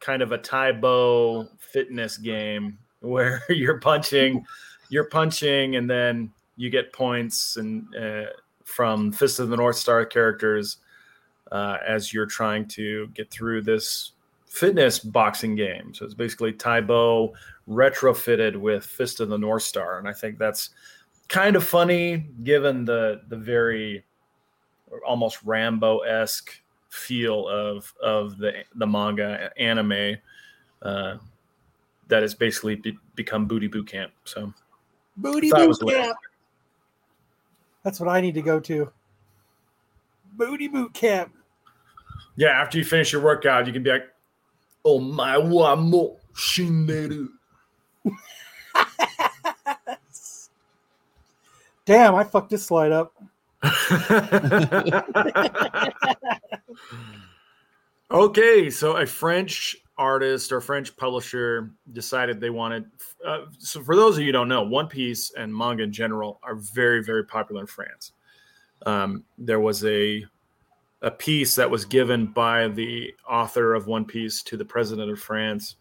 [0.00, 4.44] kind of a Tae Bo fitness game where you're punching,
[4.88, 8.26] you're punching, and then you get points and uh,
[8.64, 10.78] from Fist of the North Star characters
[11.50, 14.12] uh, as you're trying to get through this
[14.54, 15.92] fitness boxing game.
[15.92, 17.34] So it's basically Tae Bo
[17.68, 20.70] retrofitted with Fist of the North Star, and I think that's
[21.28, 24.04] kind of funny given the the very
[25.04, 30.16] almost Rambo esque feel of of the the manga anime
[30.82, 31.16] uh,
[32.06, 34.12] that has basically be, become booty boot camp.
[34.22, 34.54] So
[35.16, 36.16] Booty boot camp.
[37.82, 38.90] That's what I need to go to.
[40.34, 41.32] Booty boot camp.
[42.36, 44.13] yeah, after you finish your workout, you can be like,
[44.84, 46.18] "Oh my wa mo.
[51.84, 53.14] Damn, I fucked this slide up.
[58.10, 62.84] okay, so a French artist or French publisher decided they wanted.
[63.24, 66.40] Uh, so, for those of you who don't know, One Piece and manga in general
[66.42, 68.12] are very, very popular in France.
[68.86, 70.24] Um, there was a
[71.04, 75.20] a piece that was given by the author of One Piece to the president of
[75.20, 75.76] France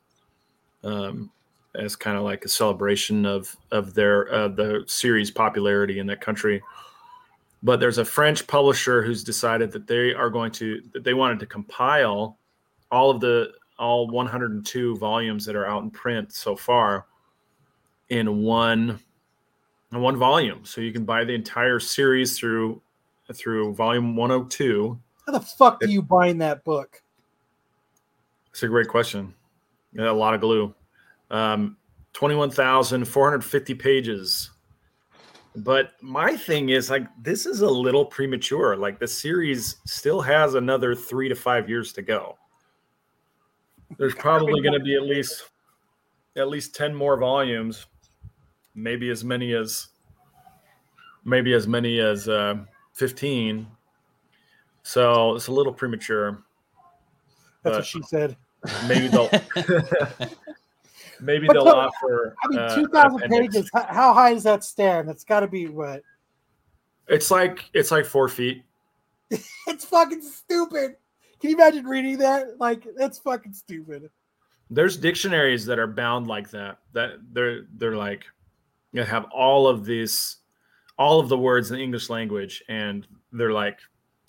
[0.83, 1.31] um,
[1.75, 6.21] as kind of like a celebration of of their uh, the series popularity in that
[6.21, 6.61] country
[7.63, 11.39] but there's a French publisher who's decided that they are going to that they wanted
[11.39, 12.37] to compile
[12.91, 17.05] all of the all 102 volumes that are out in print so far
[18.09, 18.99] in one
[19.93, 22.81] in one volume so you can buy the entire series through
[23.31, 24.99] through volume 102.
[25.25, 27.01] How the fuck do you bind that book?
[28.51, 29.33] It's a great question.
[29.93, 30.73] Yeah, a lot of glue.
[31.31, 31.77] Um,
[32.13, 34.51] 21,450 pages.
[35.55, 38.75] But my thing is like this is a little premature.
[38.75, 42.37] Like the series still has another three to five years to go.
[43.97, 45.49] There's probably going to be at least
[46.35, 47.85] at least 10 more volumes,
[48.73, 49.89] maybe as many as
[51.23, 52.55] maybe as many as uh,
[52.93, 53.67] 15.
[54.83, 56.43] So it's a little premature.
[57.63, 58.35] That's what she said.
[58.87, 59.29] Maybe they'll
[61.19, 62.35] maybe But they'll look, offer.
[62.43, 63.55] I mean, uh, two thousand appendix.
[63.55, 63.71] pages.
[63.73, 65.07] How, how high does that stand?
[65.07, 66.03] That's got to be what?
[67.07, 68.63] It's like it's like four feet.
[69.67, 70.95] It's fucking stupid.
[71.39, 72.59] Can you imagine reading that?
[72.59, 74.09] Like, that's fucking stupid.
[74.69, 76.79] There's dictionaries that are bound like that.
[76.93, 78.25] That they're they're like
[78.91, 80.37] you have all of these
[80.97, 83.79] all of the words in the English language, and they're like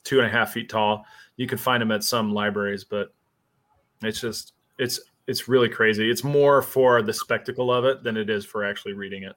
[0.05, 1.05] two and a half feet tall.
[1.37, 3.13] You can find them at some libraries, but
[4.03, 6.11] it's just it's it's really crazy.
[6.11, 9.35] It's more for the spectacle of it than it is for actually reading it.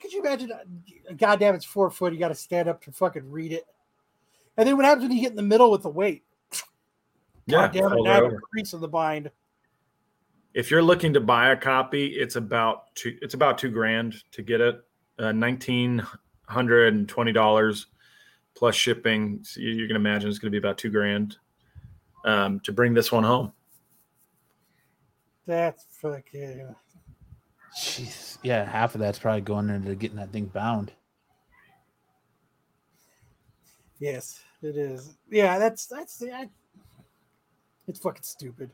[0.00, 0.50] Could you imagine?
[0.52, 2.12] uh, Goddamn, it's four foot.
[2.12, 3.64] You got to stand up to fucking read it.
[4.56, 6.22] And then what happens when you get in the middle with the weight?
[7.48, 7.98] God damn it!
[8.02, 9.30] Now I have a crease in the bind.
[10.54, 13.16] if you're looking to buy a copy, it's about two.
[13.22, 14.80] It's about two grand to get it.
[15.18, 16.06] Uh, Nineteen
[16.48, 17.86] hundred and twenty dollars
[18.54, 19.40] plus shipping.
[19.42, 21.36] So you, you can imagine it's going to be about two grand
[22.24, 23.52] um, to bring this one home.
[25.46, 26.74] That's fucking.
[27.76, 28.38] Jeez.
[28.42, 30.92] Yeah, half of that's probably going into getting that thing bound.
[33.98, 35.16] Yes, it is.
[35.30, 36.22] Yeah, that's that's.
[36.22, 36.48] I,
[37.88, 38.70] it's fucking stupid.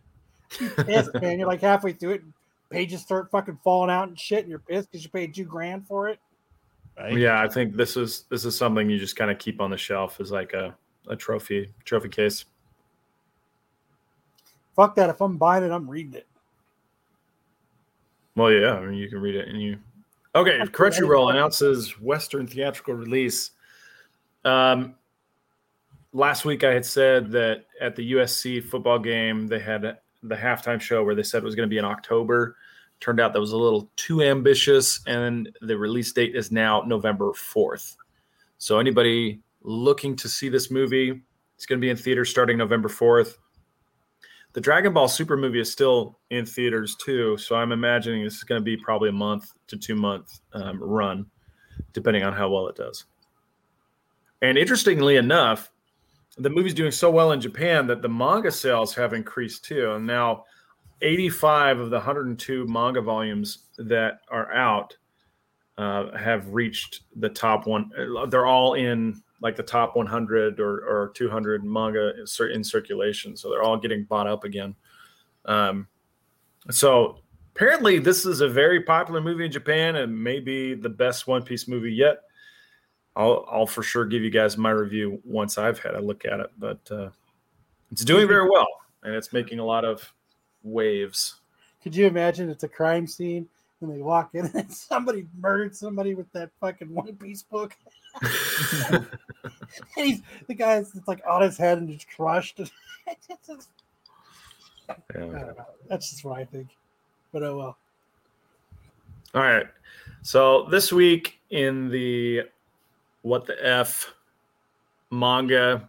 [0.59, 1.39] You're pissed, man.
[1.39, 2.33] You're like halfway through it, and
[2.71, 5.87] pages start fucking falling out and shit, and you're pissed because you paid two grand
[5.87, 6.19] for it.
[6.99, 7.17] Right?
[7.17, 9.77] Yeah, I think this is this is something you just kind of keep on the
[9.77, 10.77] shelf as like a,
[11.09, 12.45] a trophy trophy case.
[14.75, 15.11] Fuck that.
[15.11, 16.27] If I'm buying it, I'm reading it.
[18.37, 19.79] Well, yeah, I mean, you can read it and you.
[20.35, 21.35] Okay, That's Crunchyroll right.
[21.35, 23.51] announces Western theatrical release.
[24.45, 24.95] Um,
[26.13, 30.81] last week I had said that at the USC football game they had the halftime
[30.81, 32.57] show where they said it was going to be in October.
[33.01, 37.33] Turned out that was a little too ambitious, and the release date is now November
[37.33, 37.97] fourth.
[38.59, 41.23] So anybody looking to see this movie,
[41.55, 43.39] it's going to be in theaters starting November fourth.
[44.55, 48.45] The Dragon Ball Super movie is still in theaters too, so I'm imagining this is
[48.45, 51.27] going to be probably a month to two month um, run,
[51.93, 53.05] depending on how well it does.
[54.43, 55.71] And interestingly enough,
[56.39, 59.93] the movie's doing so well in Japan that the manga sales have increased too.
[59.93, 60.45] And now,
[61.03, 64.97] 85 of the 102 manga volumes that are out
[65.77, 67.91] uh, have reached the top one.
[68.29, 72.13] They're all in like the top 100 or, or 200 manga
[72.53, 73.37] in circulation.
[73.37, 74.75] So they're all getting bought up again.
[75.45, 75.87] Um,
[76.71, 77.19] so
[77.55, 81.69] apparently, this is a very popular movie in Japan and maybe the best One Piece
[81.69, 82.23] movie yet.
[83.15, 86.41] I'll, I'll for sure give you guys my review once I've had a look at
[86.41, 87.11] it, but uh,
[87.91, 88.67] it's doing very well
[89.03, 90.13] and it's making a lot of
[90.63, 91.37] waves.
[91.83, 93.49] Could you imagine it's a crime scene
[93.81, 97.77] and they walk in and somebody murdered somebody with that fucking One Piece book?
[98.93, 99.07] and
[99.95, 102.61] he's the guy's it's like on his head and just crushed.
[103.31, 103.71] It's just-
[104.91, 105.21] I Yeah.
[105.21, 105.67] don't know.
[105.89, 106.69] That's just what I think.
[107.33, 107.77] But oh well.
[109.35, 109.67] All right.
[110.23, 112.43] So this week in the
[113.23, 114.13] What the F
[115.11, 115.89] manga,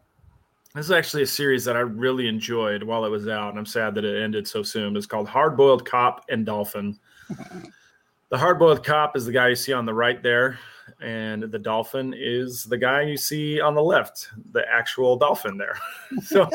[0.75, 3.65] this is actually a series that I really enjoyed while it was out, and I'm
[3.65, 4.95] sad that it ended so soon.
[4.95, 6.99] It's called Hard Boiled Cop and Dolphin.
[8.29, 10.59] the Hard Boiled Cop is the guy you see on the right there,
[11.01, 15.77] and the Dolphin is the guy you see on the left, the actual dolphin there.
[16.23, 16.47] so,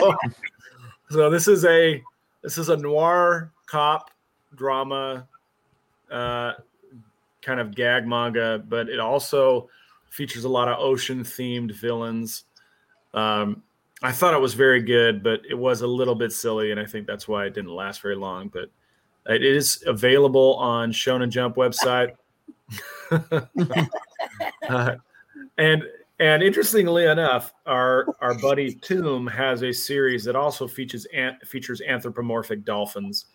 [1.11, 2.03] so this is a
[2.43, 4.11] this is a noir cop
[4.55, 5.27] drama
[6.11, 6.53] uh,
[7.43, 9.69] kind of gag manga, but it also
[10.11, 12.45] features a lot of ocean themed villains.
[13.13, 13.63] Um,
[14.05, 16.85] I thought it was very good, but it was a little bit silly, and I
[16.85, 18.49] think that's why it didn't last very long.
[18.49, 18.69] But
[19.27, 22.13] it is available on Shonen Jump website.
[24.69, 24.97] Uh,
[25.59, 25.85] and
[26.19, 31.83] and interestingly enough, our our buddy Tomb has a series that also features an, features
[31.83, 33.27] anthropomorphic dolphins,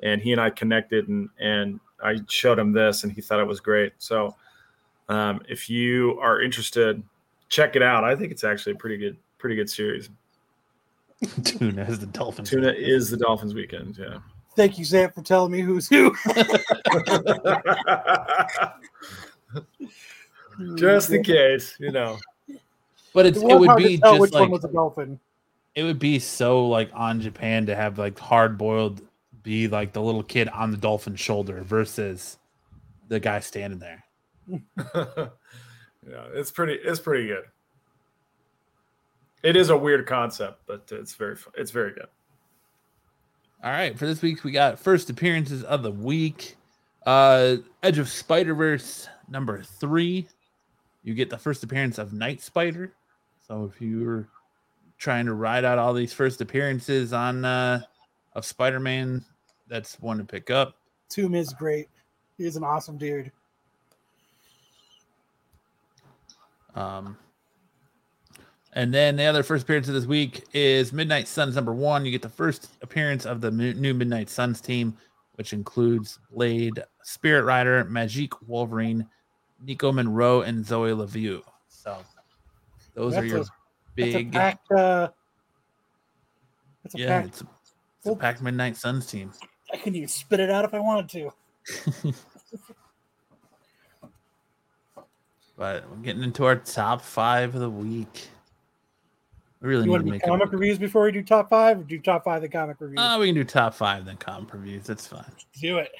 [0.00, 3.46] and he and I connected, and and I showed him this, and he thought it
[3.46, 3.92] was great.
[3.98, 4.34] So,
[5.08, 7.02] um, if you are interested,
[7.48, 8.02] check it out.
[8.02, 10.10] I think it's actually a pretty good pretty good series.
[11.44, 12.50] Tuna has the Dolphins.
[12.50, 14.18] Tuna is the Dolphins weekend, yeah.
[14.56, 16.14] Thank you, Zant, for telling me who's who.
[20.74, 22.18] Just in case, you know.
[23.14, 25.18] But it's It it would be just which like one was a dolphin.
[25.74, 29.00] it would be so like on Japan to have like hard boiled
[29.42, 32.38] be like the little kid on the dolphin's shoulder versus
[33.08, 34.04] the guy standing there.
[34.94, 35.28] yeah,
[36.34, 36.74] it's pretty.
[36.74, 37.44] It's pretty good.
[39.42, 41.36] It is a weird concept, but it's very.
[41.56, 42.08] It's very good.
[43.62, 46.56] All right, for this week we got first appearances of the week.
[47.06, 50.28] Uh Edge of Spider Verse number three.
[51.02, 52.92] You get the first appearance of Night Spider.
[53.46, 54.28] So if you're
[54.98, 57.80] trying to ride out all these first appearances on uh
[58.34, 59.24] of Spider Man,
[59.68, 60.76] that's one to pick up.
[61.08, 61.88] Toom is great.
[62.36, 63.32] He's an awesome dude.
[66.74, 67.16] Um,
[68.74, 72.04] and then the other first appearance of this week is Midnight Suns number one.
[72.04, 74.96] You get the first appearance of the new Midnight Suns team,
[75.34, 79.06] which includes Blade, Spirit Rider, Magik Wolverine,
[79.64, 81.42] Nico Minoru, and Zoe Laveau.
[81.68, 81.98] So
[82.94, 83.46] those are your a-
[83.94, 84.32] big.
[84.32, 84.72] That's a packed.
[84.72, 85.08] Uh,
[86.82, 87.28] that's a yeah, packed.
[87.28, 87.46] it's a,
[87.98, 89.32] it's a packed Midnight Suns team.
[89.72, 92.14] I couldn't even spit it out if I wanted to.
[95.58, 98.28] But we're getting into our top five of the week.
[99.60, 101.22] We really You need want to to do make comic a, reviews before we do
[101.22, 102.98] top five, or do top five the comic reviews?
[103.00, 104.86] uh, we can do top five then comic reviews.
[104.86, 105.24] That's fine.
[105.60, 105.90] do it.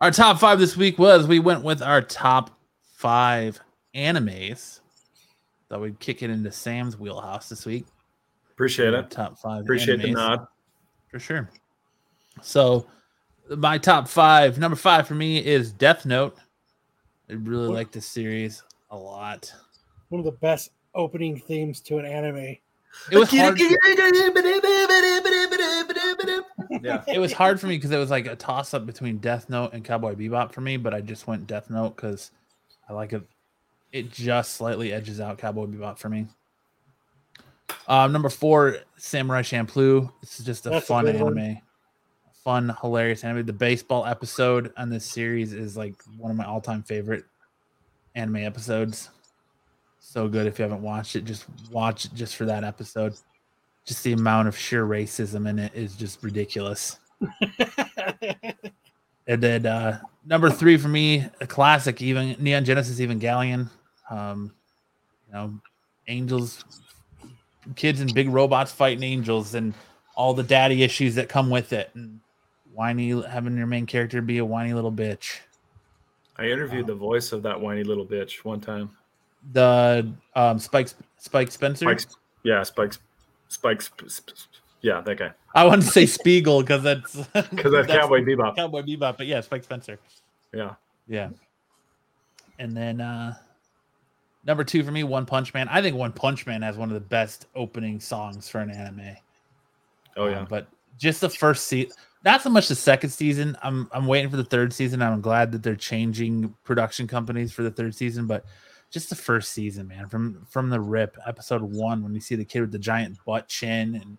[0.00, 2.50] Our top five this week was we went with our top
[2.94, 3.58] five
[3.94, 4.80] animes.
[5.68, 7.86] Thought we'd kick it into Sam's wheelhouse this week.
[8.52, 9.10] Appreciate Our it.
[9.10, 9.62] Top five.
[9.62, 10.46] Appreciate the nod.
[11.10, 11.48] for sure.
[12.42, 12.86] So,
[13.50, 14.58] my top five.
[14.58, 16.36] Number five for me is Death Note.
[17.30, 19.52] I really What- like this series a lot.
[20.10, 22.56] One of the best opening themes to an anime.
[23.10, 23.58] It was hard.
[26.82, 27.02] Yeah.
[27.08, 29.72] it was hard for me because it was like a toss up between Death Note
[29.72, 32.30] and Cowboy Bebop for me, but I just went Death Note because
[32.88, 33.22] I like it.
[33.92, 36.26] It just slightly edges out Cowboy Bebop for me.
[37.86, 40.10] Um, number four, Samurai Champloo.
[40.20, 41.38] This is just a That's a fun one.
[41.38, 41.58] anime,
[42.44, 43.46] fun, hilarious anime.
[43.46, 47.24] The baseball episode on this series is like one of my all time favorite
[48.14, 49.10] anime episodes.
[50.00, 50.46] So good.
[50.46, 53.14] If you haven't watched it, just watch it just for that episode.
[53.84, 56.98] Just the amount of sheer racism in it is just ridiculous.
[59.28, 63.68] And then uh, number three for me, a classic, even Neon Genesis Evangelion.
[64.10, 64.54] Um,
[65.26, 65.60] you know,
[66.08, 66.64] angels,
[67.76, 69.74] kids and big robots fighting angels, and
[70.16, 72.20] all the daddy issues that come with it, and
[72.72, 75.40] whiny having your main character be a whiny little bitch.
[76.38, 78.96] I interviewed the voice of that whiny little bitch one time.
[79.52, 80.88] The um, Spike
[81.18, 81.84] Spike Spencer.
[81.86, 82.98] Spike's, yeah, Spike's,
[83.48, 83.90] Spike's,
[84.82, 85.30] yeah, that guy.
[85.54, 87.14] I want to say Spiegel because that's
[87.50, 88.56] Because that's Cowboy Bebop.
[88.56, 89.98] Cowboy Bebop, but yeah, Spike Spencer.
[90.52, 90.74] Yeah.
[91.08, 91.30] Yeah.
[92.58, 93.34] And then uh
[94.44, 95.68] number two for me, One Punch Man.
[95.68, 99.16] I think One Punch Man has one of the best opening songs for an anime.
[100.16, 100.46] Oh Um, yeah.
[100.48, 100.66] but
[100.98, 101.92] just the first season,
[102.24, 103.56] not so much the second season.
[103.62, 105.00] I'm I'm waiting for the third season.
[105.02, 108.44] I'm glad that they're changing production companies for the third season, but
[108.90, 112.44] just the first season, man, from from the rip, episode one, when you see the
[112.44, 114.18] kid with the giant butt chin and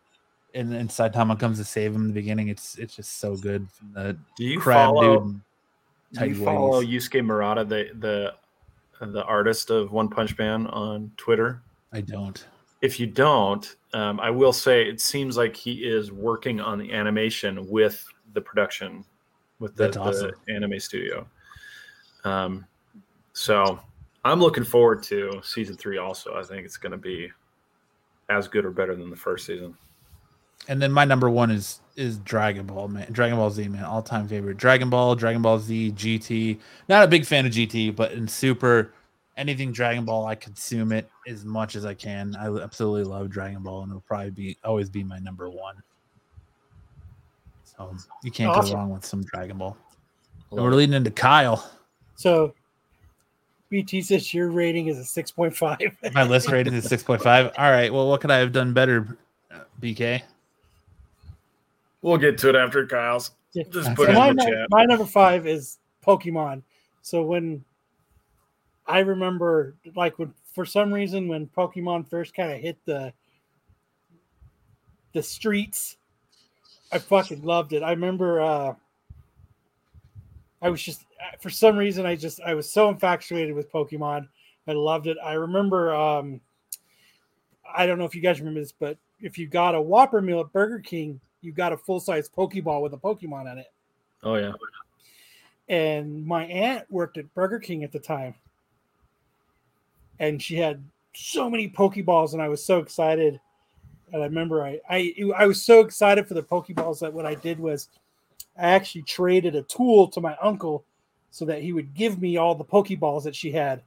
[0.53, 3.67] and then Saitama comes to save him in the beginning, it's it's just so good.
[3.71, 5.19] From the Do you follow?
[5.21, 5.41] dude.
[6.13, 6.81] Do you follow.
[6.81, 8.33] Yusuke Murata, the the
[9.05, 11.61] the artist of One Punch Man, on Twitter?
[11.93, 12.45] I don't.
[12.81, 16.93] If you don't, um, I will say it seems like he is working on the
[16.93, 19.03] animation with the production,
[19.59, 20.31] with the, awesome.
[20.47, 21.27] the anime studio.
[22.23, 22.65] Um,
[23.33, 23.79] so
[24.25, 25.97] I'm looking forward to season three.
[25.97, 27.31] Also, I think it's going to be
[28.29, 29.75] as good or better than the first season.
[30.67, 33.07] And then my number one is is Dragon Ball, man.
[33.11, 34.57] Dragon Ball Z, man, all time favorite.
[34.57, 36.59] Dragon Ball, Dragon Ball Z, GT.
[36.89, 38.93] Not a big fan of GT, but in Super,
[39.37, 42.35] anything Dragon Ball, I consume it as much as I can.
[42.35, 45.75] I absolutely love Dragon Ball, and it'll probably be always be my number one.
[47.63, 48.71] So you can't Awesome.
[48.71, 49.77] go wrong with some Dragon Ball.
[50.51, 51.71] And we're leading into Kyle.
[52.15, 52.53] So,
[53.69, 55.79] BT says your rating is a six point five.
[56.13, 57.51] My list rating is six point five.
[57.57, 57.93] All right.
[57.93, 59.17] Well, what could I have done better,
[59.51, 60.21] uh, BK?
[62.01, 63.31] We'll get to it after Kyle's.
[63.53, 63.95] Just Okay.
[63.95, 64.67] put So it my, in the chat.
[64.69, 66.63] my number five is Pokemon.
[67.01, 67.63] So when
[68.87, 73.13] I remember, like, when for some reason when Pokemon first kind of hit the
[75.13, 75.97] the streets,
[76.91, 77.83] I fucking loved it.
[77.83, 78.73] I remember uh
[80.61, 81.05] I was just
[81.39, 84.27] for some reason I just I was so infatuated with Pokemon.
[84.67, 85.17] I loved it.
[85.23, 86.41] I remember um
[87.75, 90.39] I don't know if you guys remember this, but if you got a Whopper meal
[90.39, 93.67] at Burger King, you got a full size Pokeball with a Pokemon in it
[94.23, 94.53] Oh yeah.
[95.69, 98.35] and my aunt worked at Burger King at the time,
[100.19, 100.83] and she had
[101.13, 103.39] so many Pokeballs, and I was so excited.
[104.11, 107.35] And I remember I I I was so excited for the Pokeballs that what I
[107.35, 107.89] did was
[108.57, 110.83] I actually traded a tool to my uncle
[111.31, 113.83] so that he would give me all the Pokeballs that she had.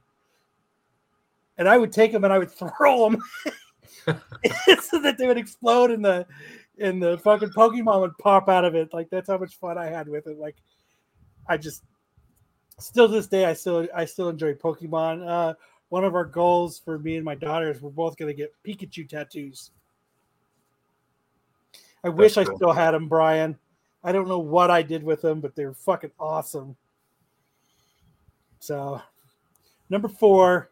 [1.57, 3.21] And I would take them and I would throw them
[4.81, 6.25] so that they would explode in the
[6.77, 8.93] in the fucking Pokemon would pop out of it.
[8.93, 10.39] Like that's how much fun I had with it.
[10.39, 10.55] Like
[11.47, 11.83] I just
[12.79, 15.27] still to this day I still I still enjoy Pokemon.
[15.27, 15.53] Uh
[15.89, 19.07] one of our goals for me and my daughter is we're both gonna get Pikachu
[19.07, 19.69] tattoos.
[22.03, 23.57] I wish I still had them, Brian.
[24.03, 26.75] I don't know what I did with them, but they're fucking awesome.
[28.59, 29.01] So,
[29.89, 30.71] number four,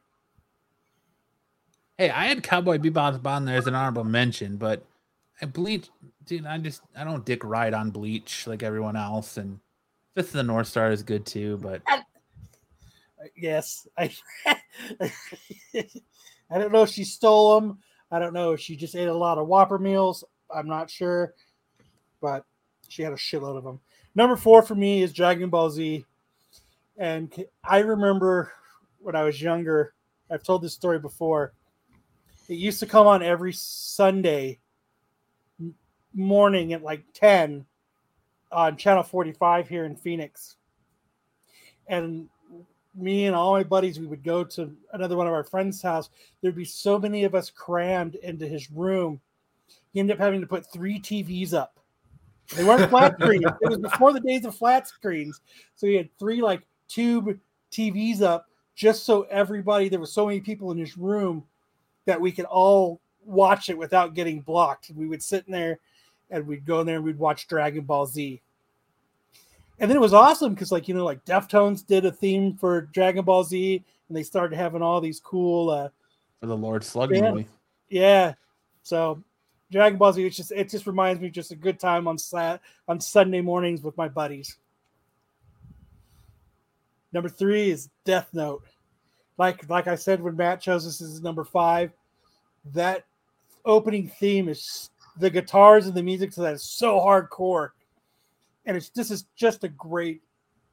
[2.02, 4.84] Hey, I had Cowboy Bebop on there as an honorable mention, but
[5.40, 5.88] I Bleach,
[6.26, 9.60] dude, I just I don't dick ride on Bleach like everyone else, and
[10.16, 11.84] Fifth of the North Star is good too, but
[13.38, 14.12] yes, I,
[15.00, 17.78] I don't know if she stole them.
[18.10, 20.24] I don't know if she just ate a lot of Whopper meals.
[20.52, 21.36] I'm not sure,
[22.20, 22.46] but
[22.92, 23.80] she had a shitload of them.
[24.16, 26.06] Number four for me is Dragon Ball Z,
[26.98, 28.52] and I remember
[29.00, 29.94] when I was younger.
[30.30, 31.54] I've told this story before.
[32.48, 34.60] It used to come on every Sunday
[36.14, 37.66] morning at like 10
[38.52, 40.58] on channel 45 here in Phoenix.
[41.88, 42.28] And
[42.96, 46.10] me and all my buddies, we would go to another one of our friends' house.
[46.42, 49.22] There'd be so many of us crammed into his room.
[49.94, 51.80] He ended up having to put three TVs up.
[52.56, 53.46] They weren't flat screens.
[53.62, 55.40] It was before the days of flat screens.
[55.76, 57.40] So he had three like tube
[57.72, 61.44] TVs up just so everybody, there were so many people in his room
[62.06, 64.92] that we could all watch it without getting blocked.
[64.96, 65.80] We would sit in there
[66.30, 68.42] and we'd go in there and we'd watch Dragon Ball Z.
[69.80, 72.82] And then it was awesome because, like, you know, like Deftones did a theme for
[72.94, 75.90] Dragon Ball Z and they started having all these cool, uh,
[76.40, 77.32] for the Lord Slug Yeah.
[77.32, 77.48] movie.
[77.90, 78.34] yeah.
[78.84, 79.22] So
[79.72, 82.18] Dragon Ball Z, it's just, it just reminds me of just a good time on
[82.18, 84.58] Sat on Sunday mornings with my buddies.
[87.14, 88.64] Number three is Death Note.
[89.38, 91.92] Like like I said when Matt chose this as number five,
[92.74, 93.06] that
[93.66, 97.70] opening theme is the guitars and the music to that is so hardcore,
[98.66, 100.22] and it's this is just a great,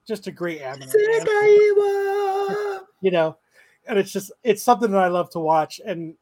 [0.06, 0.88] just a great anime.
[3.00, 3.36] You know,
[3.86, 6.14] and it's just it's something that I love to watch, and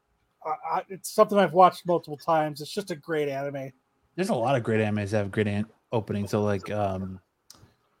[0.47, 2.61] I, it's something I've watched multiple times.
[2.61, 3.71] It's just a great anime.
[4.15, 6.31] There's a lot of great animes that have great an- openings.
[6.31, 7.19] So like um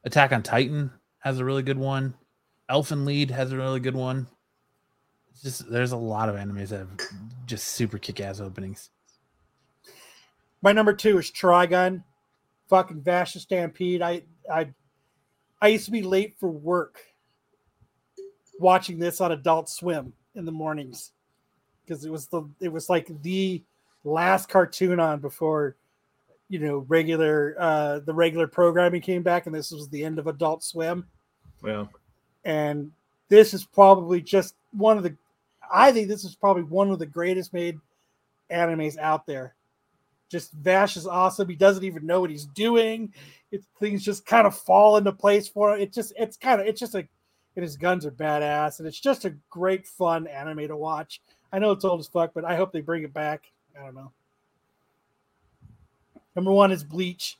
[0.03, 2.13] Attack on Titan has a really good one.
[2.69, 4.27] Elfen Lied has a really good one.
[5.31, 6.89] It's just there's a lot of animes that have
[7.45, 8.89] just super kick-ass openings.
[10.61, 12.03] My number two is Trigun,
[12.67, 14.01] fucking Vash the Stampede.
[14.01, 14.69] I I
[15.61, 16.99] I used to be late for work
[18.59, 21.11] watching this on Adult Swim in the mornings
[21.87, 23.63] because it was the it was like the
[24.03, 25.75] last cartoon on before
[26.49, 30.27] you know regular uh the regular programming came back and this was the end of
[30.27, 31.05] Adult Swim.
[31.61, 31.89] Well,
[32.45, 32.91] and
[33.29, 35.15] this is probably just one of the
[35.71, 37.79] i think this is probably one of the greatest made
[38.51, 39.53] animes out there.
[40.29, 41.47] Just vash is awesome.
[41.47, 43.13] He doesn't even know what he's doing.
[43.51, 45.81] It, things just kind of fall into place for him.
[45.81, 47.07] It just it's kind of it's just like
[47.55, 51.59] and his guns are badass and it's just a great fun anime to watch i
[51.59, 54.11] know it's old as fuck but i hope they bring it back i don't know
[56.35, 57.37] number one is bleach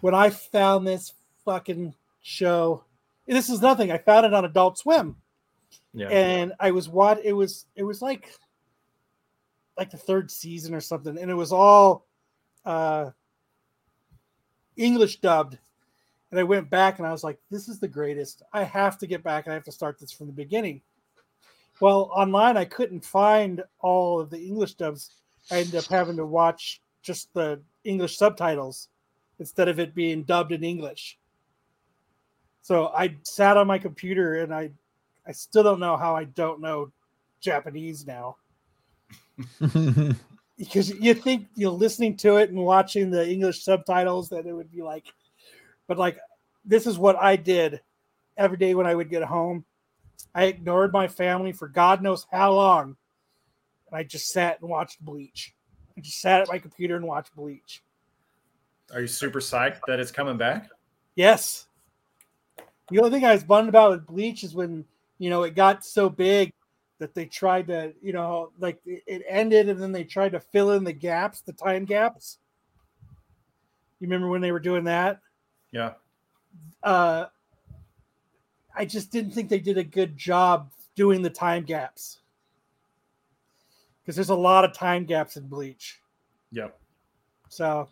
[0.00, 1.12] when i found this
[1.44, 2.84] fucking show
[3.30, 3.90] this is nothing.
[3.90, 5.16] I found it on Adult Swim,
[5.94, 6.08] yeah.
[6.08, 7.66] and I was what it was.
[7.76, 8.34] It was like
[9.78, 12.06] like the third season or something, and it was all
[12.64, 13.10] uh,
[14.76, 15.58] English dubbed.
[16.30, 18.42] And I went back and I was like, "This is the greatest.
[18.52, 20.80] I have to get back and I have to start this from the beginning."
[21.80, 25.16] Well, online I couldn't find all of the English dubs.
[25.50, 28.88] I ended up having to watch just the English subtitles
[29.38, 31.18] instead of it being dubbed in English.
[32.62, 34.70] So I sat on my computer and I
[35.26, 36.92] I still don't know how I don't know
[37.40, 38.36] Japanese now.
[40.58, 44.70] Because you think you're listening to it and watching the English subtitles that it would
[44.70, 45.06] be like,
[45.86, 46.18] but like
[46.66, 47.80] this is what I did
[48.36, 49.64] every day when I would get home.
[50.34, 52.96] I ignored my family for God knows how long.
[53.88, 55.54] And I just sat and watched Bleach.
[55.96, 57.82] I just sat at my computer and watched Bleach.
[58.92, 60.68] Are you super psyched that it's coming back?
[61.14, 61.66] Yes.
[62.90, 64.84] The only thing I was bummed about with Bleach is when
[65.18, 66.52] you know it got so big
[66.98, 70.40] that they tried to, you know, like it it ended and then they tried to
[70.40, 72.38] fill in the gaps, the time gaps.
[74.00, 75.20] You remember when they were doing that?
[75.72, 75.92] Yeah.
[76.82, 77.26] Uh
[78.80, 82.20] I just didn't think they did a good job doing the time gaps.
[84.02, 86.00] because there's a lot of time gaps in Bleach.
[86.52, 86.78] Yep.
[87.50, 87.88] So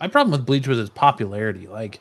[0.00, 1.68] My problem with Bleach was its popularity.
[1.68, 2.00] Like,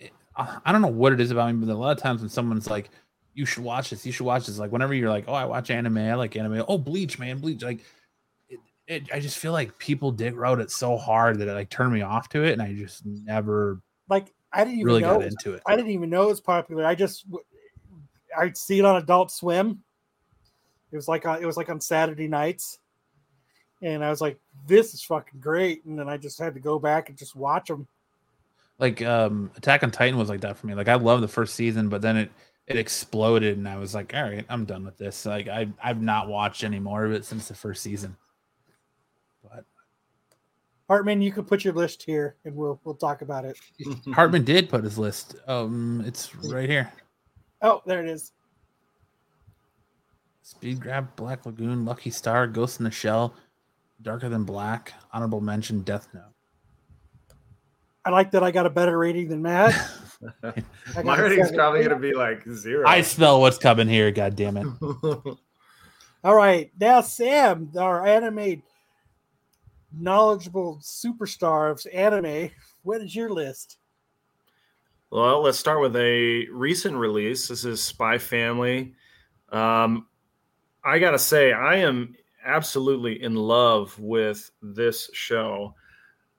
[0.00, 2.22] it, I I don't know what it is about me, but a lot of times
[2.22, 2.90] when someone's like,
[3.34, 4.58] "You should watch this," you should watch this.
[4.58, 5.98] Like, whenever you're like, "Oh, I watch anime.
[5.98, 7.62] I like anime." Oh, Bleach, man, Bleach.
[7.62, 7.84] Like,
[8.48, 11.70] it, it, I just feel like people dig wrote it so hard that it like
[11.70, 15.18] turned me off to it, and I just never like I didn't even really know
[15.18, 15.62] got into it.
[15.66, 16.86] I didn't even know it was popular.
[16.86, 17.26] I just
[18.36, 19.82] I'd see it on Adult Swim.
[20.90, 22.78] It was like on, it was like on Saturday nights,
[23.82, 26.78] and I was like, "This is fucking great." And then I just had to go
[26.78, 27.86] back and just watch them.
[28.78, 30.74] Like, um, Attack on Titan was like that for me.
[30.74, 32.30] Like, I love the first season, but then it
[32.66, 36.00] it exploded, and I was like, "All right, I'm done with this." Like, I I've
[36.00, 38.16] not watched any more of it since the first season.
[40.88, 43.58] But Hartman, you can put your list here, and we'll we'll talk about it.
[44.14, 45.36] Hartman did put his list.
[45.46, 46.90] Um, it's right here.
[47.60, 48.32] Oh, there it is.
[50.42, 53.34] Speed Grapher, Black Lagoon, Lucky Star, Ghost in the Shell,
[54.00, 56.22] Darker Than Black, Honorable Mention, Death Note.
[58.06, 59.74] I like that I got a better rating than Matt.
[61.04, 62.88] My a rating's probably gonna be like zero.
[62.88, 64.10] I smell what's coming here.
[64.10, 64.66] God damn it!
[66.24, 68.62] All right, now Sam, our anime
[69.92, 72.50] knowledgeable superstar of anime.
[72.82, 73.78] What is your list?
[75.10, 77.48] Well, let's start with a recent release.
[77.48, 78.94] This is Spy Family.
[79.50, 80.06] Um,
[80.84, 85.74] I gotta say, I am absolutely in love with this show.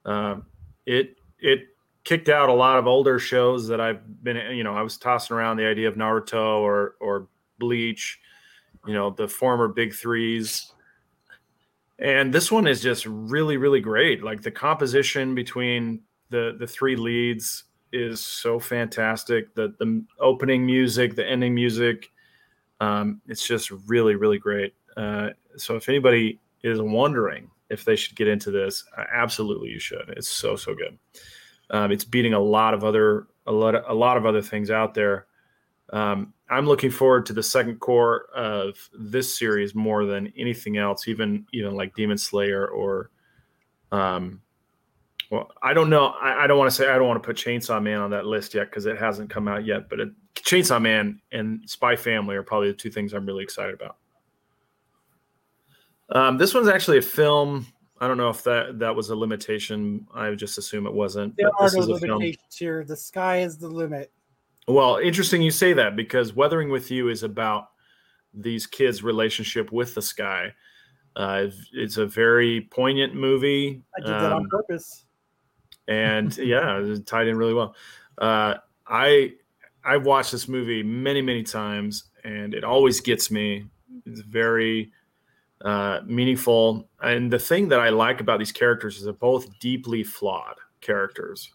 [0.04, 0.46] Um,
[0.86, 1.68] it it
[2.04, 5.36] kicked out a lot of older shows that I've been, you know, I was tossing
[5.36, 7.28] around the idea of Naruto or or
[7.58, 8.20] Bleach,
[8.86, 10.72] you know, the former big threes.
[12.00, 14.24] And this one is just really, really great.
[14.24, 16.00] Like the composition between
[16.30, 19.54] the the three leads is so fantastic.
[19.54, 22.10] The the opening music, the ending music,
[22.80, 24.74] um, it's just really really great.
[24.96, 30.08] Uh, so if anybody is wondering if they should get into this, absolutely you should.
[30.16, 30.98] It's so so good.
[31.70, 34.70] Um, it's beating a lot of other a lot of, a lot of other things
[34.70, 35.26] out there.
[35.92, 41.06] Um, I'm looking forward to the second cour of this series more than anything else,
[41.08, 43.10] even even like Demon Slayer or
[43.92, 44.40] um,
[45.30, 46.06] well, I don't know.
[46.06, 48.26] I, I don't want to say I don't want to put Chainsaw Man on that
[48.26, 49.88] list yet because it hasn't come out yet.
[49.88, 53.74] But it, Chainsaw Man and Spy Family are probably the two things I'm really excited
[53.74, 53.96] about.
[56.10, 57.66] Um, this one's actually a film.
[58.00, 60.06] I don't know if that that was a limitation.
[60.12, 61.36] I just assume it wasn't.
[61.36, 62.18] There but are this no is a film.
[62.18, 62.84] limitations here.
[62.84, 64.10] The sky is the limit.
[64.68, 67.68] Well, interesting you say that because Weathering with You is about
[68.32, 70.52] these kids' relationship with the sky.
[71.16, 73.82] Uh, it's a very poignant movie.
[73.98, 75.04] I did that on Um, purpose.
[75.88, 77.74] and yeah, it tied in really well.
[78.18, 78.54] Uh,
[78.86, 79.32] I
[79.84, 83.64] I've watched this movie many many times, and it always gets me.
[84.06, 84.92] It's very
[85.64, 90.04] uh, meaningful, and the thing that I like about these characters is they're both deeply
[90.04, 91.50] flawed characters.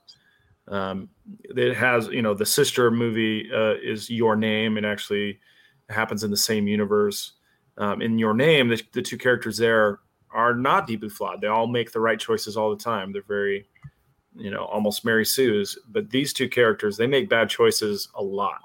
[0.68, 1.10] Um,
[1.44, 4.78] it has you know the sister movie uh, is Your Name.
[4.78, 5.40] It actually
[5.90, 7.34] happens in the same universe.
[7.78, 10.00] Um, in Your Name, the, the two characters there
[10.32, 11.42] are not deeply flawed.
[11.42, 13.12] They all make the right choices all the time.
[13.12, 13.68] They're very
[14.36, 15.78] you know, almost Mary Sue's.
[15.88, 18.62] But these two characters, they make bad choices a lot,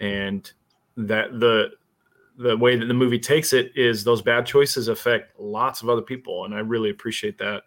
[0.00, 0.50] and
[0.96, 1.70] that the
[2.36, 6.02] the way that the movie takes it is those bad choices affect lots of other
[6.02, 7.64] people, and I really appreciate that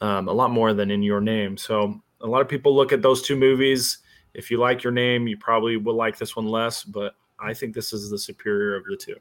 [0.00, 1.56] um, a lot more than in Your Name.
[1.56, 3.98] So a lot of people look at those two movies.
[4.34, 7.74] If you like Your Name, you probably will like this one less, but I think
[7.74, 9.16] this is the superior of the two.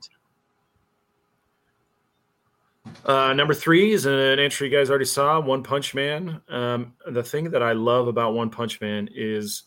[3.05, 6.41] Uh, number three is an entry you guys already saw, One Punch Man.
[6.49, 9.63] Um, the thing that I love about One Punch Man is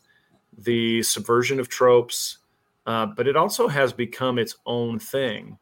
[0.58, 2.38] the subversion of tropes,
[2.86, 5.58] uh, but it also has become its own thing.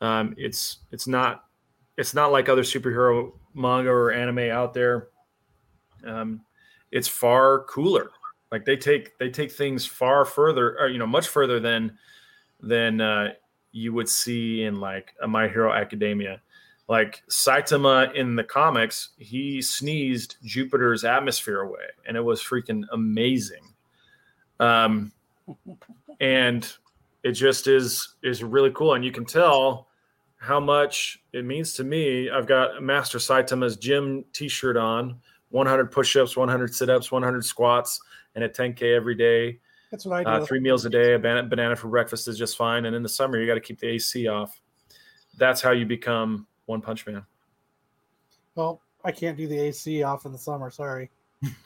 [0.00, 1.44] Um, it's it's not
[1.96, 5.08] it's not like other superhero manga or anime out there.
[6.06, 6.40] Um,
[6.90, 8.10] it's far cooler.
[8.50, 11.98] Like they take they take things far further, or you know, much further than
[12.60, 13.32] than uh,
[13.72, 16.40] you would see in like a My Hero Academia
[16.90, 23.62] like Saitama in the comics, he sneezed Jupiter's atmosphere away, and it was freaking amazing.
[24.58, 25.12] Um,
[26.20, 26.70] and
[27.22, 29.86] it just is is really cool, and you can tell
[30.38, 32.28] how much it means to me.
[32.28, 35.20] I've got Master Saitama's gym T-shirt on,
[35.50, 38.00] 100 push-ups, 100 sit-ups, 100 squats,
[38.34, 39.58] and a 10k every day.
[39.90, 40.42] That's what I do.
[40.42, 42.84] Uh, three meals a day, a banana, banana for breakfast is just fine.
[42.84, 44.60] And in the summer, you got to keep the AC off.
[45.36, 47.24] That's how you become One Punch Man.
[48.54, 50.70] well, I can't do the AC off in the summer.
[50.70, 51.10] Sorry.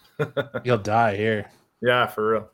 [0.65, 1.51] You'll die here.
[1.83, 2.51] Yeah, for real.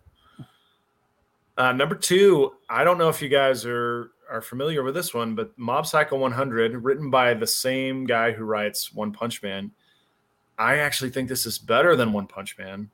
[1.59, 5.35] Uh, number two, I don't know if you guys are are familiar with this one,
[5.35, 9.73] but Mob Psycho 100, written by the same guy who writes One Punch Man.
[10.61, 12.91] I actually think this is better than One Punch Man.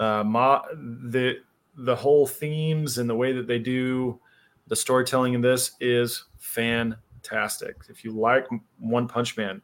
[0.00, 1.36] Uh, Ma, the
[1.76, 4.20] the whole themes and the way that they do
[4.66, 7.76] the storytelling in this is fantastic.
[7.88, 8.48] If you like
[8.80, 9.62] One Punch Man,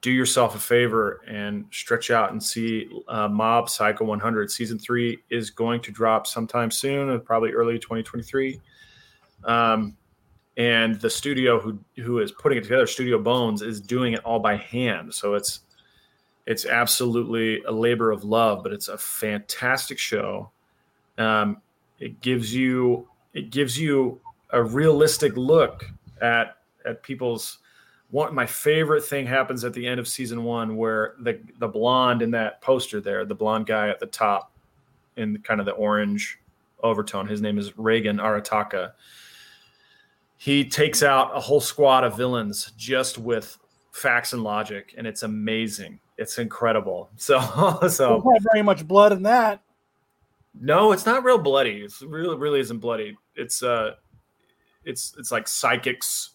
[0.00, 4.50] do yourself a favor and stretch out and see uh, Mob Psycho 100.
[4.50, 8.60] Season three is going to drop sometime soon, uh, probably early 2023.
[9.44, 9.96] Um,
[10.56, 14.40] and the studio who who is putting it together, Studio Bones, is doing it all
[14.40, 15.14] by hand.
[15.14, 15.60] So it's
[16.46, 20.50] it's absolutely a labor of love, but it's a fantastic show.
[21.18, 21.60] Um,
[21.98, 24.20] it gives you it gives you
[24.50, 25.90] a realistic look
[26.20, 27.58] at at people's
[28.10, 32.22] one my favorite thing happens at the end of season one where the the blonde
[32.22, 34.52] in that poster there the blonde guy at the top
[35.16, 36.38] in kind of the orange
[36.82, 38.92] overtone his name is Reigen Arataka
[40.36, 43.58] he takes out a whole squad of villains just with
[43.90, 47.38] facts and logic and it's amazing it's incredible so
[47.88, 49.60] so Don't very much blood in that.
[50.58, 51.82] no, it's not real bloody.
[51.82, 53.16] It's really really isn't bloody.
[53.34, 53.92] It's uh
[54.84, 56.30] it's it's like psychics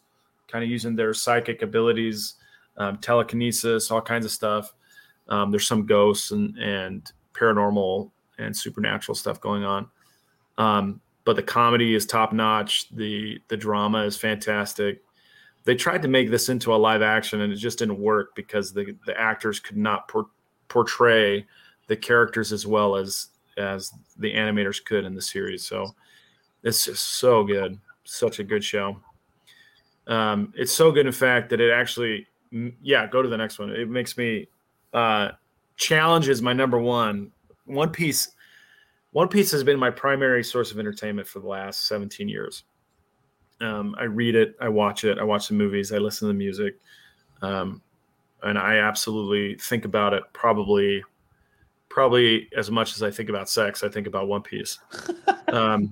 [0.47, 2.35] kind of using their psychic abilities,
[2.77, 4.73] um, telekinesis, all kinds of stuff.
[5.29, 9.87] Um, there's some ghosts and and paranormal and supernatural stuff going on.
[10.57, 12.89] Um, but the comedy is top notch.
[12.89, 15.01] The the drama is fantastic.
[15.63, 18.73] They tried to make this into a live action and it just didn't work because
[18.73, 20.29] the the actors could not por-
[20.67, 21.45] portray
[21.88, 23.27] the characters as well as
[23.57, 25.65] as the animators could in the series.
[25.65, 25.93] So
[26.63, 28.97] it's just so good, such a good show.
[30.07, 32.27] Um, it's so good, in fact, that it actually,
[32.81, 33.69] yeah, go to the next one.
[33.71, 34.47] It makes me
[34.93, 35.31] uh,
[35.75, 37.31] challenges my number one.
[37.65, 38.31] One Piece,
[39.11, 42.63] One Piece has been my primary source of entertainment for the last 17 years.
[43.61, 46.38] Um, I read it, I watch it, I watch the movies, I listen to the
[46.38, 46.79] music,
[47.41, 47.81] um,
[48.43, 51.03] and I absolutely think about it probably
[51.89, 54.79] probably as much as I think about sex, I think about One Piece.
[55.49, 55.91] Um,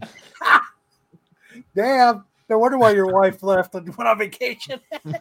[1.76, 2.24] Damn.
[2.50, 4.80] No wonder why your wife left and went on vacation.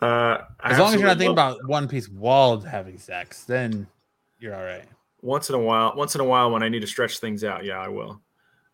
[0.00, 3.86] uh, As long as you're not thinking love- about One Piece while having sex, then
[4.40, 4.84] you're all right.
[5.22, 7.64] once in a while, once in a while when I need to stretch things out,
[7.64, 8.20] yeah, I will.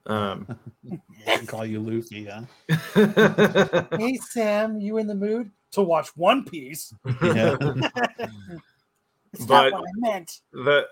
[0.07, 0.47] Um,
[1.27, 3.87] I can call you Luffy, huh?
[3.99, 6.93] hey Sam, you in the mood to watch One Piece?
[7.23, 7.57] Yeah.
[9.35, 10.41] It's But- not what I meant.
[10.53, 10.87] the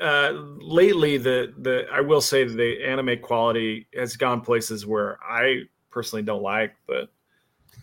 [0.00, 5.62] uh, lately the the I will say the anime quality has gone places where I
[5.90, 7.10] personally don't like, but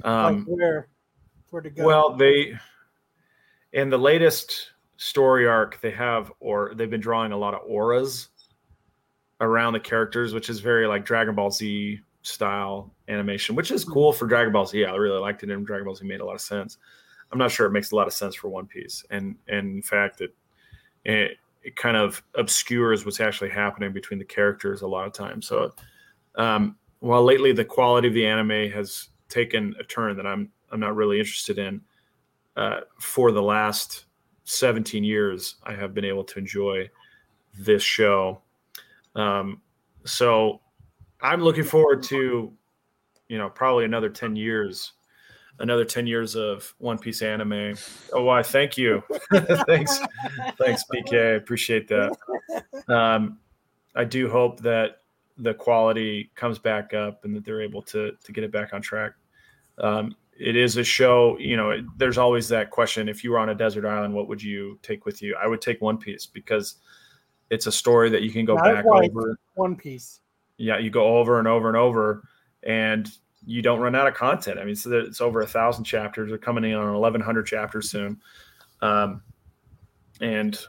[0.03, 0.87] um, like where,
[1.51, 1.85] where to go?
[1.85, 2.57] Well, they
[3.71, 8.27] in the latest story arc they have or they've been drawing a lot of auras
[9.41, 14.11] around the characters, which is very like Dragon Ball Z style animation, which is cool
[14.11, 14.85] for Dragon Ball Z.
[14.85, 16.77] I really liked it, in Dragon Ball Z made a lot of sense.
[17.31, 19.81] I'm not sure it makes a lot of sense for One Piece, and and in
[19.81, 20.35] fact, it
[21.05, 25.47] it, it kind of obscures what's actually happening between the characters a lot of times.
[25.47, 25.73] So,
[26.35, 30.79] um, while lately the quality of the anime has taken a turn that I'm I'm
[30.79, 31.81] not really interested in,
[32.55, 34.05] uh, for the last
[34.43, 36.89] 17 years, I have been able to enjoy
[37.57, 38.41] this show.
[39.15, 39.61] Um,
[40.05, 40.61] so
[41.21, 42.53] I'm looking forward to,
[43.27, 44.93] you know, probably another 10 years,
[45.59, 47.75] another 10 years of One Piece anime.
[48.13, 48.41] Oh, why?
[48.43, 49.03] Thank you.
[49.67, 49.99] Thanks.
[50.57, 51.13] Thanks, PK.
[51.33, 52.15] I appreciate that.
[52.87, 53.39] Um,
[53.95, 55.01] I do hope that
[55.37, 58.81] the quality comes back up and that they're able to to get it back on
[58.81, 59.13] track.
[59.77, 61.71] Um, it is a show, you know.
[61.71, 64.77] it- There's always that question: if you were on a desert island, what would you
[64.81, 65.35] take with you?
[65.41, 66.75] I would take One Piece because
[67.49, 69.11] it's a story that you can go Not back quite.
[69.11, 69.37] over.
[69.55, 70.21] One Piece.
[70.57, 72.23] Yeah, you go over and over and over,
[72.63, 73.09] and
[73.45, 74.59] you don't run out of content.
[74.59, 76.29] I mean, so it's over a thousand chapters.
[76.29, 78.19] They're coming in on 1,100 chapters soon,
[78.81, 79.21] um,
[80.21, 80.59] and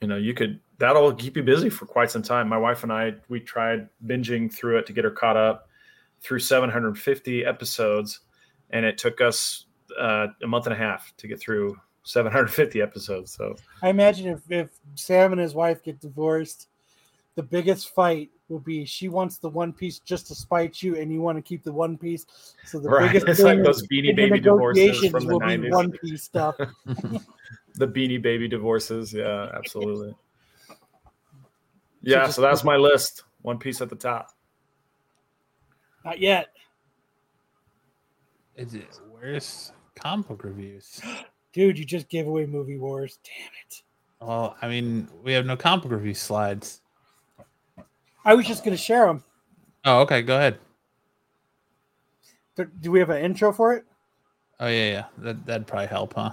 [0.00, 2.48] you know you could that'll keep you busy for quite some time.
[2.48, 5.68] My wife and I we tried binging through it to get her caught up
[6.20, 8.20] through 750 episodes,
[8.70, 9.66] and it took us
[9.98, 13.32] uh, a month and a half to get through 750 episodes.
[13.32, 16.68] So I imagine if, if Sam and his wife get divorced,
[17.34, 21.12] the biggest fight will be she wants the One Piece just to spite you, and
[21.12, 22.26] you want to keep the One Piece.
[22.64, 25.32] So the right, biggest it's like those Beanie in the Baby divorces negotiations from the
[25.32, 25.70] will be 90s.
[25.70, 26.56] One Piece stuff.
[27.74, 30.14] the Beanie Baby divorces, yeah, absolutely.
[32.02, 33.24] Yeah, just- so that's my list.
[33.42, 34.30] One Piece at the top.
[36.04, 36.48] Not yet.
[38.56, 41.00] Is it where's comic book reviews?
[41.52, 43.18] Dude, you just gave away Movie Wars.
[43.24, 43.82] Damn it.
[44.20, 46.80] Well, I mean, we have no comic book review slides.
[48.24, 49.24] I was just going to share them.
[49.84, 50.22] Oh, okay.
[50.22, 50.58] Go ahead.
[52.56, 53.84] Do, do we have an intro for it?
[54.60, 55.04] Oh yeah, yeah.
[55.18, 56.32] That that'd probably help, huh?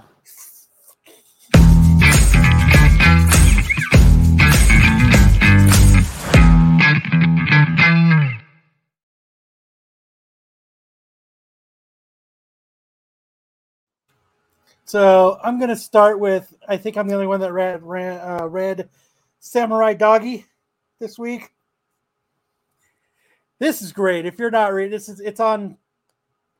[14.88, 16.54] So I'm going to start with.
[16.66, 18.88] I think I'm the only one that read read, uh, read
[19.38, 20.46] Samurai Doggy
[20.98, 21.52] this week.
[23.58, 24.24] This is great.
[24.24, 25.76] If you're not reading, this is it's on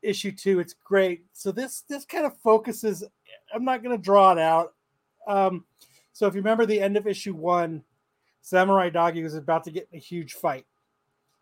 [0.03, 0.59] issue two.
[0.59, 1.23] It's great.
[1.33, 3.03] So this this kind of focuses.
[3.51, 4.75] I'm not going to draw it out.
[5.27, 5.65] Um,
[6.13, 7.83] so if you remember the end of issue one,
[8.43, 10.67] Samurai Doggy was about to get in a huge fight.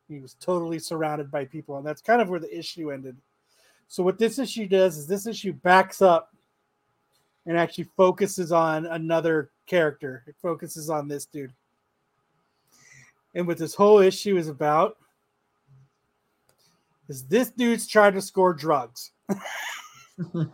[0.07, 3.17] He was totally surrounded by people, and that's kind of where the issue ended.
[3.89, 6.31] So what this issue does is this issue backs up
[7.47, 10.23] and actually focuses on another character.
[10.27, 11.53] It focuses on this dude.
[13.33, 14.97] And what this whole issue is about
[17.07, 19.11] is this dude's trying to score drugs.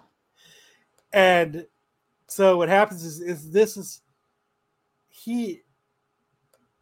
[1.13, 1.65] and
[2.27, 4.01] so what happens is, is this is
[5.09, 5.61] he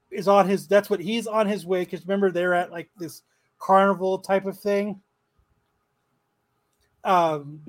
[0.09, 3.21] is on his that's what he's on his way because remember they're at like this
[3.59, 4.99] carnival type of thing.
[7.05, 7.61] Um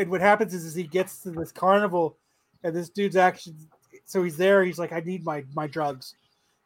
[0.00, 2.16] and what happens is, is he gets to this carnival
[2.64, 3.54] and this dude's actually
[4.04, 6.14] so he's there he's like i need my my drugs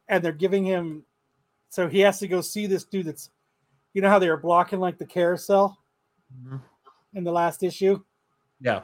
[0.08, 1.02] and they're giving him
[1.68, 3.30] so he has to go see this dude that's
[3.92, 5.76] you know how they were blocking like the carousel
[6.42, 6.60] Mhm.
[7.14, 8.00] in the last issue
[8.60, 8.82] Yeah.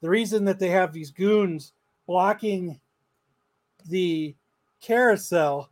[0.00, 1.72] the reason that they have these goons
[2.06, 2.80] blocking
[3.88, 4.34] the
[4.80, 5.70] carousel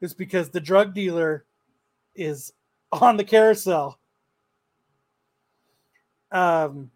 [0.00, 1.44] is because the drug dealer
[2.14, 2.52] is
[2.92, 3.98] on the carousel
[6.32, 6.90] um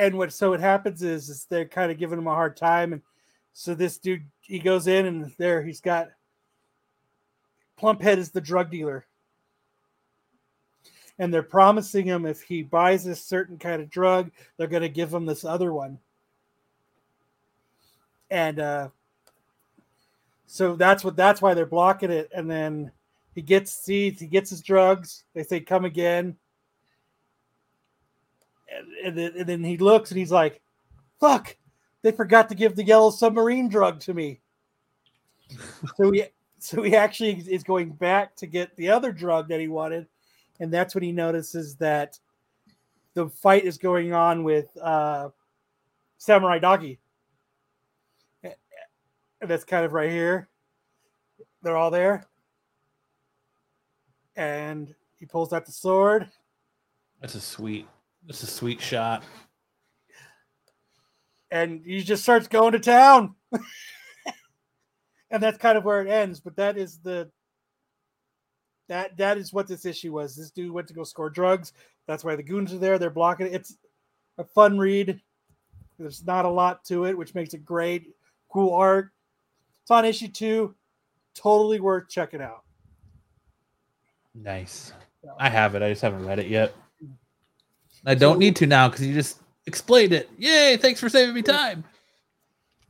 [0.00, 2.94] and what so what happens is is they're kind of giving him a hard time
[2.94, 3.02] and
[3.52, 6.08] so this dude he goes in and there he's got
[7.78, 9.06] plumphead is the drug dealer.
[11.18, 14.88] And they're promising him if he buys this certain kind of drug they're going to
[14.88, 15.98] give him this other one.
[18.30, 18.88] And uh
[20.46, 22.90] so that's what that's why they're blocking it and then
[23.34, 26.36] he gets seeds he gets his drugs they say come again
[29.04, 30.60] and, then, and then he looks and he's like
[31.18, 31.56] fuck
[32.02, 34.40] they forgot to give the yellow submarine drug to me.
[35.96, 36.24] So he
[36.58, 40.06] so he actually is going back to get the other drug that he wanted
[40.60, 42.18] and that's when he notices that
[43.14, 45.30] the fight is going on with uh
[46.18, 47.00] samurai doggy.
[48.42, 50.48] And that's kind of right here.
[51.62, 52.26] They're all there.
[54.36, 56.30] And he pulls out the sword.
[57.20, 57.86] That's a sweet.
[58.26, 59.24] That's a sweet shot.
[61.50, 63.34] and he just starts going to town.
[65.30, 66.40] and that's kind of where it ends.
[66.40, 67.30] But that is the
[68.88, 70.36] that that is what this issue was.
[70.36, 71.72] This dude went to go score drugs.
[72.06, 72.98] That's why the goons are there.
[72.98, 73.54] They're blocking it.
[73.54, 73.76] It's
[74.38, 75.20] a fun read.
[75.98, 78.14] There's not a lot to it, which makes it great.
[78.48, 79.10] Cool art.
[79.82, 80.74] It's on issue two.
[81.34, 82.64] Totally worth checking out.
[84.34, 84.92] Nice.
[85.38, 85.82] I have it.
[85.82, 86.74] I just haven't read it yet.
[88.06, 90.30] I don't need to now because you just explained it.
[90.38, 90.76] Yay!
[90.76, 91.84] Thanks for saving me time.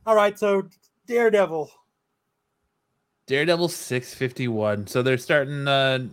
[0.05, 0.67] All right, so
[1.07, 1.69] Daredevil.
[3.27, 4.87] Daredevil 651.
[4.87, 6.07] So they're starting uh,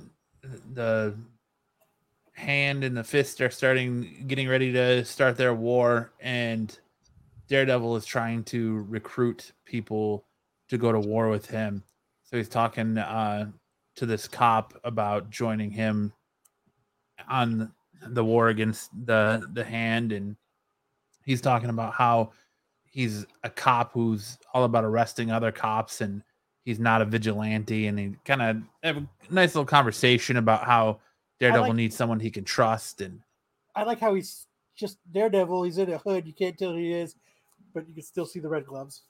[0.75, 1.15] the
[2.33, 6.79] hand and the fist are starting getting ready to start their war and
[7.49, 10.25] Daredevil is trying to recruit people
[10.69, 11.83] to go to war with him.
[12.25, 13.51] So he's talking uh,
[13.97, 16.13] to this cop about joining him
[17.29, 17.73] on
[18.15, 20.37] the war against the the hand and
[21.25, 22.31] he's talking about how
[22.85, 26.23] he's a cop who's all about arresting other cops and
[26.65, 30.99] he's not a vigilante and he kind of have a nice little conversation about how
[31.41, 33.21] Daredevil like- needs someone he can trust and
[33.75, 35.63] I like how he's just Daredevil.
[35.63, 36.27] He's in a hood.
[36.27, 37.15] You can't tell who he is,
[37.75, 39.03] but you can still see the red gloves.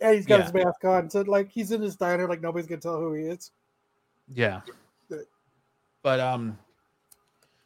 [0.00, 1.08] And he's got his mask on.
[1.08, 3.52] So like he's in his diner, like nobody's gonna tell who he is.
[4.32, 4.60] yeah
[6.02, 6.58] but um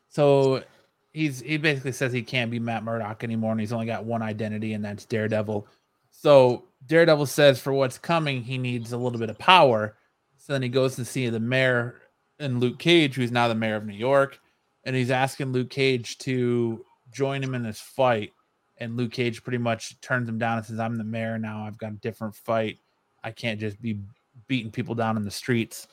[0.09, 0.63] so
[1.13, 4.23] he's he basically says he can't be Matt Murdock anymore and he's only got one
[4.23, 5.67] identity and that's Daredevil.
[6.11, 9.97] So Daredevil says for what's coming he needs a little bit of power.
[10.37, 12.01] So then he goes to see the mayor
[12.39, 14.41] and Luke Cage who's now the mayor of New York
[14.85, 18.33] and he's asking Luke Cage to join him in this fight.
[18.79, 21.65] And Luke Cage pretty much turns him down and says I'm the mayor now.
[21.65, 22.79] I've got a different fight.
[23.23, 24.01] I can't just be
[24.49, 25.87] beating people down in the streets.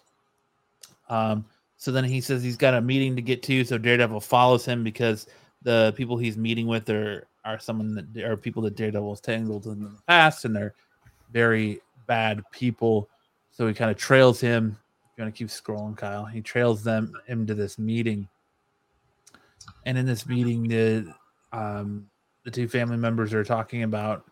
[1.09, 1.45] Um
[1.79, 4.83] so then he says he's got a meeting to get to so Daredevil follows him
[4.83, 5.25] because
[5.63, 9.81] the people he's meeting with are are someone that are people that Daredevil's tangled in
[9.81, 10.75] the past and they're
[11.31, 13.09] very bad people.
[13.51, 14.77] So he kind of trails him.
[15.17, 18.27] You want to keep scrolling, Kyle, he trails them into this meeting.
[19.85, 21.13] And in this meeting, the
[21.51, 22.09] um,
[22.43, 24.25] the two family members are talking about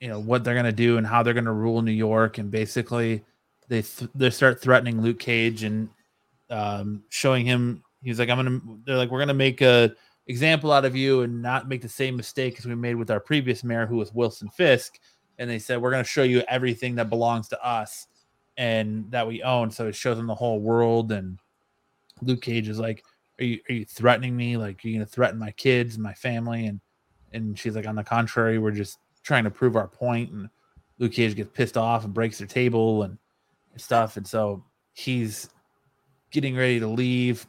[0.00, 2.38] you know what they're going to do and how they're going to rule New York,
[2.38, 3.24] and basically
[3.68, 5.88] they th- they start threatening Luke Cage and
[6.50, 7.82] um, showing him.
[8.02, 8.60] He's like, I'm gonna.
[8.84, 9.92] They're like, we're gonna make a
[10.26, 13.20] example out of you and not make the same mistake as we made with our
[13.20, 14.98] previous mayor, who was Wilson Fisk.
[15.38, 18.06] And they said, we're gonna show you everything that belongs to us
[18.56, 19.70] and that we own.
[19.70, 21.12] So it shows them the whole world.
[21.12, 21.38] And
[22.22, 23.04] Luke Cage is like,
[23.40, 24.56] are you are you threatening me?
[24.56, 26.66] Like, are you gonna threaten my kids, and my family?
[26.66, 26.80] And
[27.32, 30.30] and she's like, on the contrary, we're just trying to prove our point.
[30.30, 30.48] And
[30.98, 33.18] Luke Cage gets pissed off and breaks their table and
[33.76, 34.16] stuff.
[34.16, 35.50] And so he's
[36.30, 37.46] getting ready to leave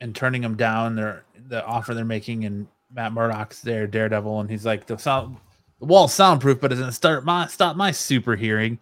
[0.00, 0.96] and turning them down.
[0.96, 5.36] Their the offer they're making, and Matt Murdock's there, Daredevil, and he's like the sound
[5.80, 8.78] the wall's soundproof, but doesn't start my stop my super hearing.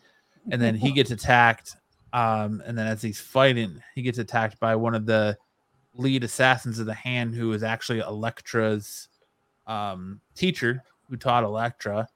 [0.50, 1.76] And then he gets attacked.
[2.12, 5.38] Um, and then as he's fighting, he gets attacked by one of the
[5.94, 9.08] lead assassins of the hand, who is actually Elektra's
[9.66, 12.08] um, teacher who taught Elektra.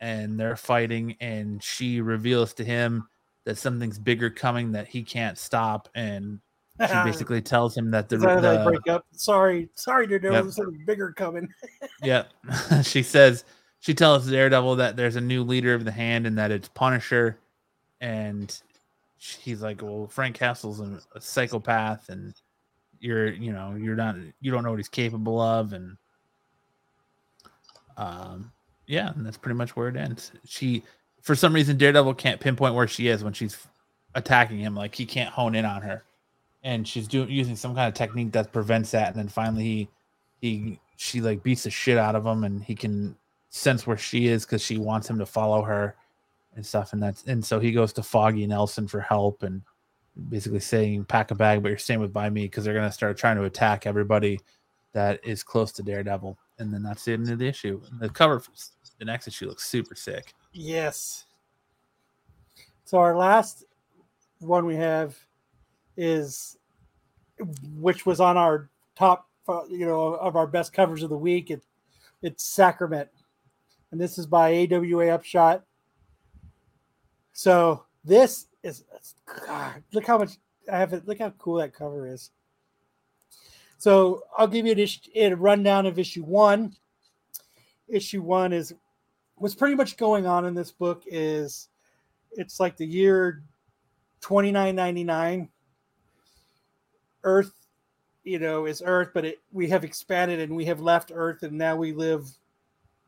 [0.00, 3.06] And they're fighting, and she reveals to him
[3.44, 5.88] that something's bigger coming that he can't stop.
[5.94, 6.40] And
[6.88, 9.06] she basically tells him that the, Is that how they the break up.
[9.12, 10.34] Sorry, sorry, Daredevil.
[10.34, 10.44] Yep.
[10.44, 11.48] There's something bigger coming.
[12.02, 12.24] yeah,
[12.82, 13.44] she says
[13.80, 17.38] she tells Daredevil that there's a new leader of the hand and that it's Punisher,
[18.00, 18.60] and
[19.18, 22.34] he's like, "Well, Frank Castle's a, a psychopath, and
[23.00, 25.96] you're, you know, you're not, you don't know what he's capable of," and
[27.96, 28.52] um,
[28.86, 30.32] yeah, and that's pretty much where it ends.
[30.46, 30.82] She,
[31.22, 33.66] for some reason, Daredevil can't pinpoint where she is when she's
[34.14, 34.74] attacking him.
[34.74, 36.02] Like he can't hone in on her,
[36.62, 39.08] and she's doing using some kind of technique that prevents that.
[39.08, 39.88] And then finally, he
[40.40, 43.16] he she like beats the shit out of him, and he can
[43.50, 45.96] sense where she is because she wants him to follow her
[46.56, 46.92] and stuff.
[46.92, 49.62] And that's and so he goes to Foggy Nelson for help and
[50.28, 53.16] basically saying pack a bag, but you're staying with by me because they're gonna start
[53.16, 54.40] trying to attack everybody
[54.92, 56.36] that is close to Daredevil.
[56.58, 57.80] And then that's the end of the issue.
[58.00, 58.50] The cover, for
[58.98, 60.34] the next issue looks super sick.
[60.52, 61.24] Yes.
[62.84, 63.64] So our last
[64.40, 65.16] one we have
[66.00, 66.56] is,
[67.76, 71.50] which was on our top, uh, you know, of our best covers of the week.
[71.50, 71.62] It,
[72.22, 73.08] it's Sacrament,
[73.92, 75.62] and this is by AWA Upshot.
[77.32, 78.84] So this is,
[79.46, 80.32] God, look how much
[80.70, 81.06] I have it.
[81.06, 82.30] Look how cool that cover is.
[83.76, 86.74] So I'll give you an issue, a rundown of issue one.
[87.88, 88.72] Issue one is
[89.36, 91.68] what's pretty much going on in this book is
[92.32, 93.42] it's like the year
[94.20, 95.48] 2999
[97.24, 97.52] earth
[98.24, 101.56] you know is earth but it, we have expanded and we have left earth and
[101.56, 102.30] now we live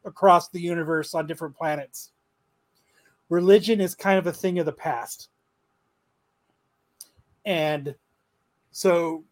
[0.05, 2.11] across the universe on different planets.
[3.29, 5.29] Religion is kind of a thing of the past.
[7.45, 7.95] And
[8.71, 9.25] so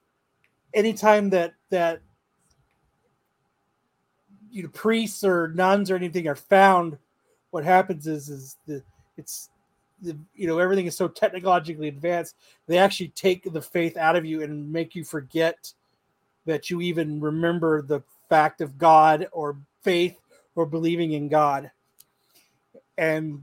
[0.75, 2.01] anytime that that
[4.51, 6.99] you know priests or nuns or anything are found
[7.51, 8.83] what happens is is the
[9.17, 9.49] it's
[10.03, 12.37] the you know everything is so technologically advanced
[12.67, 15.73] they actually take the faith out of you and make you forget
[16.47, 20.19] that you even remember the fact of god or faith
[20.55, 21.71] or believing in god
[22.99, 23.43] and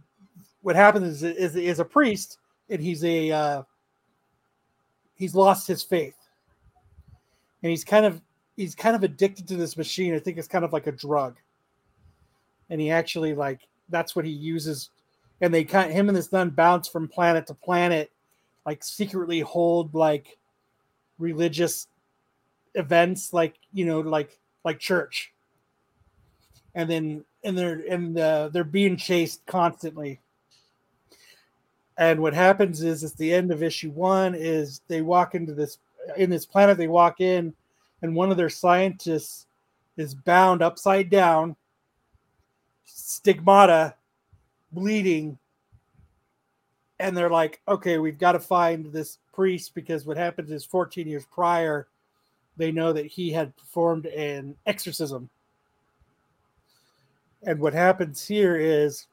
[0.61, 2.37] what happens is is, is a priest
[2.69, 3.63] and he's a uh,
[5.15, 6.15] he's lost his faith
[7.63, 8.21] and he's kind of
[8.55, 10.13] he's kind of addicted to this machine.
[10.13, 11.37] I think it's kind of like a drug.
[12.69, 14.89] And he actually like that's what he uses.
[15.41, 18.11] And they kind of, him and this nun bounce from planet to planet,
[18.65, 20.37] like secretly hold like
[21.19, 21.87] religious
[22.73, 25.33] events, like you know, like like church.
[26.73, 30.19] And then and they're and uh, they're being chased constantly.
[31.97, 35.79] And what happens is, at the end of issue one, is they walk into this
[36.15, 36.77] in this planet.
[36.77, 37.53] They walk in,
[38.01, 39.45] and one of their scientists
[39.97, 41.55] is bound upside down,
[42.85, 43.95] stigmata,
[44.71, 45.37] bleeding.
[46.99, 51.07] And they're like, okay, we've got to find this priest because what happened is 14
[51.07, 51.87] years prior,
[52.57, 55.29] they know that he had performed an exorcism.
[57.43, 59.05] And what happens here is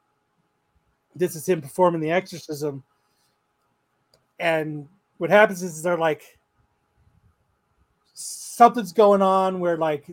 [1.14, 2.82] this is him performing the exorcism.
[4.40, 6.38] And what happens is they're like,
[8.14, 10.06] something's going on where like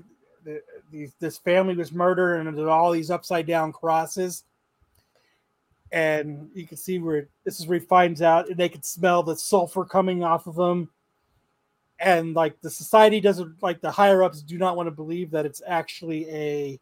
[0.43, 0.61] the,
[0.91, 4.43] these, this family was murdered and there's all these upside down crosses
[5.91, 9.23] and you can see where this is where he finds out and they can smell
[9.23, 10.89] the sulfur coming off of them
[12.01, 15.45] and like the society doesn't like the higher ups do not want to believe that
[15.45, 16.79] it's actually a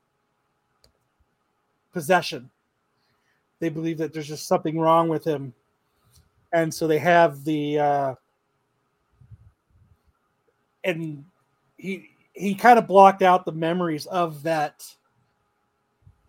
[1.91, 2.49] possession.
[3.59, 5.53] They believe that there's just something wrong with him,
[6.53, 8.15] and so they have the uh,
[10.85, 11.25] and
[11.77, 14.85] he he kind of blocked out the memories of that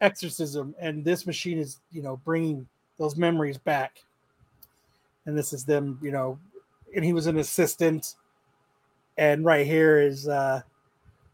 [0.00, 2.66] exorcism, and this machine is you know bringing
[2.98, 3.98] those memories back,
[5.26, 6.38] and this is them you know,
[6.94, 8.14] and he was an assistant,
[9.16, 10.62] and right here is uh,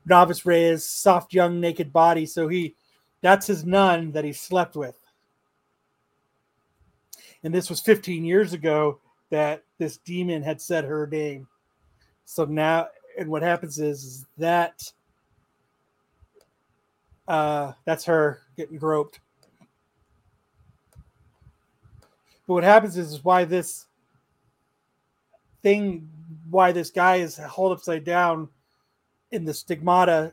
[0.04, 2.74] Novice Reyes, soft young naked body, so he
[3.22, 4.96] that's his nun that he slept with.
[7.42, 11.46] And this was 15 years ago that this demon had said her name.
[12.24, 12.88] So now
[13.18, 14.92] and what happens is, is that
[17.28, 19.20] uh that's her getting groped
[22.46, 23.86] but what happens is, is why this
[25.62, 26.08] thing
[26.50, 28.48] why this guy is held upside down
[29.32, 30.32] in the stigmata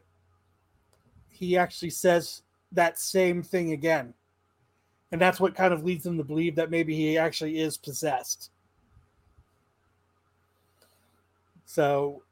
[1.29, 4.13] he actually says that same thing again
[5.13, 8.49] and that's what kind of leads them to believe that maybe he actually is possessed.
[11.65, 12.23] So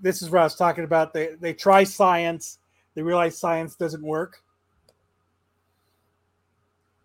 [0.00, 1.12] this is what I was talking about.
[1.12, 2.59] They they try science,
[2.94, 4.42] they realize science doesn't work.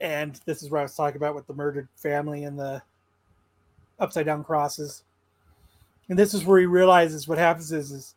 [0.02, 2.82] And this is what I was talking about with the murdered family and the
[4.00, 5.04] upside down crosses.
[6.10, 8.16] And this is where he realizes what happens is, is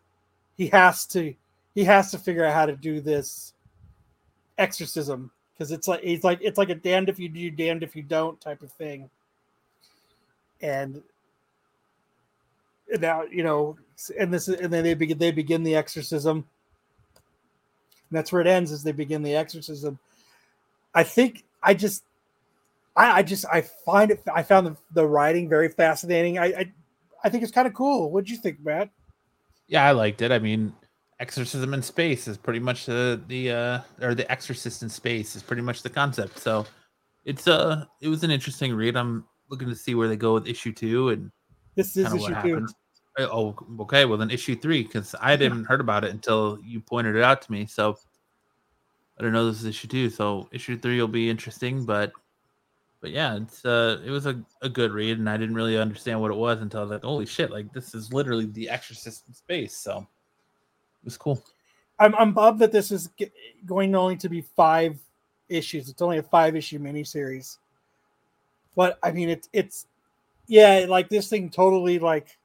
[0.56, 1.34] he has to
[1.74, 3.54] he has to figure out how to do this
[4.58, 7.96] exorcism because it's like he's like it's like a damned if you do, damned if
[7.96, 9.08] you don't type of thing.
[10.60, 11.02] And
[12.98, 13.76] now you know,
[14.18, 16.44] and this and then they begin they begin the exorcism.
[18.10, 19.98] That's where it ends as they begin the exorcism.
[20.94, 22.04] I think I just
[22.96, 26.38] I, I just I find it I found the, the writing very fascinating.
[26.38, 26.72] I I,
[27.24, 28.10] I think it's kind of cool.
[28.10, 28.90] What'd you think, Matt?
[29.66, 30.32] Yeah, I liked it.
[30.32, 30.72] I mean,
[31.20, 35.42] exorcism in space is pretty much the the uh or the exorcist in space is
[35.42, 36.64] pretty much the concept so
[37.24, 40.46] it's uh it was an interesting read i'm looking to see where they go with
[40.46, 41.30] issue two and
[41.74, 42.34] This is issue what two.
[42.34, 42.72] happens
[43.20, 47.16] oh okay well then issue three because i didn't heard about it until you pointed
[47.16, 47.96] it out to me so
[49.18, 52.12] i don't know this is issue two so issue three will be interesting but
[53.00, 56.20] but yeah it's uh it was a, a good read and i didn't really understand
[56.20, 59.24] what it was until i was like holy shit like this is literally the exorcist
[59.28, 61.42] in space so it was cool
[61.98, 63.32] I'm I'm bummed that this is ge-
[63.66, 64.98] going only to be five
[65.48, 65.88] issues.
[65.88, 67.58] It's only a five issue miniseries.
[68.76, 69.86] But I mean, it's it's
[70.46, 72.37] yeah, like this thing totally like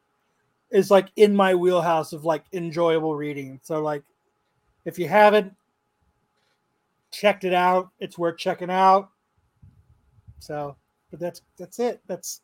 [0.74, 3.62] is like in my wheelhouse of like enjoyable reading.
[3.64, 4.04] So like,
[4.84, 5.54] if you haven't
[7.12, 9.10] checked it out, it's worth checking out.
[10.40, 10.76] So,
[11.10, 12.02] but that's that's it.
[12.08, 12.42] That's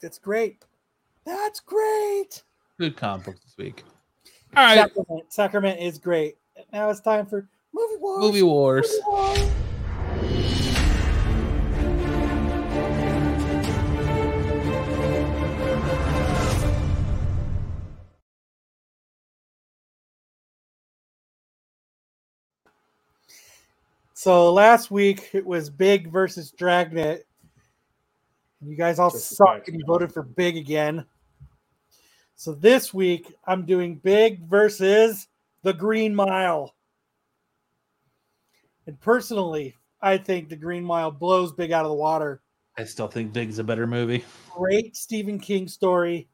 [0.00, 0.64] that's great.
[1.26, 2.42] That's great.
[2.78, 3.84] good comic book this week
[4.56, 5.32] all right Sacrament.
[5.32, 6.36] Sacrament is great.
[6.72, 8.20] Now it's time for movie wars.
[8.20, 9.50] movie wars Movie wars.
[24.22, 27.26] So last week it was Big versus Dragnet.
[28.60, 31.06] You guys all Just suck and you voted for Big again.
[32.36, 35.26] So this week I'm doing Big versus
[35.62, 36.74] the Green Mile.
[38.86, 42.42] And personally, I think the Green Mile blows Big out of the water.
[42.76, 44.22] I still think Big's a better movie.
[44.54, 46.28] Great Stephen King story.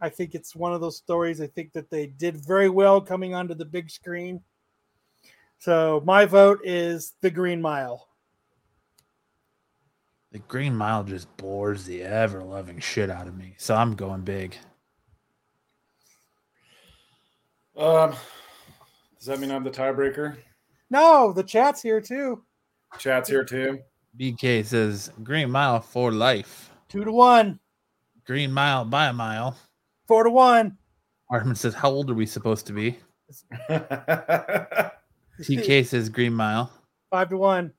[0.00, 3.34] I think it's one of those stories I think that they did very well coming
[3.34, 4.40] onto the big screen.
[5.58, 8.06] So my vote is the Green Mile.
[10.30, 13.54] The Green Mile just bores the ever loving shit out of me.
[13.56, 14.56] So I'm going big.
[17.76, 18.14] Um,
[19.16, 20.36] does that mean I'm the tiebreaker?
[20.90, 22.42] No, the chat's here too.
[22.98, 23.78] Chat's here too.
[24.18, 26.70] BK says Green Mile for life.
[26.88, 27.60] Two to one,
[28.26, 29.56] Green Mile by a mile.
[30.06, 30.76] four to one.
[31.30, 32.98] Artman says, How old are we supposed to be?
[35.40, 36.70] TK says Green Mile.
[37.10, 37.72] Five to one.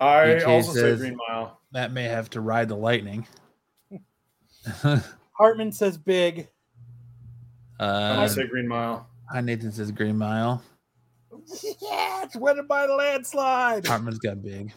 [0.00, 1.60] I BK also say Green Mile.
[1.72, 3.26] Matt may have to ride the lightning.
[5.32, 6.48] Hartman says big.
[7.80, 9.06] I'm uh, gonna say Green Mile.
[9.30, 10.62] Hi, Nathan says Green Mile.
[11.80, 13.86] Yeah, it's winning by the landslide.
[13.86, 14.72] Hartman's got big.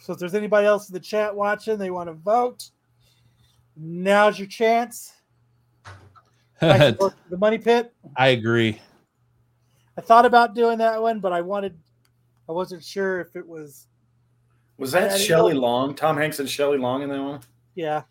[0.00, 2.70] So if there's anybody else in the chat watching, they want to vote.
[3.76, 5.12] Now's your chance.
[5.84, 7.92] I can vote for the money pit.
[8.16, 8.80] I agree.
[9.96, 11.76] I thought about doing that one, but I wanted,
[12.48, 13.86] I wasn't sure if it was,
[14.76, 15.60] Was that didn't Shelley know.
[15.60, 15.94] Long?
[15.94, 17.40] Tom Hanks and Shelley Long in that one?
[17.74, 18.02] yeah.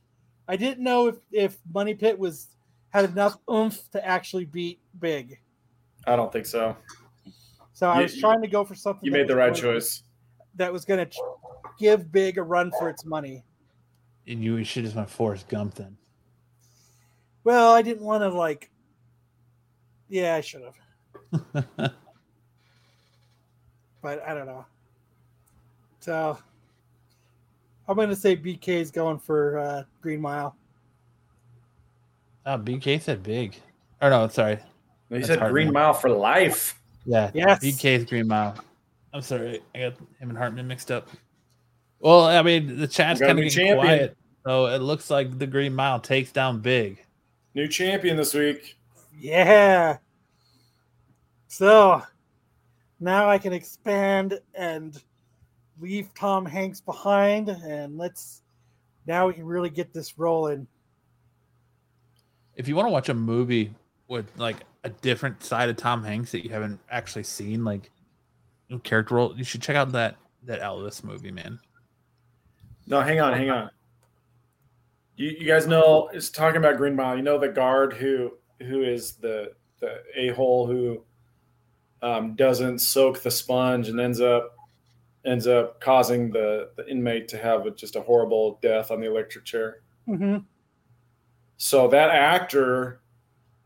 [0.49, 2.47] I didn't know if if Money Pit was
[2.91, 5.39] had enough oomph to actually beat Big.
[6.05, 6.73] I don't think so.
[7.73, 9.05] So I You- was trying to go for something.
[9.05, 10.03] You made the right choice.
[10.55, 11.17] That was going to
[11.77, 13.43] give Big a run for its money.
[14.25, 15.97] And you should just went Forrest Gump then.
[17.47, 18.69] Well, I didn't want to like.
[20.09, 21.65] Yeah, I should have,
[24.01, 24.65] but I don't know.
[26.01, 26.37] So
[27.87, 30.57] I'm going to say BK is going for uh, Green Mile.
[32.45, 33.55] Oh, BK said big.
[34.01, 34.57] Or no, sorry.
[35.07, 35.71] He That's said Green.
[35.71, 36.77] Mile for life.
[37.05, 37.31] Yeah.
[37.33, 37.63] Yes.
[37.63, 38.57] BK is Green Mile.
[39.13, 39.61] I'm sorry.
[39.73, 41.07] I got him and Hartman mixed up.
[42.01, 43.77] Well, I mean, the chat's We got a kind of getting champion.
[43.85, 44.17] quiet.
[44.45, 47.01] So it looks like the Green Mile takes down big.
[47.57, 48.77] New champion this week.
[49.17, 49.97] Yeah.
[51.47, 52.03] So
[52.99, 55.01] now I can expand and
[55.79, 58.43] leave Tom Hanks behind, and let's
[59.07, 60.67] now we can really get this rolling.
[62.53, 63.73] If you want to watch a movie
[64.07, 67.89] with like a different side of Tom Hanks that you haven't actually seen, like
[68.69, 71.57] new character role, you should check out that that Elvis movie, man.
[72.85, 73.71] No, hang on, hang on.
[75.17, 77.17] You, you guys know it's talking about Green Mile.
[77.17, 81.03] You know the guard who who is the the a hole who
[82.01, 84.55] um, doesn't soak the sponge and ends up
[85.25, 89.07] ends up causing the the inmate to have a, just a horrible death on the
[89.07, 89.81] electric chair.
[90.07, 90.37] Mm-hmm.
[91.57, 93.01] So that actor,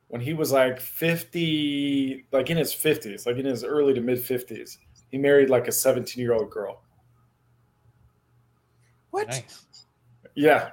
[0.08, 4.22] when he was like fifty, like in his fifties, like in his early to mid
[4.22, 4.80] fifties,
[5.10, 6.82] he married like a seventeen year old girl.
[9.10, 9.28] What?
[9.28, 9.66] Nice.
[10.34, 10.72] Yeah.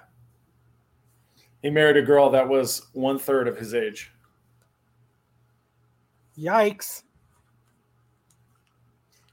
[1.62, 4.12] He married a girl that was one third of his age.
[6.38, 7.02] Yikes!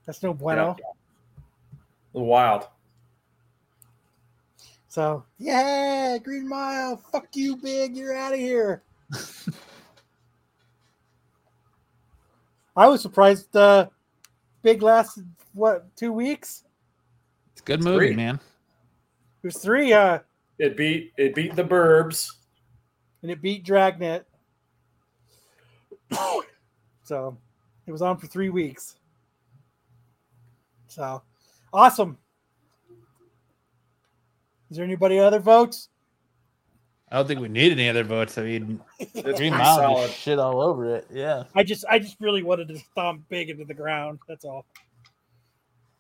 [0.06, 0.76] That's no bueno.
[2.14, 2.68] Wild.
[4.88, 6.98] So yeah, Green Mile.
[7.12, 7.96] Fuck you, Big.
[7.98, 8.82] You're out of here.
[12.78, 13.56] I was surprised.
[13.56, 13.88] Uh,
[14.64, 16.64] Big lasted what two weeks?
[17.54, 18.16] It's a good movie, Three.
[18.16, 18.36] man.
[19.44, 19.94] It was three.
[19.94, 20.20] Uh,
[20.60, 22.30] It beat it beat the Burbs.
[23.22, 24.26] and it beat Dragnet.
[27.04, 27.38] so
[27.88, 28.96] it was on for three weeks.
[30.88, 31.22] So
[31.74, 32.18] awesome.
[34.72, 35.90] Is there anybody other votes?
[37.12, 38.38] I don't think we need any other votes.
[38.38, 40.12] I mean, It's Green pretty Mile solid.
[40.12, 41.08] shit all over it.
[41.12, 41.44] Yeah.
[41.54, 44.20] I just I just really wanted to stomp big into the ground.
[44.28, 44.66] That's all.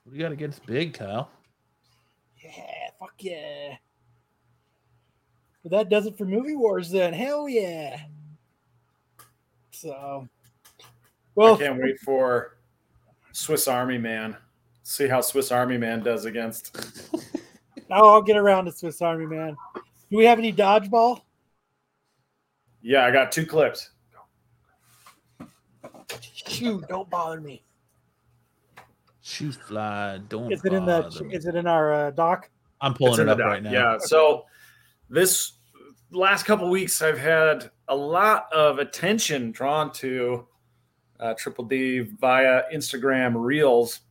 [0.03, 1.29] What do you got against Big, Kyle?
[2.43, 2.51] Yeah,
[2.99, 3.75] fuck yeah.
[5.65, 7.11] But that does it for movie wars then.
[7.11, 7.99] Hell yeah.
[9.71, 10.29] So
[11.33, 12.57] well, I well can't wait for
[13.31, 14.37] Swiss Army Man.
[14.83, 16.77] See how Swiss Army Man does against.
[17.89, 19.57] now I'll get around to Swiss Army Man.
[20.11, 21.21] Do we have any dodgeball?
[22.83, 23.89] Yeah, I got two clips.
[26.47, 27.63] Shoot, don't bother me.
[29.23, 30.51] Shoot fly, don't.
[30.51, 31.35] Is it in the me.
[31.35, 32.51] is it in our uh, doc?
[32.81, 33.71] I'm pulling It's it up right now.
[33.71, 33.97] Yeah.
[33.97, 34.45] So
[35.09, 35.53] this
[36.19, 40.47] last couple weeks, I've had a lot of attention drawn to
[41.19, 44.01] uh, Triple D via Instagram Reels.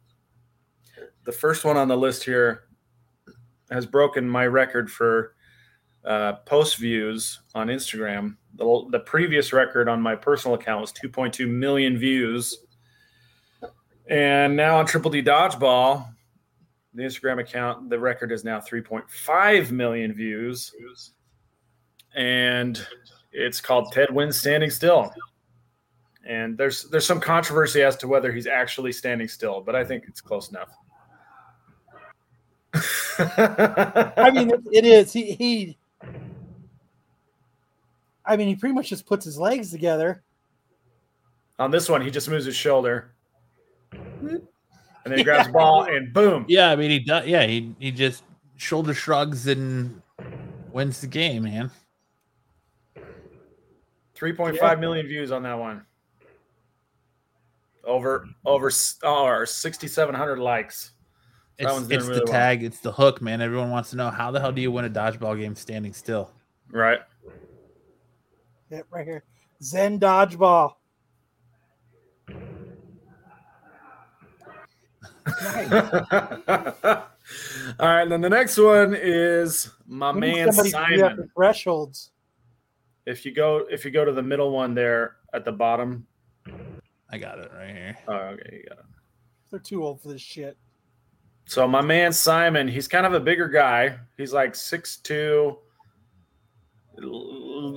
[1.24, 2.64] The first one on the list here
[3.70, 5.34] has broken my record for
[6.04, 8.36] uh, post views on Instagram.
[8.56, 12.58] The, the previous record on my personal account was 2.2 million views.
[14.06, 16.06] And now on Triple D Dodgeball,
[16.92, 20.72] the Instagram account, the record is now 3.5 million views.
[22.14, 22.84] And
[23.32, 25.12] it's called Ted Wins Standing Still.
[26.26, 30.04] And there's there's some controversy as to whether he's actually standing still, but I think
[30.08, 30.70] it's close enough.
[33.18, 35.12] I mean, it, it is.
[35.12, 35.78] He he.
[38.24, 40.22] I mean, he pretty much just puts his legs together.
[41.58, 43.12] on this one, he just moves his shoulder,
[43.92, 44.28] hmm.
[44.28, 44.42] and
[45.04, 46.46] then he grabs the ball and boom.
[46.48, 47.26] Yeah, I mean he does.
[47.26, 48.24] Yeah, he he just
[48.56, 50.00] shoulder shrugs and
[50.72, 51.70] wins the game, man.
[54.16, 55.84] 3.5 million views on that one.
[57.84, 58.70] Over over
[59.02, 60.92] oh, 6,700 likes.
[61.58, 62.32] That It's, one's doing it's really the well.
[62.32, 63.40] tag, it's the hook, man.
[63.40, 66.30] Everyone wants to know how the hell do you win a dodgeball game standing still?
[66.70, 67.00] Right.
[68.70, 69.22] Yeah, right here.
[69.62, 70.74] Zen dodgeball.
[77.80, 81.30] All right, and then the next one is my man somebody to be up Simon.
[81.34, 82.10] thresholds.
[83.06, 86.06] If you go if you go to the middle one there at the bottom.
[87.10, 87.98] I got it right here.
[88.08, 88.84] Oh, okay, you got it.
[89.50, 90.56] They're too old for this shit.
[91.46, 93.98] So my man Simon, he's kind of a bigger guy.
[94.16, 95.58] He's like six two,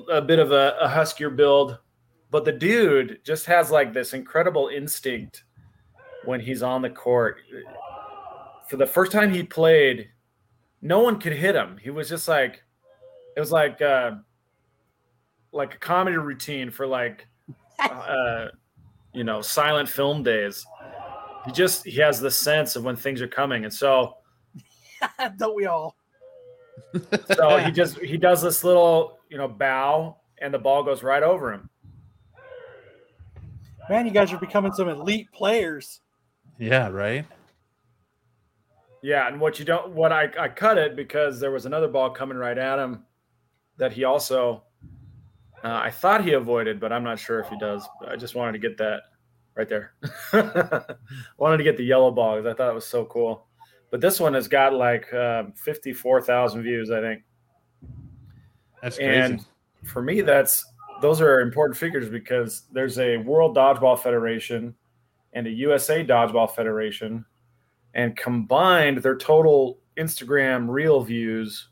[0.09, 1.77] a bit of a, a huskier build.
[2.31, 5.43] but the dude just has like this incredible instinct
[6.25, 7.37] when he's on the court.
[8.69, 10.09] For the first time he played,
[10.81, 11.77] no one could hit him.
[11.81, 12.63] He was just like,
[13.35, 14.11] it was like, uh,
[15.51, 17.27] like a comedy routine for like,
[17.79, 18.47] uh,
[19.13, 20.65] you know, silent film days.
[21.45, 24.17] He just he has the sense of when things are coming, and so
[25.37, 25.95] Don't we all?
[27.35, 31.23] so he just he does this little you know bow, and the ball goes right
[31.23, 31.69] over him.
[33.89, 36.01] Man, you guys are becoming some elite players.
[36.59, 37.25] Yeah, right.
[39.01, 42.09] Yeah, and what you don't, what I, I cut it because there was another ball
[42.09, 43.05] coming right at him
[43.77, 44.63] that he also,
[45.67, 47.85] uh, I thought he avoided, but I'm not sure if he does.
[48.07, 49.01] I just wanted to get that
[49.53, 49.91] right there.
[51.37, 53.47] wanted to get the yellow ball because I thought it was so cool.
[53.91, 57.23] But this one has got like um, 54,000 views, I think.
[58.81, 59.19] That's crazy.
[59.19, 59.45] And
[59.83, 60.65] for me, that's
[61.01, 64.73] those are important figures because there's a World Dodgeball Federation
[65.33, 67.25] and a USA Dodgeball Federation,
[67.93, 71.67] and combined, their total Instagram reel views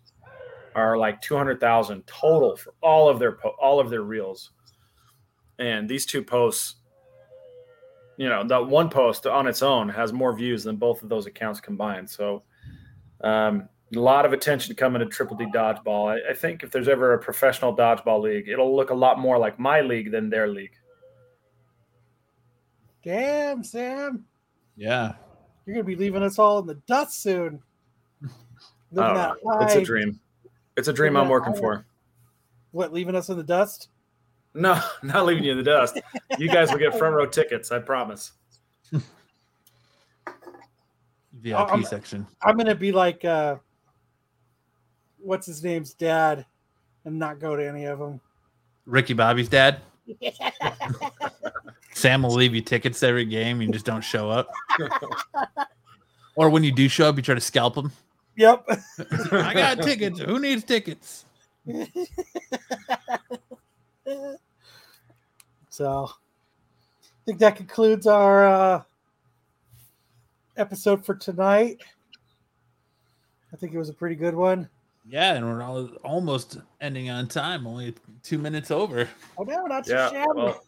[0.76, 4.52] are like 200,000 total for all of their po- all of their reels.
[5.58, 6.76] And these two posts,
[8.18, 11.26] you know, that one post on its own has more views than both of those
[11.26, 12.10] accounts combined.
[12.10, 12.44] So,
[13.22, 16.12] um, a lot of attention coming to Triple D Dodgeball.
[16.12, 19.38] I, I think if there's ever a professional dodgeball league, it'll look a lot more
[19.38, 20.76] like my league than their league.
[23.02, 24.26] Damn, Sam.
[24.76, 25.14] yeah.
[25.66, 27.62] You're gonna be leaving us all in the dust soon.
[28.24, 28.28] I
[28.92, 29.60] Living that know.
[29.62, 30.20] It's a dream.
[30.78, 31.86] It's a dream Living I'm working for.
[32.72, 33.90] What, leaving us in the dust?
[34.54, 36.00] No, not leaving you in the dust.
[36.38, 37.72] You guys will get front row tickets.
[37.72, 38.32] I promise.
[41.34, 42.26] VIP I'm- section.
[42.42, 43.58] I'm gonna be like uh
[45.20, 46.46] what's his name's dad
[47.04, 48.20] and not go to any of them.
[48.86, 49.82] Ricky Bobby's dad.
[51.94, 53.62] Sam will leave you tickets every game.
[53.62, 54.50] You just don't show up.
[56.36, 57.92] or when you do show up, you try to scalp them.
[58.38, 58.66] Yep.
[59.32, 60.20] I got tickets.
[60.20, 61.26] Who needs tickets?
[65.70, 68.84] so I think that concludes our uh
[70.58, 71.82] episode for tonight.
[73.54, 74.70] I think it was a pretty good one.
[75.08, 77.68] Yeah, and we're all, almost ending on time.
[77.68, 77.94] Only
[78.24, 79.08] two minutes over.
[79.38, 80.10] Oh no, not too Yeah.
[80.10, 80.30] shabby.
[80.36, 80.64] Well,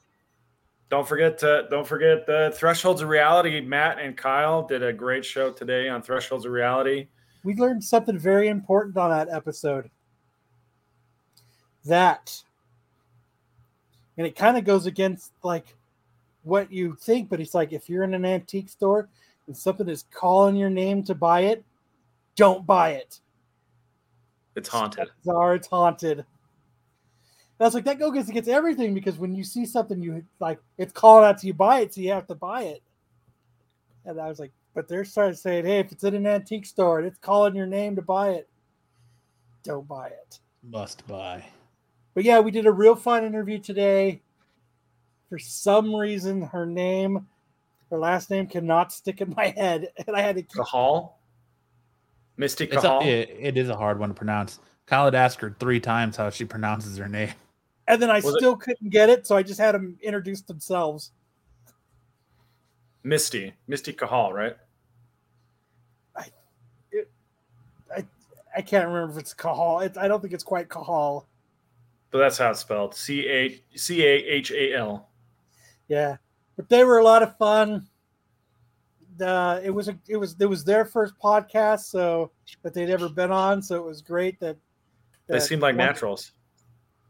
[0.89, 3.59] don't forget to don't forget the Thresholds of Reality.
[3.61, 7.07] Matt and Kyle did a great show today on Thresholds of Reality.
[7.47, 9.89] We learned something very important on that episode.
[11.85, 12.43] That,
[14.17, 15.77] and it kind of goes against like
[16.43, 19.07] what you think, but it's like if you're in an antique store
[19.47, 21.63] and something is calling your name to buy it,
[22.35, 23.21] don't buy it.
[24.57, 25.07] It's haunted.
[25.23, 26.25] Czar, it's haunted.
[27.59, 31.23] Was like, that goes against everything because when you see something, you like it's calling
[31.23, 32.83] out to you, buy it, so you have to buy it.
[34.03, 36.63] And I was like, but they're starting to say, hey, if it's in an antique
[36.67, 38.47] store and it's calling your name to buy it,
[39.63, 40.37] don't buy it.
[40.61, 41.43] Must buy.
[42.13, 44.21] But yeah, we did a real fun interview today.
[45.29, 47.25] For some reason, her name,
[47.89, 50.51] her last name cannot stick in my head, and I had to keep.
[50.63, 51.17] Kahal,
[52.37, 53.01] Misty It's a, Kahal.
[53.01, 54.59] it, it is a hard one to pronounce.
[54.85, 57.31] Kyle had asked her three times how she pronounces her name.
[57.87, 60.43] And then I Was it- still couldn't get it, so I just had them introduce
[60.43, 61.13] themselves.
[63.03, 64.55] Misty, Misty Kahal, right?
[68.57, 69.81] I can't remember if it's Kahal.
[69.81, 71.27] It's, I don't think it's quite Kahal.
[72.09, 72.95] But that's how it's spelled.
[72.95, 75.09] C A C A H A L.
[75.87, 76.17] Yeah,
[76.55, 77.87] but they were a lot of fun.
[79.21, 82.31] Uh, it was a, it was it was their first podcast, so
[82.63, 83.61] that they'd ever been on.
[83.61, 84.57] So it was great that,
[85.27, 86.31] They seemed like one- naturals.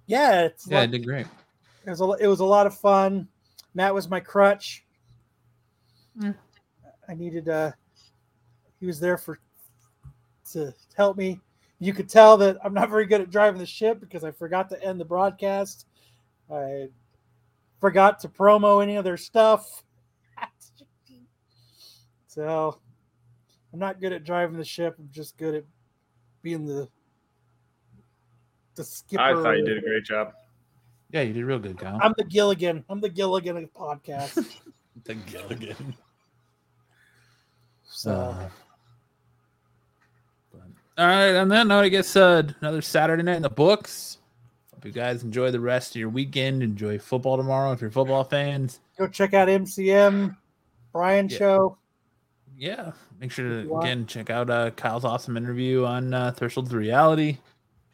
[0.06, 1.28] Yeah, it's Yeah, like- it did great.
[1.86, 3.28] it was a, it was a lot of fun.
[3.74, 4.84] Matt was my crutch.
[6.19, 6.36] Mm.
[7.07, 7.72] I needed uh
[8.80, 9.40] he was there for
[10.53, 11.40] to help me.
[11.80, 14.69] You could tell that I'm not very good at driving the ship because I forgot
[14.69, 15.86] to end the broadcast.
[16.52, 16.88] I
[17.80, 19.84] forgot to promo any of their stuff.
[22.28, 22.80] so
[23.74, 24.95] I'm not good at driving the ship.
[24.98, 25.64] I'm just good at
[26.41, 26.88] being the
[28.76, 29.22] the skipper.
[29.22, 30.34] I thought you did a great job.
[31.11, 31.99] Yeah, you did real good, Kyle.
[32.02, 32.84] I'm the Gilligan.
[32.90, 34.56] I'm the Gilligan of the podcast.
[35.06, 35.95] the Gilligan.
[37.84, 38.52] So Uh, but-
[40.98, 44.18] all right, on that note, I guess uh, another Saturday night in the books.
[44.74, 46.64] Hope you guys enjoy the rest of your weekend.
[46.64, 48.80] Enjoy football tomorrow if you're football fans.
[48.98, 50.36] go check out MCM
[50.91, 51.38] Brian Yeah.
[51.38, 51.78] show.
[52.60, 57.38] Yeah, make sure to again check out uh, Kyle's awesome interview on uh, Thresholds Reality.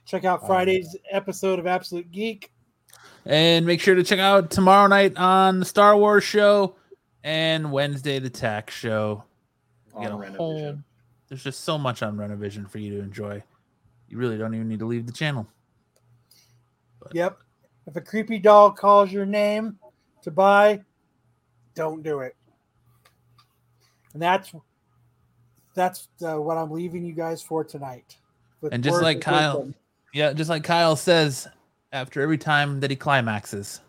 [0.06, 2.50] Check out Um, Friday's episode of Absolute Geek.
[3.26, 6.76] And make sure to check out tomorrow night on the Star Wars show
[7.24, 9.24] and Wednesday the Tack show.
[9.96, 10.36] We got a Renovision.
[10.38, 10.78] whole,
[11.34, 13.42] there's just so much on Renovision for you to enjoy.
[14.08, 15.48] You really don't even need to leave the channel.
[17.12, 17.40] Yep.
[17.88, 19.80] If a creepy dog calls your name
[20.22, 20.82] to buy,
[21.74, 22.36] don't do it.
[24.14, 24.54] And that's
[25.74, 28.16] that's uh, what I'm leaving you guys for tonight.
[28.72, 29.76] And just like Kyle- wisdom.
[30.14, 31.48] Yeah, just like Kyle says,
[31.92, 33.80] after every time that he climaxes,